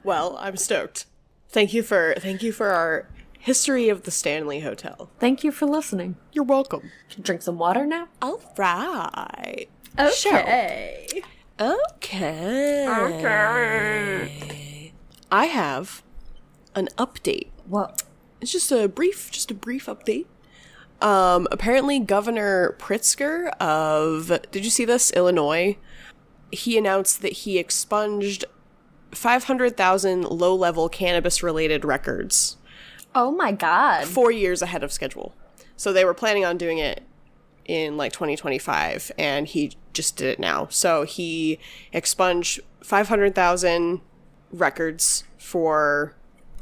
Well, 0.04 0.36
I'm 0.38 0.56
stoked. 0.56 1.06
Thank 1.48 1.74
you 1.74 1.82
for 1.82 2.14
thank 2.18 2.42
you 2.42 2.52
for 2.52 2.68
our 2.68 3.08
history 3.38 3.88
of 3.88 4.04
the 4.04 4.10
Stanley 4.10 4.60
Hotel. 4.60 5.10
Thank 5.18 5.42
you 5.42 5.50
for 5.50 5.66
listening. 5.66 6.16
You're 6.32 6.44
welcome. 6.44 6.90
Drink 7.20 7.42
some 7.42 7.58
water 7.58 7.86
now. 7.86 8.08
All 8.22 8.40
right. 8.56 9.66
Okay. 9.98 11.22
Okay. 11.60 12.86
Okay. 12.88 14.92
I 15.30 15.46
have 15.46 16.02
an 16.74 16.88
update. 16.98 17.48
Well, 17.66 17.94
It's 18.40 18.52
just 18.52 18.70
a 18.72 18.88
brief, 18.88 19.30
just 19.30 19.50
a 19.50 19.54
brief 19.54 19.86
update. 19.86 20.26
Um, 21.00 21.46
apparently, 21.50 21.98
Governor 21.98 22.76
Pritzker 22.78 23.48
of 23.58 24.40
did 24.50 24.64
you 24.64 24.70
see 24.70 24.84
this 24.84 25.10
Illinois? 25.12 25.76
He 26.50 26.78
announced 26.78 27.20
that 27.22 27.32
he 27.32 27.58
expunged 27.58 28.44
five 29.12 29.44
hundred 29.44 29.76
thousand 29.76 30.24
low-level 30.24 30.88
cannabis-related 30.88 31.84
records 31.84 32.56
oh 33.14 33.30
my 33.30 33.52
god. 33.52 34.06
four 34.06 34.30
years 34.30 34.62
ahead 34.62 34.82
of 34.82 34.92
schedule. 34.92 35.34
So 35.76 35.92
they 35.92 36.04
were 36.04 36.14
planning 36.14 36.44
on 36.44 36.56
doing 36.56 36.78
it 36.78 37.02
in 37.64 37.96
like 37.96 38.12
2025, 38.12 39.12
and 39.18 39.46
he 39.46 39.72
just 39.92 40.16
did 40.16 40.28
it 40.28 40.38
now. 40.38 40.68
So 40.70 41.04
he 41.04 41.58
expunged 41.92 42.60
500,000 42.82 44.00
records 44.52 45.24
for 45.38 46.14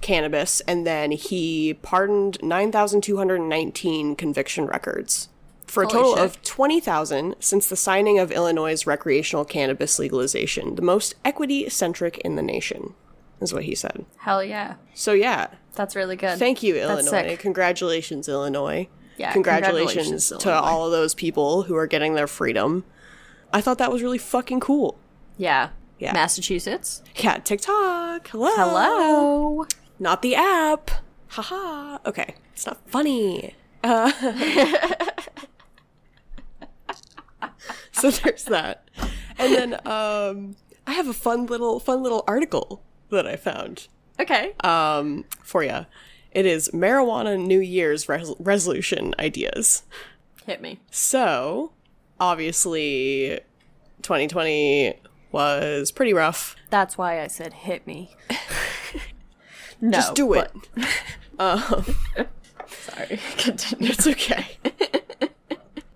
cannabis, 0.03 0.61
and 0.63 0.87
then 0.87 1.13
he 1.13 1.75
pardoned 1.75 2.39
9,219 2.43 4.17
conviction 4.17 4.67
records. 4.67 5.29
For 5.67 5.85
a 5.85 5.87
Holy 5.87 5.99
total 6.03 6.17
shit. 6.17 6.25
of 6.25 6.43
20,000 6.43 7.35
since 7.41 7.67
the 7.67 7.77
signing 7.77 8.19
of 8.19 8.31
Illinois' 8.31 8.85
recreational 8.87 9.45
cannabis 9.47 9.99
legalization, 9.99 10.75
the 10.75 10.83
most 10.83 11.15
equity 11.25 11.69
centric 11.71 12.19
in 12.19 12.37
the 12.37 12.43
nation, 12.43 12.93
is 13.41 13.55
what 13.55 13.65
he 13.65 13.75
said. 13.75 14.05
Hell 14.19 14.45
yeah. 14.45 14.75
So, 14.93 15.13
yeah, 15.15 15.47
That's 15.75 15.97
really 15.97 16.17
good. 16.17 16.39
Thank 16.39 16.63
you, 16.63 16.75
That's 16.75 17.07
Illinois. 17.07 17.29
sick. 17.31 17.39
Congratulations, 17.41 18.29
Illinois. 18.29 18.89
Yeah, 19.17 19.33
Congratulations, 19.33 19.93
congratulations, 20.29 20.29
to 20.43 20.49
Illinois. 20.51 20.67
all 20.69 20.87
of 20.87 20.93
those 20.93 21.15
people 21.15 21.63
who 21.63 21.75
are 21.77 21.87
getting 21.87 22.15
their 22.15 22.27
freedom. 22.27 22.85
I 23.53 23.61
thought 23.63 23.79
that 23.79 23.91
was 23.93 24.03
really 24.03 24.19
fucking 24.19 24.61
cool. 24.61 24.99
Yeah. 25.39 25.71
Yeah. 25.99 26.13
Massachusetts. 26.13 27.03
Yeah, 27.17 27.39
TikTok. 27.39 28.29
Hello. 28.29 28.51
Hello. 28.57 29.67
Not 29.99 30.23
the 30.23 30.35
app. 30.35 30.91
Haha. 31.29 31.99
Okay, 32.07 32.35
it's 32.53 32.67
not 32.67 32.79
funny. 32.89 33.55
Uh, 33.83 34.13
so 37.93 38.11
there's 38.11 38.45
that. 38.45 38.89
And 39.39 39.55
then 39.55 39.75
um 39.87 40.57
I 40.87 40.93
have 40.93 41.09
a 41.09 41.13
fun 41.15 41.47
little 41.47 41.79
fun 41.81 42.03
little 42.03 42.25
article 42.27 42.83
that 43.11 43.27
I 43.27 43.37
found. 43.37 43.89
Okay. 44.21 44.53
um, 44.63 45.25
for 45.43 45.65
you. 45.65 45.87
It 46.33 46.47
is 46.47 46.69
marijuana 46.73 47.39
New 47.45 47.61
Year's 47.61 48.09
res- 48.09 48.35
resolution 48.39 49.15
ideas. 49.19 49.83
Hit 50.47 50.61
me. 50.63 50.81
So, 50.91 51.73
obviously, 52.21 53.41
2020 54.03 54.95
was 55.31 55.91
pretty 55.91 56.13
rough. 56.13 56.57
That's 56.71 56.97
why 56.99 57.21
I 57.21 57.27
said 57.27 57.53
hit 57.53 57.87
me. 57.87 58.15
no. 59.83 59.91
Just 59.99 60.15
do 60.15 60.33
it. 60.33 60.51
but- 61.37 61.87
Sorry. 62.69 63.21
Continue. 63.37 63.91
It's 63.91 64.07
okay. 64.07 64.47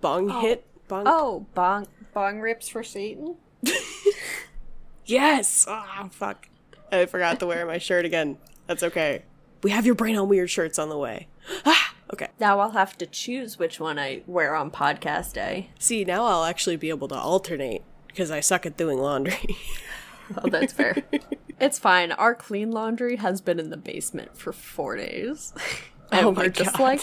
Bong 0.01 0.29
hit. 0.41 0.65
Bong. 0.87 1.03
Oh, 1.07 1.45
bong 1.55 1.87
bong 2.13 2.39
rips 2.39 2.69
for 2.69 2.83
Satan? 2.83 3.35
yes. 5.05 5.65
Ah, 5.67 6.07
fuck. 6.11 6.47
I 6.91 7.05
forgot 7.05 7.39
to 7.39 7.47
wear 7.47 7.65
my 7.65 7.77
shirt 7.77 8.05
again. 8.05 8.37
That's 8.67 8.83
okay. 8.83 9.23
We 9.63 9.71
have 9.71 9.85
your 9.85 9.95
brain 9.95 10.15
on 10.17 10.29
weird 10.29 10.49
shirts 10.49 10.77
on 10.79 10.89
the 10.89 10.97
way. 10.97 11.27
Ah, 11.65 11.93
okay. 12.13 12.27
Now 12.39 12.59
I'll 12.59 12.71
have 12.71 12.97
to 12.99 13.05
choose 13.05 13.57
which 13.57 13.79
one 13.79 13.97
I 13.97 14.21
wear 14.27 14.55
on 14.55 14.69
podcast 14.71 15.33
day. 15.33 15.69
See, 15.79 16.03
now 16.05 16.25
I'll 16.25 16.43
actually 16.43 16.75
be 16.75 16.89
able 16.89 17.07
to 17.09 17.15
alternate 17.15 17.83
because 18.07 18.31
I 18.31 18.39
suck 18.41 18.65
at 18.65 18.75
doing 18.77 18.97
laundry. 18.99 19.55
Oh, 20.43 20.49
that's 20.49 20.73
fair. 20.73 21.03
it's 21.59 21.79
fine. 21.79 22.11
Our 22.11 22.35
clean 22.35 22.71
laundry 22.71 23.15
has 23.17 23.41
been 23.41 23.59
in 23.59 23.69
the 23.69 23.77
basement 23.77 24.37
for 24.37 24.51
four 24.53 24.95
days. 24.97 25.53
And 26.09 26.25
Oh 26.25 26.31
my 26.31 26.43
we're 26.43 26.49
just 26.49 26.77
God. 26.77 26.83
like, 26.83 27.01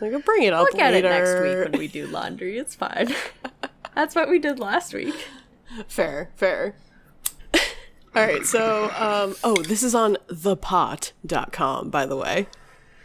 I 0.00 0.10
can 0.10 0.20
bring 0.20 0.42
it 0.42 0.52
up 0.52 0.62
look 0.64 0.80
at 0.80 0.92
it 0.92 1.04
next 1.04 1.34
week 1.40 1.70
when 1.70 1.78
we 1.78 1.86
do 1.86 2.08
laundry. 2.08 2.58
It's 2.58 2.74
fine. 2.74 3.14
that's 3.94 4.16
what 4.16 4.28
we 4.28 4.40
did 4.40 4.58
last 4.58 4.92
week. 4.92 5.14
Fair, 5.86 6.32
fair. 6.34 6.74
All 7.54 8.26
right, 8.26 8.44
so 8.44 8.90
um 8.98 9.36
oh, 9.44 9.54
this 9.62 9.84
is 9.84 9.94
on 9.94 10.16
thepot.com 10.28 11.90
by 11.90 12.06
the 12.06 12.16
way. 12.16 12.48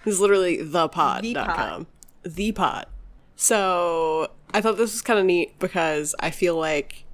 This 0.04 0.16
is 0.16 0.20
literally 0.20 0.58
thepot.com. 0.58 1.86
The 2.24 2.52
pot. 2.54 2.90
So, 3.36 4.32
I 4.54 4.60
thought 4.60 4.78
this 4.78 4.92
was 4.92 5.02
kind 5.02 5.20
of 5.20 5.26
neat 5.26 5.58
because 5.60 6.14
I 6.20 6.32
feel 6.32 6.58
like 6.58 7.06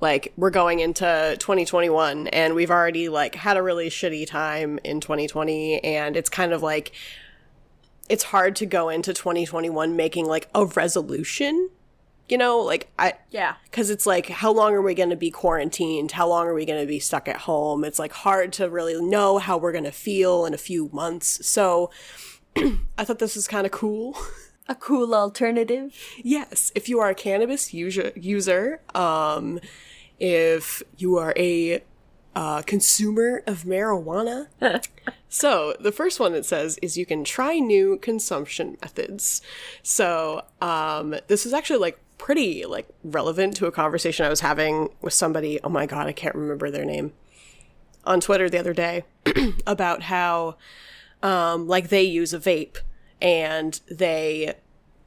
like 0.00 0.32
we're 0.36 0.50
going 0.50 0.80
into 0.80 1.36
2021 1.38 2.26
and 2.28 2.54
we've 2.54 2.70
already 2.70 3.08
like 3.08 3.36
had 3.36 3.56
a 3.56 3.62
really 3.62 3.88
shitty 3.88 4.26
time 4.26 4.78
in 4.84 5.00
2020 5.00 5.82
and 5.82 6.16
it's 6.16 6.28
kind 6.28 6.52
of 6.52 6.62
like 6.62 6.92
it's 8.08 8.24
hard 8.24 8.54
to 8.56 8.66
go 8.66 8.88
into 8.90 9.14
2021 9.14 9.96
making 9.96 10.26
like 10.26 10.48
a 10.54 10.66
resolution. 10.66 11.70
You 12.28 12.38
know, 12.38 12.58
like 12.58 12.88
I 12.98 13.14
Yeah. 13.30 13.56
because 13.64 13.90
it's 13.90 14.06
like 14.06 14.28
how 14.28 14.50
long 14.50 14.72
are 14.72 14.80
we 14.80 14.94
going 14.94 15.10
to 15.10 15.16
be 15.16 15.30
quarantined 15.30 16.12
how 16.12 16.26
long 16.26 16.46
are 16.46 16.54
we 16.54 16.64
going 16.64 16.80
to 16.80 16.86
be 16.86 16.98
stuck 16.98 17.28
at 17.28 17.36
home 17.36 17.84
it's 17.84 17.98
like 17.98 18.12
hard 18.12 18.50
to 18.54 18.70
really 18.70 18.98
know 19.00 19.36
how 19.36 19.58
we're 19.58 19.72
going 19.72 19.84
to 19.84 19.92
feel 19.92 20.46
in 20.46 20.54
a 20.54 20.58
few 20.58 20.88
months 20.90 21.46
so 21.46 21.90
i 22.96 23.04
thought 23.04 23.18
this 23.18 23.36
was 23.36 23.46
kind 23.46 23.66
of 23.66 23.72
cool 23.72 24.16
A 24.68 24.74
cool 24.74 25.14
alternative. 25.14 25.94
yes. 26.22 26.72
If 26.74 26.88
you 26.88 26.98
are 27.00 27.10
a 27.10 27.14
cannabis 27.14 27.74
user 27.74 28.12
user 28.14 28.80
um 28.94 29.60
if 30.18 30.82
you 30.96 31.16
are 31.16 31.34
a 31.36 31.82
uh, 32.36 32.62
consumer 32.62 33.42
of 33.46 33.62
marijuana. 33.64 34.48
So 35.28 35.74
the 35.80 35.90
first 35.90 36.20
one 36.20 36.32
it 36.36 36.46
says 36.46 36.78
is 36.80 36.96
you 36.96 37.04
can 37.04 37.24
try 37.24 37.58
new 37.58 37.98
consumption 37.98 38.78
methods. 38.80 39.42
So 39.82 40.44
um, 40.60 41.16
this 41.26 41.44
is 41.44 41.52
actually 41.52 41.80
like 41.80 41.98
pretty 42.18 42.64
like 42.64 42.88
relevant 43.02 43.56
to 43.56 43.66
a 43.66 43.72
conversation 43.72 44.24
i 44.24 44.28
was 44.28 44.40
having 44.40 44.88
with 45.02 45.12
somebody 45.12 45.60
oh 45.64 45.68
my 45.68 45.84
god 45.84 46.06
i 46.06 46.12
can't 46.12 46.34
remember 46.34 46.70
their 46.70 46.84
name 46.84 47.12
on 48.04 48.20
twitter 48.20 48.48
the 48.48 48.58
other 48.58 48.72
day 48.72 49.04
about 49.66 50.02
how 50.02 50.56
um, 51.22 51.66
like 51.66 51.88
they 51.88 52.02
use 52.02 52.32
a 52.32 52.38
vape 52.38 52.78
and 53.24 53.80
they 53.90 54.54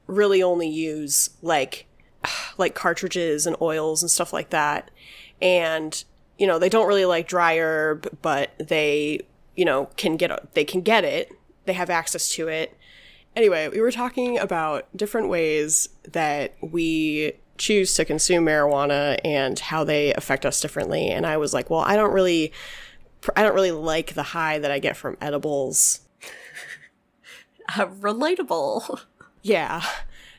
really 0.08 0.42
only 0.42 0.68
use 0.68 1.30
like 1.42 1.86
like 2.58 2.76
cartridges 2.76 3.48
and 3.48 3.56
oils 3.62 4.02
and 4.02 4.12
stuff 4.12 4.34
like 4.34 4.50
that. 4.50 4.92
And 5.42 6.04
you 6.38 6.48
know 6.48 6.60
they 6.60 6.70
don't 6.70 6.88
really 6.88 7.06
like 7.06 7.28
dry 7.28 7.58
herb 7.58 8.08
but 8.22 8.52
they 8.60 9.22
you 9.56 9.66
know 9.66 9.86
can 9.96 10.18
get 10.18 10.54
they 10.54 10.66
can 10.66 10.82
get 10.82 11.06
it. 11.06 11.32
They 11.66 11.74
have 11.74 11.90
access 11.90 12.30
to 12.36 12.50
it. 12.50 12.76
Anyway 13.36 13.70
we 13.70 13.80
were 13.80 13.92
talking 13.92 14.38
about 14.40 14.88
different 14.98 15.30
ways 15.30 15.90
that 16.12 16.56
we 16.60 17.34
choose 17.58 17.94
to 17.96 18.06
consume 18.06 18.46
marijuana 18.46 19.18
and 19.24 19.58
how 19.58 19.84
they 19.84 20.14
affect 20.14 20.46
us 20.46 20.60
differently. 20.60 21.10
And 21.10 21.26
i 21.26 21.38
was 21.38 21.54
like 21.54 21.70
well 21.70 21.82
i 21.82 21.96
don't 21.96 22.14
really 22.14 22.52
i 23.36 23.44
don't 23.44 23.56
really 23.56 23.72
like 23.72 24.14
the 24.14 24.24
high 24.24 24.58
that 24.60 24.72
i 24.72 24.80
get 24.80 24.96
from 24.96 25.18
edibles 25.22 26.02
Uh, 27.70 27.88
relatable. 27.88 29.02
Yeah. 29.44 29.82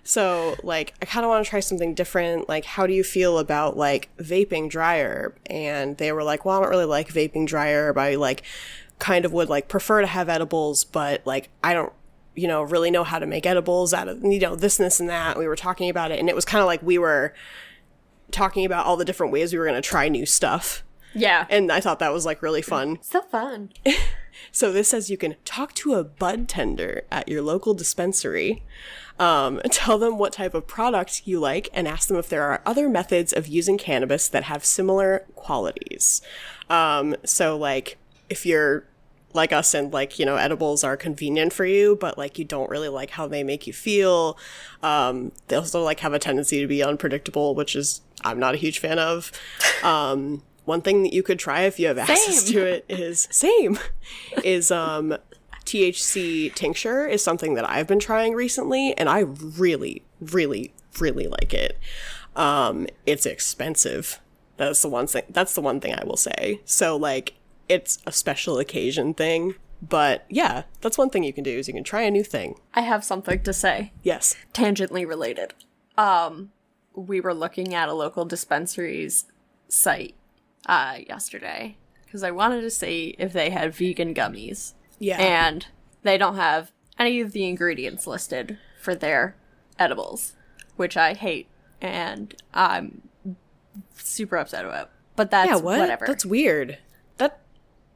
So, 0.02 0.56
like, 0.62 0.92
I 1.00 1.06
kind 1.06 1.24
of 1.24 1.30
want 1.30 1.42
to 1.44 1.48
try 1.48 1.60
something 1.60 1.94
different. 1.94 2.46
Like, 2.46 2.64
how 2.66 2.86
do 2.86 2.92
you 2.92 3.02
feel 3.02 3.38
about, 3.38 3.74
like, 3.74 4.10
vaping 4.18 4.68
dry 4.68 5.00
herb? 5.00 5.36
And 5.46 5.96
they 5.96 6.12
were 6.12 6.22
like, 6.22 6.44
well, 6.44 6.58
I 6.58 6.60
don't 6.62 6.68
really 6.70 6.84
like 6.84 7.08
vaping 7.08 7.46
dry 7.46 7.72
herb. 7.72 7.96
I, 7.96 8.16
like, 8.16 8.42
kind 8.98 9.24
of 9.24 9.32
would, 9.32 9.48
like, 9.48 9.68
prefer 9.68 10.02
to 10.02 10.06
have 10.06 10.28
edibles, 10.28 10.84
but, 10.84 11.26
like, 11.26 11.48
I 11.64 11.72
don't, 11.72 11.92
you 12.34 12.48
know, 12.48 12.62
really 12.62 12.90
know 12.90 13.04
how 13.04 13.18
to 13.18 13.26
make 13.26 13.46
edibles 13.46 13.94
out 13.94 14.08
of, 14.08 14.22
you 14.22 14.40
know, 14.40 14.54
this 14.56 14.76
this 14.76 15.00
and 15.00 15.08
that. 15.08 15.38
We 15.38 15.46
were 15.46 15.56
talking 15.56 15.88
about 15.88 16.10
it, 16.10 16.18
and 16.18 16.28
it 16.28 16.34
was 16.34 16.44
kind 16.44 16.60
of 16.60 16.66
like 16.66 16.82
we 16.82 16.98
were 16.98 17.32
talking 18.30 18.66
about 18.66 18.84
all 18.84 18.96
the 18.96 19.04
different 19.04 19.32
ways 19.32 19.52
we 19.52 19.58
were 19.58 19.64
going 19.64 19.80
to 19.80 19.88
try 19.88 20.08
new 20.08 20.26
stuff. 20.26 20.84
Yeah. 21.14 21.46
And 21.50 21.70
I 21.72 21.80
thought 21.80 21.98
that 21.98 22.12
was, 22.12 22.26
like, 22.26 22.42
really 22.42 22.62
fun. 22.62 22.98
so 23.02 23.22
fun. 23.22 23.70
So 24.52 24.72
this 24.72 24.88
says 24.88 25.10
you 25.10 25.16
can 25.16 25.36
talk 25.44 25.74
to 25.74 25.94
a 25.94 26.04
bud 26.04 26.48
tender 26.48 27.02
at 27.10 27.28
your 27.28 27.42
local 27.42 27.74
dispensary, 27.74 28.62
um, 29.18 29.60
tell 29.70 29.98
them 29.98 30.18
what 30.18 30.32
type 30.32 30.54
of 30.54 30.66
product 30.66 31.22
you 31.26 31.40
like, 31.40 31.68
and 31.72 31.88
ask 31.88 32.08
them 32.08 32.16
if 32.16 32.28
there 32.28 32.44
are 32.44 32.62
other 32.64 32.88
methods 32.88 33.32
of 33.32 33.46
using 33.46 33.78
cannabis 33.78 34.28
that 34.28 34.44
have 34.44 34.64
similar 34.64 35.26
qualities. 35.34 36.22
Um, 36.70 37.16
so 37.24 37.56
like 37.56 37.98
if 38.28 38.44
you're 38.44 38.84
like 39.34 39.52
us 39.52 39.74
and 39.74 39.92
like 39.92 40.18
you 40.18 40.24
know 40.24 40.36
edibles 40.36 40.82
are 40.82 40.96
convenient 40.96 41.52
for 41.52 41.66
you 41.66 41.96
but 42.00 42.16
like 42.16 42.38
you 42.38 42.44
don't 42.46 42.70
really 42.70 42.88
like 42.88 43.10
how 43.10 43.26
they 43.26 43.42
make 43.42 43.66
you 43.66 43.74
feel 43.74 44.38
um 44.82 45.30
they 45.48 45.56
also 45.56 45.82
like 45.82 46.00
have 46.00 46.14
a 46.14 46.18
tendency 46.18 46.60
to 46.62 46.66
be 46.66 46.82
unpredictable 46.82 47.54
which 47.54 47.76
is 47.76 48.00
i'm 48.24 48.38
not 48.38 48.54
a 48.54 48.56
huge 48.56 48.78
fan 48.78 48.98
of 48.98 49.30
um 49.82 50.42
one 50.68 50.82
thing 50.82 51.02
that 51.02 51.12
you 51.12 51.22
could 51.22 51.38
try 51.38 51.62
if 51.62 51.80
you 51.80 51.86
have 51.88 51.98
access 51.98 52.44
Same. 52.44 52.52
to 52.52 52.66
it 52.66 52.84
is 52.88 53.26
same 53.32 53.78
is 54.44 54.70
um 54.70 55.16
THC 55.64 56.54
tincture 56.54 57.06
is 57.06 57.22
something 57.24 57.54
that 57.54 57.68
I've 57.68 57.86
been 57.86 57.98
trying 57.98 58.34
recently 58.34 58.96
and 58.96 59.08
I 59.08 59.20
really 59.20 60.02
really 60.20 60.72
really 61.00 61.26
like 61.26 61.52
it. 61.54 61.78
Um 62.36 62.86
it's 63.06 63.26
expensive. 63.26 64.20
That's 64.58 64.82
the 64.82 64.88
one 64.88 65.06
thing 65.06 65.24
that's 65.30 65.54
the 65.54 65.60
one 65.60 65.80
thing 65.80 65.94
I 65.94 66.04
will 66.04 66.16
say. 66.16 66.60
So 66.64 66.96
like 66.96 67.34
it's 67.68 67.98
a 68.06 68.12
special 68.12 68.58
occasion 68.58 69.14
thing, 69.14 69.54
but 69.82 70.24
yeah, 70.28 70.64
that's 70.80 70.98
one 70.98 71.10
thing 71.10 71.24
you 71.24 71.32
can 71.32 71.44
do 71.44 71.58
is 71.58 71.68
you 71.68 71.74
can 71.74 71.84
try 71.84 72.02
a 72.02 72.10
new 72.10 72.24
thing. 72.24 72.58
I 72.74 72.82
have 72.82 73.04
something 73.04 73.42
to 73.42 73.52
say. 73.52 73.92
Yes. 74.02 74.36
tangentially 74.54 75.06
related. 75.06 75.54
Um, 75.96 76.50
we 76.94 77.20
were 77.20 77.34
looking 77.34 77.74
at 77.74 77.88
a 77.88 77.92
local 77.92 78.24
dispensary's 78.24 79.26
site 79.68 80.14
uh, 80.66 80.98
yesterday 81.06 81.76
because 82.04 82.22
I 82.22 82.30
wanted 82.30 82.62
to 82.62 82.70
see 82.70 83.14
if 83.18 83.32
they 83.34 83.50
had 83.50 83.74
vegan 83.74 84.14
gummies, 84.14 84.72
Yeah. 84.98 85.18
and 85.20 85.66
they 86.02 86.16
don't 86.16 86.36
have 86.36 86.72
any 86.98 87.20
of 87.20 87.32
the 87.32 87.46
ingredients 87.46 88.06
listed 88.06 88.58
for 88.80 88.94
their 88.94 89.36
edibles, 89.78 90.32
which 90.76 90.96
I 90.96 91.12
hate 91.14 91.48
and 91.82 92.34
I'm 92.54 93.02
super 93.94 94.36
upset 94.36 94.64
about. 94.64 94.90
But 95.16 95.30
that's 95.30 95.48
yeah, 95.48 95.56
what? 95.56 95.78
whatever. 95.80 96.06
That's 96.06 96.24
weird. 96.24 96.78
That 97.18 97.40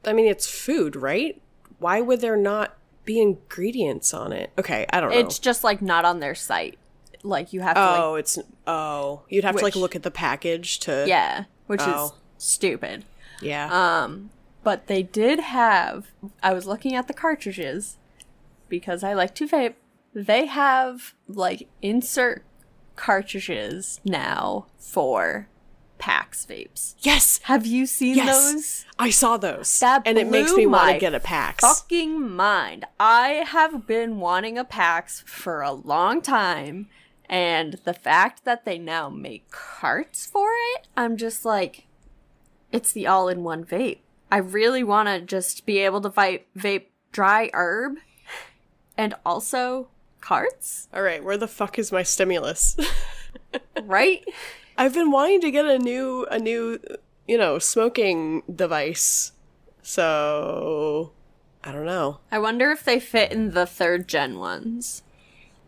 I 0.05 0.13
mean 0.13 0.27
it's 0.27 0.47
food, 0.49 0.95
right? 0.95 1.41
Why 1.79 2.01
would 2.01 2.21
there 2.21 2.37
not 2.37 2.77
be 3.05 3.19
ingredients 3.19 4.13
on 4.13 4.31
it? 4.31 4.51
Okay, 4.57 4.85
I 4.91 4.99
don't 5.01 5.11
know. 5.11 5.17
it's 5.17 5.39
just 5.39 5.63
like 5.63 5.81
not 5.81 6.05
on 6.05 6.19
their 6.19 6.35
site. 6.35 6.77
Like 7.23 7.53
you 7.53 7.61
have 7.61 7.75
to 7.75 7.81
like 7.81 7.99
oh, 7.99 8.15
it's 8.15 8.37
oh, 8.67 9.23
you'd 9.29 9.43
have 9.45 9.55
to 9.55 9.63
like 9.63 9.75
look 9.75 9.95
at 9.95 10.03
the 10.03 10.11
package 10.11 10.79
to 10.81 11.05
yeah, 11.07 11.45
which 11.67 11.81
is 11.81 11.87
Oh. 11.87 12.15
Stupid. 12.37 13.05
yeah. 13.41 13.69
Um, 14.03 14.29
but 14.63 14.87
they 14.87 15.03
did 15.03 15.39
have. 15.39 16.07
I 16.41 16.53
was 16.53 16.65
looking 16.65 16.95
at 16.95 17.07
the 17.07 17.13
cartridges 17.13 17.97
because 18.69 19.03
I 19.03 19.13
like 19.13 19.35
to 19.35 19.47
vape. 19.47 19.73
They 20.13 20.45
have 20.45 21.13
like 21.27 21.67
insert 21.81 22.43
cartridges 22.95 23.99
now 24.05 24.67
for 24.77 25.47
PAX 25.97 26.45
vapes. 26.45 26.95
yes. 26.99 27.39
Have 27.43 27.65
you 27.65 27.85
seen 27.85 28.15
Yes. 28.17 28.25
those? 28.53 28.85
I 28.99 29.09
saw 29.09 29.37
those. 29.37 29.79
That 29.79 30.01
and 30.05 30.17
it 30.17 30.27
makes 30.29 30.53
me 30.53 30.65
want 30.65 30.93
to 30.93 30.99
get 30.99 31.13
a 31.13 31.19
PAX. 31.19 31.63
Fucking 31.63 32.29
mind. 32.35 32.85
I 32.99 33.43
have 33.47 33.85
been 33.87 34.19
wanting 34.19 34.57
a 34.57 34.63
PAX 34.65 35.23
for 35.25 35.61
a 35.61 35.71
long 35.71 36.21
time, 36.21 36.87
and 37.29 37.73
the 37.85 37.93
fact 37.93 38.43
that 38.45 38.65
they 38.65 38.77
now 38.77 39.09
make 39.09 39.49
carts 39.51 40.25
for 40.25 40.49
it, 40.75 40.87
I'm 40.97 41.15
just 41.17 41.45
like, 41.45 41.87
it's 42.73 42.91
the 42.91 43.07
all-in-one 43.07 43.63
vape. 43.63 43.99
I 44.29 44.37
really 44.37 44.83
want 44.83 45.07
to 45.07 45.21
just 45.21 45.65
be 45.65 45.77
able 45.79 46.01
to 46.01 46.09
vape, 46.09 46.41
vape 46.57 46.87
dry 47.13 47.49
herb, 47.53 47.97
and 48.97 49.13
also 49.25 49.87
carts, 50.19 50.89
All 50.93 51.01
right, 51.01 51.23
where 51.23 51.37
the 51.37 51.47
fuck 51.47 51.79
is 51.79 51.91
my 51.91 52.03
stimulus? 52.03 52.75
right? 53.83 54.25
I've 54.77 54.93
been 54.93 55.11
wanting 55.11 55.41
to 55.41 55.51
get 55.51 55.65
a 55.65 55.77
new 55.77 56.25
a 56.31 56.39
new 56.39 56.79
you 57.27 57.37
know, 57.37 57.59
smoking 57.59 58.43
device. 58.53 59.31
So 59.81 61.11
I 61.63 61.71
don't 61.71 61.85
know. 61.85 62.19
I 62.31 62.39
wonder 62.39 62.71
if 62.71 62.83
they 62.83 62.99
fit 62.99 63.31
in 63.31 63.51
the 63.51 63.65
third 63.65 64.07
gen 64.07 64.39
ones. 64.39 65.03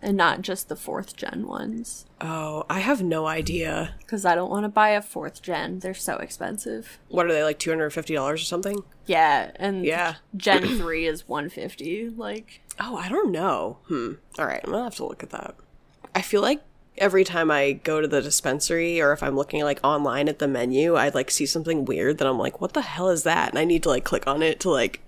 And 0.06 0.16
not 0.16 0.42
just 0.44 0.70
the 0.70 0.76
fourth 0.76 1.18
gen 1.18 1.48
ones. 1.48 2.06
Oh, 2.22 2.64
I 2.70 2.80
have 2.80 3.02
no 3.02 3.26
idea. 3.26 3.96
Because 4.00 4.24
I 4.24 4.36
don't 4.36 4.52
want 4.52 4.64
to 4.64 4.70
buy 4.70 4.90
a 4.90 5.02
fourth 5.02 5.42
gen. 5.42 5.80
They're 5.80 5.96
so 5.96 6.18
expensive. 6.18 7.00
What 7.10 7.26
are 7.26 7.34
they 7.34 7.44
like 7.44 7.58
two 7.60 7.72
hundred 7.72 7.90
fifty 7.90 8.14
dollars 8.14 8.42
or 8.42 8.46
something? 8.46 8.84
Yeah, 9.08 9.52
and 9.56 9.84
Yeah. 9.84 10.16
Gen 10.38 10.78
3 10.78 11.06
is 11.08 11.28
150. 11.28 12.10
Like, 12.12 12.62
Oh, 12.80 12.96
I 12.98 13.10
don't 13.10 13.32
know. 13.32 13.80
Hmm. 13.88 14.14
All 14.40 14.46
right, 14.46 14.62
I'm 14.64 14.72
gonna 14.72 14.84
have 14.84 14.96
to 14.96 15.06
look 15.06 15.24
at 15.24 15.32
that. 15.32 15.56
I 16.14 16.22
feel 16.22 16.42
like 16.42 16.62
every 16.98 17.24
time 17.24 17.50
I 17.52 17.74
go 17.74 18.00
to 18.00 18.08
the 18.08 18.22
dispensary 18.22 19.02
or 19.02 19.12
if 19.12 19.22
I'm 19.24 19.36
looking 19.36 19.64
like 19.64 19.80
online 19.84 20.30
at 20.30 20.40
the 20.40 20.48
menu, 20.48 20.96
I'd 20.96 21.16
like 21.16 21.32
see 21.32 21.46
something 21.46 21.84
weird 21.84 22.20
that 22.20 22.28
I'm 22.28 22.38
like, 22.40 22.62
what 22.62 22.74
the 22.74 22.82
hell 22.82 23.10
is 23.10 23.24
that? 23.24 23.50
And 23.50 23.60
I 23.60 23.66
need 23.66 23.84
to 23.84 23.90
like 23.90 24.04
click 24.06 24.28
on 24.28 24.42
it 24.44 24.60
to 24.62 24.70
like 24.70 25.02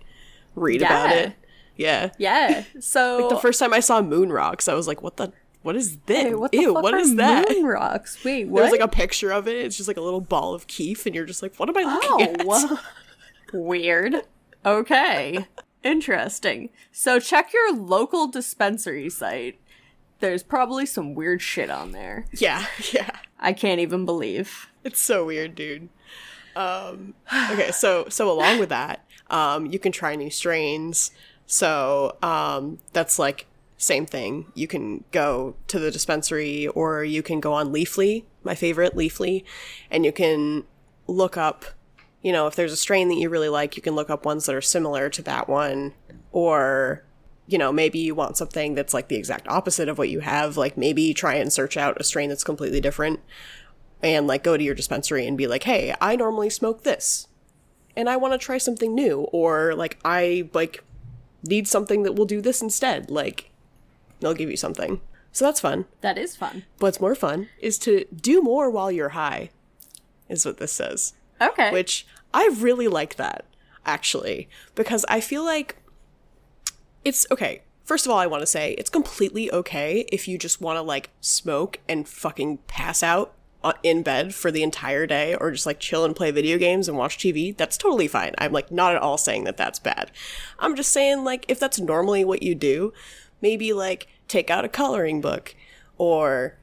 read 0.56 0.82
about 0.82 1.12
it. 1.12 1.34
Yeah. 1.78 2.10
yeah. 2.18 2.64
So, 2.80 3.20
like 3.22 3.30
The 3.30 3.38
first 3.40 3.60
time 3.60 3.74
I 3.74 3.80
saw 3.80 4.02
moon 4.02 4.32
rocks, 4.32 4.68
I 4.68 4.74
was 4.74 4.88
like, 4.88 5.02
what 5.02 5.18
the 5.18 5.32
what 5.62 5.76
is 5.76 5.98
this? 6.06 6.26
Wait, 6.26 6.36
what 6.36 6.52
the 6.52 6.60
Ew, 6.60 6.74
fuck 6.74 6.84
what 6.84 6.94
is 6.94 7.16
that? 7.16 7.50
moon 7.50 7.66
rocks? 7.66 8.24
Wait, 8.24 8.48
what? 8.48 8.62
There's 8.62 8.72
like 8.72 8.80
a 8.82 8.88
picture 8.88 9.32
of 9.32 9.48
it. 9.48 9.56
It's 9.66 9.76
just 9.76 9.88
like 9.88 9.98
a 9.98 10.02
little 10.02 10.22
ball 10.22 10.54
of 10.54 10.68
keef, 10.68 11.06
and 11.06 11.14
you're 11.14 11.26
just 11.26 11.42
like, 11.42 11.56
what 11.58 11.68
am 11.70 11.78
I 11.78 11.84
looking 11.84 12.36
at? 12.36 12.46
Oh, 12.48 12.80
weird. 13.54 14.16
Okay. 14.66 15.46
Interesting. 15.84 16.70
So 16.92 17.20
check 17.20 17.54
your 17.54 17.74
local 17.76 18.28
dispensary 18.28 19.10
site. 19.10 19.60
There's 20.20 20.42
probably 20.44 20.86
some 20.86 21.14
weird 21.14 21.42
shit 21.42 21.70
on 21.70 21.92
there. 21.92 22.26
Yeah, 22.34 22.66
yeah. 22.92 23.12
I 23.40 23.54
can't 23.54 23.80
even 23.80 24.06
believe. 24.06 24.68
It's 24.84 25.00
so 25.02 25.26
weird, 25.26 25.54
dude. 25.56 25.90
Um, 26.56 27.14
okay, 27.52 27.72
so 27.72 28.08
so 28.10 28.32
along 28.32 28.60
with 28.60 28.70
that, 28.70 29.06
um, 29.30 29.66
you 29.68 29.80
can 29.80 29.92
try 29.92 30.16
new 30.16 30.30
strains. 30.32 31.12
So 31.48 32.18
um, 32.22 32.78
that's 32.94 33.18
like 33.18 33.48
same 33.78 34.06
thing. 34.06 34.52
You 34.54 34.68
can 34.68 35.06
go 35.12 35.56
to 35.68 35.80
the 35.80 35.90
dispensary, 35.90 36.68
or 36.68 37.04
you 37.04 37.24
can 37.24 37.40
go 37.40 37.54
on 37.54 37.72
Leafly, 37.74 38.26
my 38.44 38.54
favorite 38.54 38.96
Leafly, 38.96 39.44
and 39.90 40.06
you 40.06 40.12
can 40.12 40.66
look 41.08 41.38
up. 41.38 41.66
You 42.22 42.34
know, 42.34 42.48
if 42.48 42.56
there's 42.56 42.74
a 42.74 42.78
strain 42.78 43.08
that 43.10 43.16
you 43.16 43.30
really 43.30 43.50
like, 43.50 43.78
you 43.78 43.82
can 43.82 43.96
look 43.96 44.10
up 44.10 44.26
ones 44.26 44.46
that 44.46 44.56
are 44.56 44.62
similar 44.62 45.10
to 45.10 45.22
that 45.24 45.48
one, 45.48 45.94
or 46.32 47.04
you 47.50 47.58
know, 47.58 47.72
maybe 47.72 48.00
you 48.00 48.14
want 48.14 48.36
something 48.36 48.76
that's 48.76 48.94
like 48.94 49.08
the 49.08 49.16
exact 49.16 49.48
opposite 49.48 49.88
of 49.88 49.98
what 49.98 50.10
you 50.10 50.20
have. 50.20 50.58
Like 50.58 50.76
maybe 50.76 51.14
try 51.14 51.36
and 51.36 51.54
search 51.54 51.78
out 51.78 52.00
a 52.00 52.04
strain 52.04 52.28
that's 52.28 52.44
completely 52.44 52.82
different 52.82 53.22
and 54.04 54.28
like 54.28 54.44
go 54.44 54.58
to 54.58 54.64
your 54.64 54.76
dispensary 54.76 55.26
and 55.26 55.38
be 55.38 55.48
like, 55.48 55.64
"Hey, 55.64 55.96
I 56.02 56.16
normally 56.16 56.50
smoke 56.50 56.84
this, 56.84 57.28
and 57.96 58.10
I 58.10 58.18
want 58.18 58.34
to 58.34 58.38
try 58.38 58.58
something 58.58 58.94
new," 58.94 59.22
or 59.32 59.74
like 59.76 59.98
I 60.04 60.50
like 60.54 60.84
need 61.48 61.68
something 61.68 62.04
that 62.04 62.16
will 62.16 62.26
do 62.26 62.42
this 62.42 62.62
instead. 62.62 63.10
Like 63.10 63.52
they'll 64.20 64.34
give 64.34 64.50
you 64.50 64.58
something, 64.58 65.02
so 65.32 65.46
that's 65.46 65.60
fun. 65.60 65.86
That 66.02 66.18
is 66.18 66.36
fun. 66.36 66.64
What's 66.80 67.02
more 67.02 67.16
fun 67.16 67.50
is 67.60 67.78
to 67.80 68.06
do 68.16 68.42
more 68.42 68.70
while 68.70 68.92
you're 68.92 69.10
high, 69.10 69.52
is 70.30 70.46
what 70.46 70.58
this 70.58 70.72
says. 70.72 71.14
Okay. 71.40 71.72
Which 71.72 72.08
I 72.34 72.50
really 72.60 72.88
like 72.88 73.16
that 73.16 73.46
actually 73.86 74.50
because 74.76 75.06
I 75.08 75.22
feel 75.22 75.44
like 75.44 75.78
it's 77.06 77.26
okay. 77.32 77.62
First 77.84 78.06
of 78.06 78.12
all, 78.12 78.18
I 78.18 78.28
want 78.28 78.42
to 78.42 78.48
say 78.48 78.74
it's 78.74 78.90
completely 78.90 79.50
okay 79.52 80.06
if 80.12 80.28
you 80.28 80.38
just 80.38 80.60
want 80.60 80.76
to 80.78 80.82
like 80.82 81.10
smoke 81.22 81.80
and 81.88 82.08
fucking 82.08 82.58
pass 82.68 83.02
out 83.02 83.34
in 83.84 84.04
bed 84.04 84.34
for 84.34 84.52
the 84.52 84.64
entire 84.64 85.06
day 85.06 85.36
or 85.36 85.52
just 85.52 85.66
like 85.66 85.80
chill 85.80 86.06
and 86.06 86.16
play 86.16 86.32
video 86.32 86.58
games 86.58 86.88
and 86.88 86.98
watch 86.98 87.18
TV. 87.18 87.56
That's 87.56 87.78
totally 87.78 88.08
fine. 88.08 88.34
I'm 88.38 88.52
like 88.52 88.72
not 88.72 88.96
at 88.96 89.02
all 89.02 89.18
saying 89.18 89.44
that 89.46 89.58
that's 89.58 89.80
bad. 89.80 90.12
I'm 90.60 90.76
just 90.76 90.92
saying 90.92 91.24
like 91.24 91.46
if 91.48 91.60
that's 91.60 91.80
normally 91.80 92.24
what 92.24 92.44
you 92.44 92.56
do, 92.56 92.94
maybe 93.42 93.74
like 93.74 94.08
take 94.28 94.50
out 94.50 94.66
a 94.66 94.70
coloring 94.70 95.22
book 95.22 95.56
or 95.98 96.58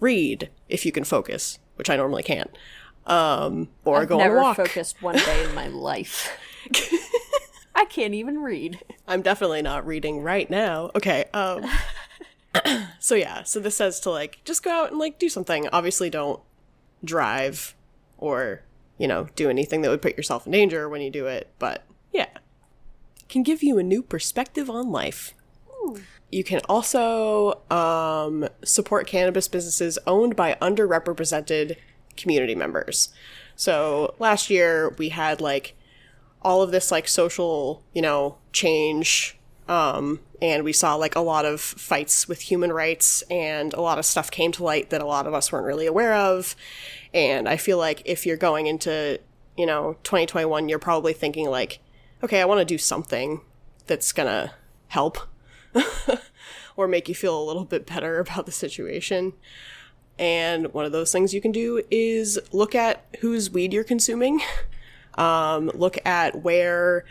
read 0.00 0.50
if 0.68 0.84
you 0.84 0.92
can 0.92 1.04
focus, 1.04 1.58
which 1.76 1.90
I 1.90 1.96
normally 1.96 2.22
can't. 2.22 2.50
Um, 3.06 3.68
or 3.84 4.02
I've 4.02 4.08
go 4.08 4.20
on 4.20 4.30
a 4.30 4.34
walk. 4.34 4.56
focused 4.56 5.02
one 5.02 5.16
day 5.16 5.44
in 5.44 5.54
my 5.54 5.68
life. 5.68 6.36
I 7.74 7.84
can't 7.86 8.14
even 8.14 8.38
read. 8.38 8.80
I'm 9.06 9.20
definitely 9.20 9.62
not 9.62 9.86
reading 9.86 10.22
right 10.22 10.48
now. 10.48 10.90
Okay. 10.94 11.24
Um 11.34 11.66
So 13.04 13.14
yeah, 13.16 13.42
so 13.42 13.60
this 13.60 13.76
says 13.76 14.00
to 14.00 14.10
like 14.10 14.40
just 14.46 14.62
go 14.62 14.70
out 14.70 14.90
and 14.90 14.98
like 14.98 15.18
do 15.18 15.28
something. 15.28 15.68
Obviously 15.70 16.08
don't 16.08 16.40
drive 17.04 17.74
or, 18.16 18.62
you 18.96 19.06
know, 19.06 19.28
do 19.36 19.50
anything 19.50 19.82
that 19.82 19.90
would 19.90 20.00
put 20.00 20.16
yourself 20.16 20.46
in 20.46 20.52
danger 20.52 20.88
when 20.88 21.02
you 21.02 21.10
do 21.10 21.26
it, 21.26 21.50
but 21.58 21.84
yeah. 22.12 22.28
Can 23.28 23.42
give 23.42 23.62
you 23.62 23.76
a 23.76 23.82
new 23.82 24.02
perspective 24.02 24.70
on 24.70 24.90
life. 24.90 25.34
You 26.30 26.44
can 26.44 26.62
also 26.66 27.60
um, 27.70 28.48
support 28.64 29.06
cannabis 29.06 29.48
businesses 29.48 29.98
owned 30.06 30.34
by 30.34 30.56
underrepresented 30.62 31.76
community 32.16 32.54
members. 32.54 33.10
So 33.54 34.14
last 34.18 34.48
year 34.48 34.94
we 34.96 35.10
had 35.10 35.42
like 35.42 35.76
all 36.40 36.62
of 36.62 36.70
this 36.70 36.90
like 36.90 37.06
social, 37.06 37.82
you 37.92 38.00
know, 38.00 38.38
change. 38.52 39.36
Um, 39.68 40.20
and 40.42 40.62
we 40.62 40.72
saw 40.72 40.94
like 40.94 41.16
a 41.16 41.20
lot 41.20 41.44
of 41.46 41.60
fights 41.60 42.28
with 42.28 42.40
human 42.40 42.72
rights 42.72 43.22
and 43.30 43.72
a 43.72 43.80
lot 43.80 43.98
of 43.98 44.04
stuff 44.04 44.30
came 44.30 44.52
to 44.52 44.64
light 44.64 44.90
that 44.90 45.00
a 45.00 45.06
lot 45.06 45.26
of 45.26 45.32
us 45.32 45.50
weren't 45.50 45.66
really 45.66 45.86
aware 45.86 46.14
of. 46.14 46.54
And 47.14 47.48
I 47.48 47.56
feel 47.56 47.78
like 47.78 48.02
if 48.04 48.26
you're 48.26 48.36
going 48.36 48.66
into, 48.66 49.20
you 49.56 49.64
know, 49.64 49.96
2021, 50.02 50.68
you're 50.68 50.78
probably 50.78 51.14
thinking 51.14 51.48
like, 51.48 51.78
okay, 52.22 52.40
I 52.40 52.44
want 52.44 52.60
to 52.60 52.64
do 52.64 52.78
something 52.78 53.40
that's 53.86 54.12
gonna 54.12 54.54
help 54.88 55.18
or 56.76 56.88
make 56.88 57.08
you 57.08 57.14
feel 57.14 57.40
a 57.40 57.44
little 57.44 57.64
bit 57.64 57.86
better 57.86 58.18
about 58.20 58.46
the 58.46 58.52
situation. 58.52 59.32
And 60.18 60.72
one 60.72 60.84
of 60.84 60.92
those 60.92 61.10
things 61.10 61.34
you 61.34 61.40
can 61.40 61.52
do 61.52 61.82
is 61.90 62.38
look 62.52 62.74
at 62.74 63.04
whose 63.20 63.50
weed 63.50 63.72
you're 63.72 63.84
consuming. 63.84 64.40
Um, 65.16 65.70
look 65.74 66.04
at 66.04 66.42
where, 66.42 67.04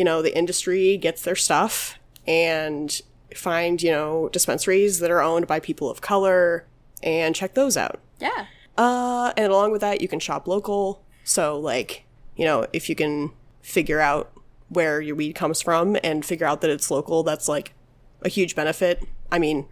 you 0.00 0.04
know, 0.04 0.22
the 0.22 0.34
industry 0.34 0.96
gets 0.96 1.20
their 1.20 1.36
stuff 1.36 1.98
and 2.26 3.02
find, 3.36 3.82
you 3.82 3.90
know, 3.90 4.30
dispensaries 4.30 4.98
that 5.00 5.10
are 5.10 5.20
owned 5.20 5.46
by 5.46 5.60
people 5.60 5.90
of 5.90 6.00
color 6.00 6.64
and 7.02 7.34
check 7.34 7.52
those 7.52 7.76
out. 7.76 8.00
Yeah. 8.18 8.46
Uh, 8.78 9.34
and 9.36 9.52
along 9.52 9.72
with 9.72 9.82
that, 9.82 10.00
you 10.00 10.08
can 10.08 10.18
shop 10.18 10.48
local. 10.48 11.04
So, 11.22 11.60
like, 11.60 12.06
you 12.34 12.46
know, 12.46 12.66
if 12.72 12.88
you 12.88 12.94
can 12.94 13.32
figure 13.60 14.00
out 14.00 14.32
where 14.70 15.02
your 15.02 15.16
weed 15.16 15.34
comes 15.34 15.60
from 15.60 15.98
and 16.02 16.24
figure 16.24 16.46
out 16.46 16.62
that 16.62 16.70
it's 16.70 16.90
local, 16.90 17.22
that's 17.22 17.46
like 17.46 17.74
a 18.22 18.30
huge 18.30 18.56
benefit. 18.56 19.06
I 19.30 19.38
mean, 19.38 19.66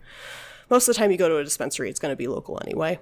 most 0.68 0.88
of 0.88 0.94
the 0.94 0.98
time 0.98 1.10
you 1.10 1.16
go 1.16 1.30
to 1.30 1.38
a 1.38 1.44
dispensary, 1.44 1.88
it's 1.88 1.98
going 1.98 2.12
to 2.12 2.16
be 2.16 2.26
local 2.26 2.60
anyway. 2.62 2.98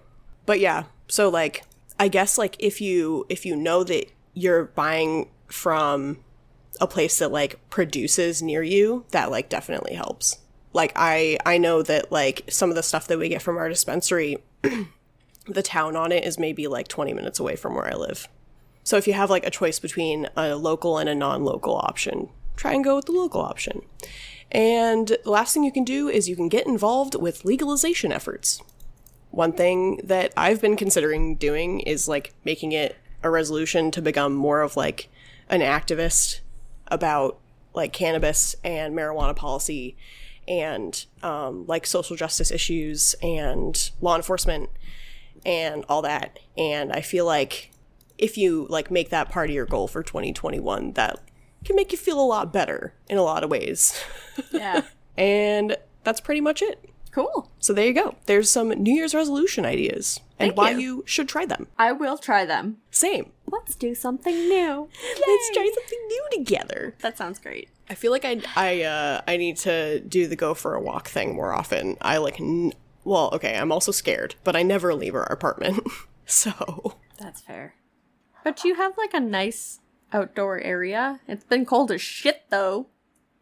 But 0.47 0.61
yeah, 0.61 0.85
so 1.09 1.29
like, 1.29 1.65
I 1.99 2.07
guess 2.07 2.39
like 2.39 2.55
if 2.61 2.81
you 2.81 3.27
if 3.29 3.45
you 3.45 3.57
know 3.57 3.83
that 3.83 4.13
you're 4.33 4.67
buying 4.67 5.29
from 5.49 6.19
a 6.81 6.87
place 6.87 7.19
that 7.19 7.33
like 7.33 7.59
produces 7.71 8.43
near 8.43 8.63
you, 8.63 9.05
that 9.11 9.31
like 9.31 9.49
definitely 9.49 9.95
helps. 9.95 10.39
Like 10.73 10.93
I 10.97 11.39
I 11.47 11.59
know 11.59 11.83
that 11.83 12.13
like 12.13 12.43
some 12.49 12.71
of 12.71 12.77
the 12.77 12.83
stuff 12.83 13.07
that 13.09 13.19
we 13.19 13.29
get 13.29 13.43
from 13.43 13.57
our 13.57 13.69
dispensary 13.69 14.39
the 15.47 15.63
town 15.63 15.97
on 15.97 16.13
it 16.13 16.25
is 16.25 16.39
maybe 16.39 16.67
like 16.67 16.89
20 16.89 17.13
minutes 17.15 17.41
away 17.41 17.57
from 17.57 17.75
where 17.75 17.87
I 17.87 17.95
live. 17.95 18.29
So 18.85 18.97
if 18.97 19.07
you 19.07 19.15
have 19.15 19.31
like 19.31 19.47
a 19.47 19.51
choice 19.51 19.79
between 19.79 20.29
a 20.37 20.55
local 20.55 20.99
and 20.99 21.09
a 21.09 21.15
non-local 21.15 21.77
option, 21.77 22.29
try 22.57 22.73
and 22.73 22.85
go 22.85 22.97
with 22.97 23.07
the 23.07 23.13
local 23.13 23.41
option. 23.41 23.83
And 24.53 25.09
the 25.09 25.31
last 25.31 25.55
thing 25.55 25.65
you 25.65 25.73
can 25.73 25.85
do 25.85 26.09
is 26.09 26.29
you 26.29 26.37
can 26.37 26.49
get 26.49 26.67
involved 26.67 27.15
with 27.15 27.45
legalization 27.45 28.13
efforts. 28.13 28.63
One 29.31 29.53
thing 29.53 30.01
that 30.05 30.33
I've 30.37 30.61
been 30.61 30.77
considering 30.77 31.35
doing 31.35 31.81
is 31.81 32.09
like 32.09 32.33
making 32.45 32.73
it 32.73 32.97
a 33.23 33.31
resolution 33.31 33.91
to 33.91 34.03
become 34.03 34.35
more 34.35 34.63
of 34.63 34.77
like 34.77 35.09
an 35.49 35.61
activist 35.61 36.41
about 36.89 37.39
like 37.75 37.93
cannabis 37.93 38.57
and 38.65 38.95
marijuana 38.95 39.37
policy 39.37 39.97
and 40.49 41.07
um, 41.23 41.67
like 41.67 41.87
social 41.87 42.17
justice 42.17 42.51
issues 42.51 43.15
and 43.23 43.91
law 44.01 44.17
enforcement 44.17 44.71
and 45.45 45.85
all 45.89 46.03
that. 46.03 46.39
And 46.57 46.93
I 46.93 47.01
feel 47.01 47.27
like 47.27 47.71
if 48.19 48.39
you 48.39 48.67
like 48.71 48.91
make 48.91 49.11
that 49.11 49.31
part 49.31 49.51
of 49.51 49.55
your 49.55 49.67
goal 49.67 49.89
for 49.89 50.03
2021, 50.03 50.93
that 50.93 51.21
can 51.65 51.77
make 51.77 51.93
you 51.93 51.99
feel 51.99 52.21
a 52.21 52.25
lot 52.25 52.53
better 52.53 52.95
in 53.09 53.19
a 53.19 53.23
lot 53.23 53.45
of 53.45 53.51
ways. 53.51 54.01
Yeah. 54.51 54.83
and 55.17 55.77
that's 56.05 56.21
pretty 56.21 56.41
much 56.41 56.63
it. 56.63 56.89
Cool. 57.17 57.51
So 57.61 57.73
there 57.73 57.87
you 57.87 57.95
go. 57.95 58.15
There's 58.27 58.51
some 58.51 58.69
New 58.69 58.93
Year's 58.95 59.15
resolution 59.15 59.65
ideas 59.65 60.21
and 60.39 60.51
Thank 60.51 60.59
why 60.59 60.71
you. 60.73 60.79
you 60.79 61.05
should 61.07 61.29
try 61.31 61.47
them. 61.47 61.67
I 61.79 61.93
will 61.93 62.19
try 62.19 62.45
them. 62.45 62.77
Same. 62.91 63.33
Let's 63.51 63.75
do 63.75 63.95
something 63.95 64.35
new. 64.35 64.89
Let's 65.27 65.51
try 65.55 65.71
something 65.75 65.99
new 66.09 66.27
together. 66.33 66.95
That 67.01 67.17
sounds 67.17 67.39
great. 67.39 67.71
I 67.89 67.95
feel 67.95 68.13
like 68.13 68.27
I 68.27 68.43
I 68.55 68.83
uh 68.83 69.23
I 69.27 69.39
need 69.39 69.57
to 69.59 70.01
do 70.01 70.27
the 70.27 70.37
go 70.37 70.53
for 70.53 70.75
a 70.75 70.81
walk 70.81 71.09
thing 71.09 71.35
more 71.35 71.53
often. 71.55 71.97
I 72.03 72.19
like 72.19 72.39
n- 72.39 72.75
well, 73.05 73.31
okay, 73.33 73.57
I'm 73.57 73.73
also 73.73 73.93
scared, 73.93 74.35
but 74.45 74.55
I 74.55 74.63
never 74.63 74.93
leave 74.95 75.15
our 75.15 75.31
apartment. 75.33 75.81
so, 76.27 76.97
That's 77.19 77.41
fair. 77.41 77.77
But 78.45 78.65
you 78.65 78.75
have 78.75 78.99
like 78.99 79.15
a 79.15 79.21
nice 79.21 79.81
outdoor 80.13 80.61
area. 80.61 81.21
It's 81.27 81.45
been 81.45 81.65
cold 81.65 81.91
as 81.93 82.03
shit 82.03 82.43
though. 82.51 82.89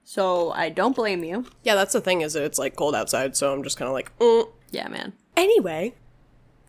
So 0.05 0.51
I 0.53 0.69
don't 0.69 0.95
blame 0.95 1.25
you. 1.25 1.47
Yeah, 1.63 1.75
that's 1.75 1.93
the 1.95 2.01
thing 2.01 2.21
is 2.21 2.35
that 2.35 2.45
it's 2.45 2.59
like 2.59 2.77
cold 2.77 2.95
outside, 2.95 3.37
so 3.37 3.53
I'm 3.53 3.63
just 3.63 3.77
kind 3.79 3.89
of 3.89 3.95
like, 3.95 4.17
mm. 4.19 4.49
Yeah, 4.71 4.89
man. 4.89 5.15
anyway. 5.37 5.95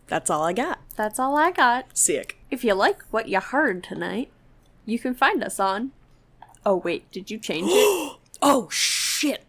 That's 0.08 0.30
all 0.30 0.42
I 0.42 0.52
got. 0.52 0.78
That's 0.94 1.18
all 1.18 1.36
I 1.36 1.50
got. 1.50 1.96
Sick. 1.96 2.38
If 2.50 2.62
you 2.62 2.74
like 2.74 3.02
what 3.10 3.28
you 3.28 3.40
heard 3.40 3.82
tonight, 3.82 4.30
you 4.84 4.98
can 4.98 5.14
find 5.14 5.42
us 5.42 5.58
on. 5.58 5.90
Oh, 6.64 6.76
wait, 6.76 7.10
did 7.10 7.30
you 7.30 7.38
change 7.38 7.68
it? 7.70 8.16
Oh 8.42 8.68
shit. 8.70 9.44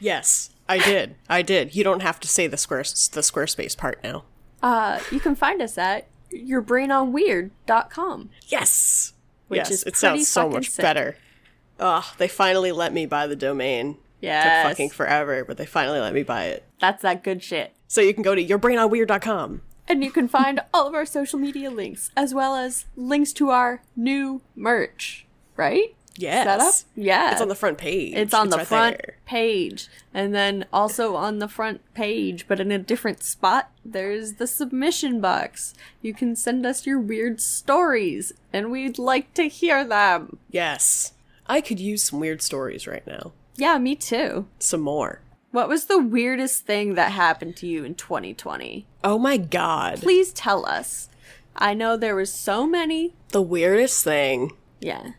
Yes, 0.00 0.50
I 0.68 0.78
did. 0.78 1.14
I 1.28 1.42
did. 1.42 1.76
You 1.76 1.84
don't 1.84 2.02
have 2.02 2.18
to 2.20 2.26
say 2.26 2.48
the 2.48 2.56
square 2.56 2.82
the 2.82 3.20
Squarespace 3.20 3.76
part 3.78 4.02
now. 4.02 4.24
Uh, 4.60 4.98
you 5.12 5.20
can 5.20 5.36
find 5.36 5.62
us 5.62 5.78
at 5.78 6.08
yourbrainonweird.com. 6.32 8.30
Yes. 8.48 9.12
Which 9.46 9.58
yes, 9.58 9.70
is 9.70 9.82
it 9.84 9.96
sounds 9.96 10.26
so 10.26 10.48
much 10.48 10.70
sick. 10.70 10.82
better. 10.82 11.16
Ugh, 11.80 12.04
they 12.18 12.28
finally 12.28 12.72
let 12.72 12.92
me 12.92 13.06
buy 13.06 13.26
the 13.26 13.36
domain. 13.36 13.96
Yeah. 14.20 14.62
Took 14.62 14.70
fucking 14.70 14.90
forever, 14.90 15.44
but 15.44 15.56
they 15.56 15.66
finally 15.66 16.00
let 16.00 16.14
me 16.14 16.22
buy 16.22 16.44
it. 16.46 16.64
That's 16.80 17.02
that 17.02 17.24
good 17.24 17.42
shit. 17.42 17.72
So 17.88 18.00
you 18.00 18.14
can 18.14 18.22
go 18.22 18.34
to 18.34 18.44
yourbrainonweird.com. 18.44 19.62
And 19.88 20.04
you 20.04 20.10
can 20.10 20.28
find 20.28 20.60
all 20.74 20.86
of 20.86 20.94
our 20.94 21.04
social 21.04 21.38
media 21.38 21.70
links, 21.70 22.10
as 22.16 22.32
well 22.32 22.54
as 22.56 22.86
links 22.96 23.32
to 23.34 23.50
our 23.50 23.82
new 23.96 24.40
merch, 24.54 25.26
right? 25.56 25.94
Yes. 26.16 26.44
Set 26.46 26.60
up? 26.60 26.74
Yeah. 26.94 27.32
It's 27.32 27.40
on 27.40 27.48
the 27.48 27.54
front 27.54 27.78
page. 27.78 28.14
It's 28.14 28.34
on 28.34 28.50
the 28.50 28.58
right 28.58 28.66
front 28.66 28.98
there. 28.98 29.16
page. 29.24 29.88
And 30.12 30.34
then 30.34 30.66
also 30.72 31.16
on 31.16 31.38
the 31.38 31.48
front 31.48 31.80
page, 31.94 32.46
but 32.46 32.60
in 32.60 32.70
a 32.70 32.78
different 32.78 33.22
spot, 33.22 33.70
there's 33.84 34.34
the 34.34 34.46
submission 34.46 35.20
box. 35.20 35.74
You 36.02 36.12
can 36.14 36.36
send 36.36 36.66
us 36.66 36.86
your 36.86 36.98
weird 37.00 37.40
stories, 37.40 38.32
and 38.52 38.70
we'd 38.70 38.98
like 38.98 39.32
to 39.34 39.48
hear 39.48 39.84
them. 39.84 40.38
Yes. 40.50 41.14
I 41.46 41.60
could 41.60 41.80
use 41.80 42.04
some 42.04 42.20
weird 42.20 42.42
stories 42.42 42.86
right 42.86 43.06
now. 43.06 43.32
Yeah, 43.56 43.78
me 43.78 43.94
too. 43.96 44.46
Some 44.58 44.80
more. 44.80 45.20
What 45.50 45.68
was 45.68 45.84
the 45.84 45.98
weirdest 45.98 46.64
thing 46.64 46.94
that 46.94 47.12
happened 47.12 47.56
to 47.56 47.66
you 47.66 47.84
in 47.84 47.94
2020? 47.94 48.86
Oh 49.04 49.18
my 49.18 49.36
god. 49.36 50.00
Please 50.00 50.32
tell 50.32 50.64
us. 50.66 51.10
I 51.54 51.74
know 51.74 51.96
there 51.96 52.16
was 52.16 52.32
so 52.32 52.66
many. 52.66 53.14
The 53.28 53.42
weirdest 53.42 54.02
thing. 54.02 54.56
Yeah. 54.80 55.10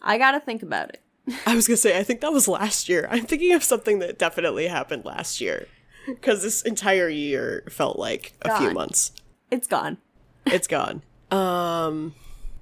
I 0.00 0.18
gotta 0.18 0.38
think 0.38 0.62
about 0.62 0.90
it. 0.90 1.00
I 1.46 1.56
was 1.56 1.66
gonna 1.66 1.76
say, 1.76 1.98
I 1.98 2.04
think 2.04 2.20
that 2.20 2.32
was 2.32 2.46
last 2.46 2.88
year. 2.88 3.08
I'm 3.10 3.26
thinking 3.26 3.52
of 3.52 3.64
something 3.64 3.98
that 3.98 4.18
definitely 4.18 4.68
happened 4.68 5.04
last 5.04 5.40
year. 5.40 5.66
Because 6.06 6.42
this 6.42 6.62
entire 6.62 7.08
year 7.08 7.64
felt 7.68 7.98
like 7.98 8.32
a 8.42 8.56
few 8.58 8.72
months. 8.72 9.12
It's 9.50 9.68
gone. 9.68 9.98
It's 10.46 10.66
gone. 10.66 11.02
Um, 11.30 12.14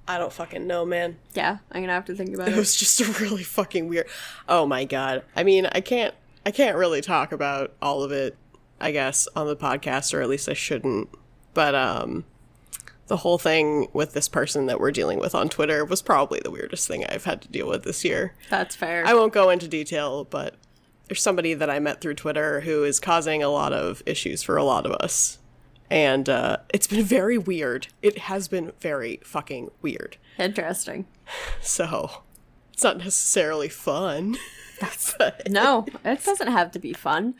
I 0.07 0.17
don't 0.17 0.33
fucking 0.33 0.65
know, 0.67 0.85
man. 0.85 1.17
Yeah, 1.33 1.59
I'm 1.71 1.81
gonna 1.81 1.93
have 1.93 2.05
to 2.05 2.15
think 2.15 2.33
about 2.33 2.49
It 2.49 2.55
it. 2.55 2.57
was 2.57 2.75
just 2.75 2.99
a 3.01 3.05
really 3.23 3.43
fucking 3.43 3.87
weird. 3.87 4.07
Oh 4.49 4.65
my 4.65 4.83
god. 4.85 5.23
I 5.35 5.43
mean, 5.43 5.67
I 5.71 5.81
can't. 5.81 6.13
I 6.45 6.51
can't 6.51 6.75
really 6.75 7.01
talk 7.01 7.31
about 7.31 7.73
all 7.81 8.03
of 8.03 8.11
it. 8.11 8.35
I 8.79 8.91
guess 8.91 9.27
on 9.35 9.45
the 9.47 9.55
podcast, 9.55 10.13
or 10.13 10.21
at 10.21 10.27
least 10.29 10.49
I 10.49 10.53
shouldn't. 10.53 11.09
But 11.53 11.75
um, 11.75 12.25
the 13.07 13.17
whole 13.17 13.37
thing 13.37 13.87
with 13.93 14.13
this 14.13 14.27
person 14.27 14.65
that 14.65 14.79
we're 14.79 14.91
dealing 14.91 15.19
with 15.19 15.35
on 15.35 15.49
Twitter 15.49 15.85
was 15.85 16.01
probably 16.01 16.39
the 16.43 16.49
weirdest 16.49 16.87
thing 16.87 17.05
I've 17.05 17.25
had 17.25 17.41
to 17.43 17.47
deal 17.47 17.67
with 17.69 17.83
this 17.83 18.03
year. 18.03 18.33
That's 18.49 18.75
fair. 18.75 19.05
I 19.05 19.13
won't 19.13 19.33
go 19.33 19.49
into 19.51 19.67
detail, 19.67 20.23
but 20.23 20.55
there's 21.07 21.21
somebody 21.21 21.53
that 21.53 21.69
I 21.69 21.77
met 21.79 22.01
through 22.01 22.15
Twitter 22.15 22.61
who 22.61 22.83
is 22.83 22.99
causing 22.99 23.43
a 23.43 23.49
lot 23.49 23.71
of 23.71 24.01
issues 24.07 24.41
for 24.41 24.57
a 24.57 24.63
lot 24.63 24.85
of 24.87 24.93
us. 24.93 25.37
And 25.91 26.29
uh, 26.29 26.57
it's 26.73 26.87
been 26.87 27.03
very 27.03 27.37
weird. 27.37 27.87
It 28.01 28.19
has 28.19 28.47
been 28.47 28.71
very 28.79 29.19
fucking 29.25 29.71
weird. 29.81 30.15
Interesting. 30.39 31.05
So 31.61 32.23
it's 32.71 32.83
not 32.83 32.97
necessarily 32.97 33.67
fun. 33.67 34.37
but 35.17 35.49
No, 35.49 35.85
it 36.05 36.23
doesn't 36.23 36.47
have 36.47 36.71
to 36.71 36.79
be 36.79 36.93
fun. 36.93 37.35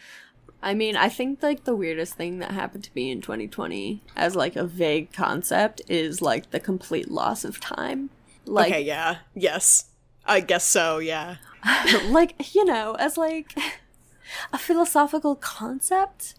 I 0.62 0.74
mean, 0.74 0.96
I 0.96 1.10
think 1.10 1.42
like 1.42 1.64
the 1.64 1.76
weirdest 1.76 2.16
thing 2.16 2.40
that 2.40 2.52
happened 2.52 2.84
to 2.84 2.92
me 2.94 3.10
in 3.10 3.22
2020 3.22 4.02
as 4.16 4.36
like 4.36 4.56
a 4.56 4.66
vague 4.66 5.12
concept 5.12 5.82
is 5.88 6.22
like 6.22 6.52
the 6.52 6.60
complete 6.60 7.10
loss 7.10 7.44
of 7.44 7.60
time. 7.60 8.10
Like 8.46 8.72
okay, 8.72 8.82
yeah. 8.82 9.18
Yes. 9.34 9.86
I 10.26 10.42
guess 10.42 10.66
so, 10.66 11.00
yeah. 11.00 11.38
like 12.10 12.54
you 12.54 12.66
know, 12.66 12.96
as 13.00 13.18
like 13.18 13.58
a 14.54 14.58
philosophical 14.58 15.36
concept. 15.36 16.36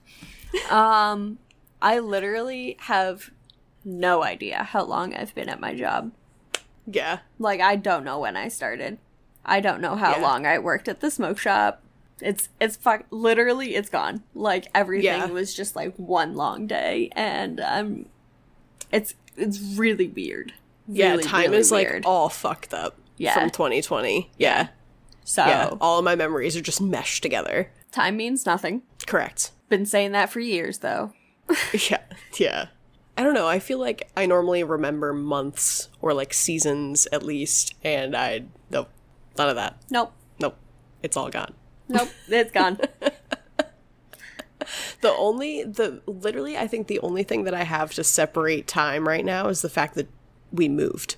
Um 0.70 1.38
I 1.82 1.98
literally 1.98 2.76
have 2.82 3.30
no 3.84 4.22
idea 4.22 4.62
how 4.62 4.84
long 4.84 5.12
I've 5.14 5.34
been 5.34 5.48
at 5.48 5.60
my 5.60 5.74
job. 5.74 6.12
Yeah. 6.86 7.18
Like 7.38 7.60
I 7.60 7.76
don't 7.76 8.04
know 8.04 8.20
when 8.20 8.36
I 8.36 8.48
started. 8.48 8.98
I 9.44 9.60
don't 9.60 9.80
know 9.80 9.96
how 9.96 10.16
Yeah. 10.16 10.22
long 10.22 10.46
I 10.46 10.58
worked 10.58 10.88
at 10.88 11.00
the 11.00 11.10
smoke 11.10 11.38
shop. 11.38 11.82
It's 12.20 12.48
it's 12.60 12.76
fuck 12.76 13.04
literally 13.10 13.74
it's 13.74 13.88
gone. 13.90 14.22
Like 14.34 14.68
everything 14.74 15.04
Yeah. 15.06 15.26
was 15.26 15.52
just 15.54 15.74
like 15.74 15.94
one 15.96 16.34
long 16.36 16.66
day 16.68 17.10
and 17.16 17.58
um 17.60 18.06
it's 18.92 19.14
it's 19.36 19.58
really 19.76 20.06
weird. 20.08 20.52
Yeah, 20.86 21.10
Really, 21.12 21.24
time 21.24 21.50
really 21.50 21.56
is 21.58 21.72
like 21.72 22.02
all 22.04 22.28
fucked 22.28 22.72
up 22.72 22.96
Yeah. 23.16 23.34
from 23.34 23.50
2020. 23.50 24.30
Yeah. 24.38 24.68
so 25.24 25.44
Yeah. 25.44 25.70
All 25.80 25.98
of 25.98 26.04
my 26.04 26.14
memories 26.14 26.56
are 26.56 26.60
just 26.60 26.80
meshed 26.80 27.22
together. 27.22 27.70
time 27.90 28.16
means 28.16 28.46
nothing. 28.46 28.82
Correct. 29.06 29.50
Been 29.68 29.84
saying 29.86 30.12
that 30.12 30.30
for 30.30 30.38
years 30.40 30.78
though. 30.78 31.12
Yeah, 31.90 31.98
yeah. 32.38 32.66
I 33.16 33.22
don't 33.22 33.34
know. 33.34 33.46
I 33.46 33.58
feel 33.58 33.78
like 33.78 34.10
I 34.16 34.26
normally 34.26 34.64
remember 34.64 35.12
months 35.12 35.88
or 36.00 36.14
like 36.14 36.32
seasons 36.32 37.06
at 37.12 37.22
least, 37.22 37.74
and 37.84 38.16
I 38.16 38.44
nope, 38.70 38.88
none 39.36 39.48
of 39.48 39.56
that. 39.56 39.76
Nope. 39.90 40.12
Nope, 40.40 40.56
it's 41.02 41.16
all 41.16 41.28
gone. 41.28 41.54
Nope. 41.88 42.08
It's 42.28 42.52
gone. 42.52 42.78
The 45.00 45.12
only 45.12 45.64
the 45.64 46.00
literally, 46.06 46.56
I 46.56 46.66
think 46.66 46.86
the 46.86 47.00
only 47.00 47.22
thing 47.22 47.44
that 47.44 47.54
I 47.54 47.64
have 47.64 47.92
to 47.94 48.04
separate 48.04 48.66
time 48.66 49.08
right 49.08 49.24
now 49.24 49.48
is 49.48 49.62
the 49.62 49.68
fact 49.68 49.94
that 49.96 50.08
we 50.52 50.68
moved. 50.68 51.16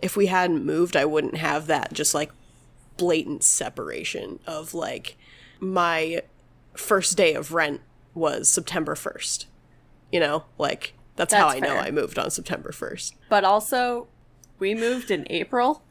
If 0.00 0.16
we 0.16 0.26
hadn't 0.26 0.64
moved, 0.64 0.96
I 0.96 1.04
wouldn't 1.04 1.36
have 1.36 1.66
that 1.66 1.92
just 1.92 2.14
like 2.14 2.30
blatant 2.96 3.42
separation 3.42 4.38
of 4.46 4.74
like 4.74 5.16
my 5.58 6.22
first 6.74 7.16
day 7.16 7.34
of 7.34 7.52
rent 7.52 7.80
was 8.14 8.48
September 8.48 8.94
first. 8.94 9.46
You 10.14 10.20
know, 10.20 10.44
like 10.58 10.94
that's, 11.16 11.34
how 11.34 11.48
That's 11.48 11.56
I 11.56 11.66
know. 11.66 11.76
I 11.76 11.90
moved 11.90 12.20
on 12.20 12.30
September 12.30 12.70
first. 12.70 13.16
but 13.28 13.42
also 13.42 14.06
we 14.60 14.72
moved 14.72 15.10
in 15.10 15.26
April. 15.28 15.82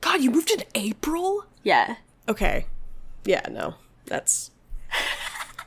God, 0.00 0.20
you 0.20 0.30
moved 0.30 0.52
in 0.52 0.62
April? 0.76 1.46
Yeah. 1.64 1.96
Okay. 2.28 2.66
Yeah, 3.24 3.42
no. 3.50 3.74
That's 4.06 4.52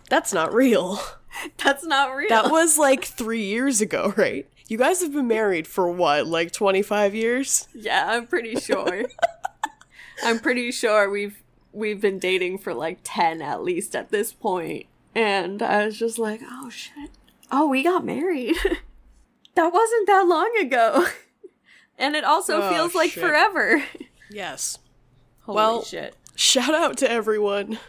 That's 0.09 0.31
not 0.31 0.53
real. 0.53 1.01
That's 1.61 1.85
not 1.85 2.15
real. 2.15 2.29
That 2.29 2.49
was 2.49 2.77
like 2.77 3.03
3 3.03 3.43
years 3.43 3.81
ago, 3.81 4.13
right? 4.15 4.47
You 4.69 4.77
guys 4.77 5.01
have 5.01 5.11
been 5.11 5.27
married 5.27 5.67
for 5.67 5.91
what, 5.91 6.27
like 6.27 6.53
25 6.53 7.13
years? 7.13 7.67
Yeah, 7.73 8.05
I'm 8.07 8.25
pretty 8.25 8.55
sure. 8.55 9.03
I'm 10.23 10.39
pretty 10.39 10.71
sure 10.71 11.09
we've 11.09 11.43
we've 11.73 11.99
been 11.99 12.19
dating 12.19 12.59
for 12.59 12.73
like 12.73 12.99
10 13.03 13.41
at 13.41 13.63
least 13.63 13.97
at 13.97 14.11
this 14.11 14.31
point. 14.31 14.85
And 15.13 15.61
I 15.61 15.85
was 15.85 15.99
just 15.99 16.17
like, 16.17 16.39
"Oh 16.49 16.69
shit. 16.69 17.09
Oh, 17.51 17.67
we 17.67 17.83
got 17.83 18.05
married." 18.05 18.55
that 19.55 19.73
wasn't 19.73 20.07
that 20.07 20.27
long 20.27 20.51
ago. 20.59 21.05
and 21.97 22.15
it 22.15 22.23
also 22.23 22.61
Oh, 22.61 22.69
feels 22.69 22.95
like 22.95 23.11
shit. 23.11 23.23
forever. 23.23 23.83
Yes. 24.29 24.79
Holy 25.43 25.55
Well- 25.55 25.83
shit. 25.83 26.15
Shout 26.37 26.73
out 26.75 26.97
to 26.97 27.09
everyone 27.09 27.79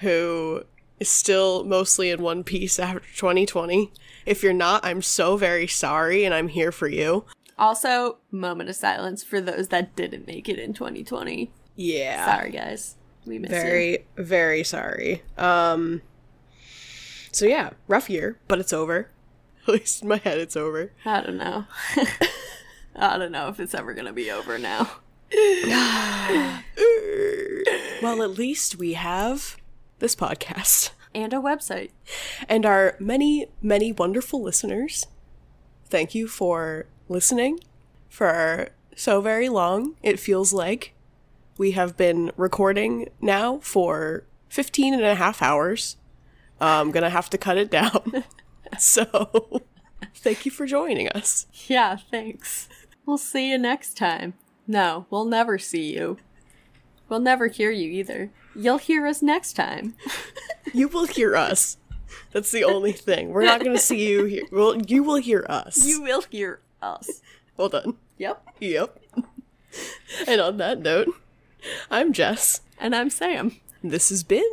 who 0.00 0.64
is 1.00 1.08
still 1.08 1.64
mostly 1.64 2.10
in 2.10 2.20
one 2.22 2.44
piece 2.44 2.78
after 2.78 3.00
2020. 3.16 3.90
If 4.26 4.42
you're 4.42 4.52
not, 4.52 4.84
I'm 4.84 5.00
so 5.00 5.38
very 5.38 5.66
sorry 5.66 6.24
and 6.26 6.34
I'm 6.34 6.48
here 6.48 6.70
for 6.70 6.86
you. 6.86 7.24
Also, 7.56 8.18
moment 8.30 8.68
of 8.68 8.76
silence 8.76 9.22
for 9.22 9.40
those 9.40 9.68
that 9.68 9.96
didn't 9.96 10.26
make 10.26 10.50
it 10.50 10.58
in 10.58 10.74
2020. 10.74 11.50
Yeah. 11.76 12.26
Sorry 12.36 12.50
guys. 12.50 12.96
We 13.24 13.38
miss 13.38 13.52
you. 13.52 13.56
Very, 13.56 14.06
very 14.18 14.64
sorry. 14.64 15.22
Um 15.38 16.02
So 17.34 17.46
yeah, 17.46 17.70
rough 17.88 18.08
year, 18.08 18.38
but 18.46 18.60
it's 18.60 18.72
over. 18.72 19.10
At 19.66 19.74
least 19.74 20.02
in 20.02 20.08
my 20.08 20.18
head 20.18 20.38
it's 20.38 20.56
over. 20.56 20.92
I 21.04 21.20
don't 21.20 21.36
know. 21.36 21.64
I 22.96 23.18
don't 23.18 23.32
know 23.32 23.48
if 23.48 23.58
it's 23.58 23.74
ever 23.74 23.92
going 23.92 24.06
to 24.06 24.12
be 24.12 24.30
over 24.30 24.56
now. 24.58 24.90
Well, 28.02 28.22
at 28.22 28.32
least 28.32 28.76
we 28.76 28.92
have 28.94 29.56
this 29.98 30.14
podcast 30.14 30.90
And 31.14 31.32
a 31.32 31.36
website. 31.36 31.90
and 32.48 32.66
our 32.66 32.96
many, 33.00 33.46
many 33.62 33.92
wonderful 33.92 34.42
listeners. 34.42 35.06
Thank 35.86 36.14
you 36.14 36.28
for 36.28 36.86
listening 37.08 37.60
for 38.10 38.68
so 38.94 39.20
very 39.22 39.48
long. 39.48 39.96
It 40.02 40.20
feels 40.20 40.52
like 40.52 40.92
we 41.56 41.70
have 41.70 41.96
been 41.96 42.30
recording 42.36 43.08
now 43.20 43.58
for 43.60 44.24
15 44.50 44.92
and 44.92 45.02
a 45.04 45.14
half 45.14 45.40
hours. 45.40 45.96
I'm 46.60 46.90
gonna 46.90 47.10
have 47.10 47.30
to 47.30 47.38
cut 47.38 47.58
it 47.58 47.70
down. 47.70 48.24
so, 48.78 49.62
thank 50.14 50.44
you 50.44 50.50
for 50.50 50.66
joining 50.66 51.08
us. 51.08 51.46
Yeah, 51.66 51.96
thanks. 52.10 52.68
We'll 53.06 53.18
see 53.18 53.50
you 53.50 53.58
next 53.58 53.96
time. 53.96 54.34
No, 54.66 55.06
we'll 55.10 55.26
never 55.26 55.58
see 55.58 55.94
you. 55.94 56.18
We'll 57.08 57.20
never 57.20 57.48
hear 57.48 57.70
you 57.70 57.90
either. 57.90 58.30
You'll 58.56 58.78
hear 58.78 59.06
us 59.06 59.22
next 59.22 59.54
time. 59.54 59.94
You 60.72 60.88
will 60.88 61.06
hear 61.06 61.36
us. 61.36 61.76
That's 62.32 62.50
the 62.50 62.64
only 62.64 62.90
thing. 62.90 63.28
We're 63.28 63.44
not 63.44 63.60
going 63.62 63.76
to 63.76 63.82
see 63.82 64.08
you 64.08 64.24
here. 64.24 64.42
Well, 64.50 64.76
you 64.82 65.04
will 65.04 65.20
hear 65.20 65.46
us. 65.48 65.86
You 65.86 66.02
will 66.02 66.22
hear 66.22 66.60
us. 66.82 67.20
Hold 67.56 67.72
done. 67.72 67.96
Yep. 68.18 68.42
Yep. 68.58 68.98
and 70.26 70.40
on 70.40 70.56
that 70.56 70.80
note, 70.80 71.08
I'm 71.92 72.12
Jess. 72.12 72.60
And 72.80 72.96
I'm 72.96 73.08
Sam. 73.08 73.60
This 73.84 74.08
has 74.08 74.24
been 74.24 74.50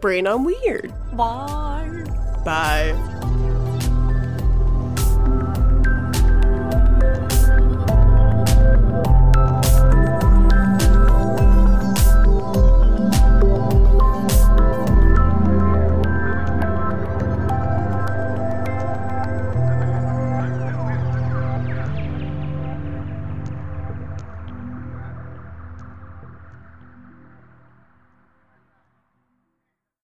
Brain 0.00 0.26
on 0.26 0.44
Weird. 0.44 0.92
Bye. 1.16 2.04
Bye. 2.44 3.45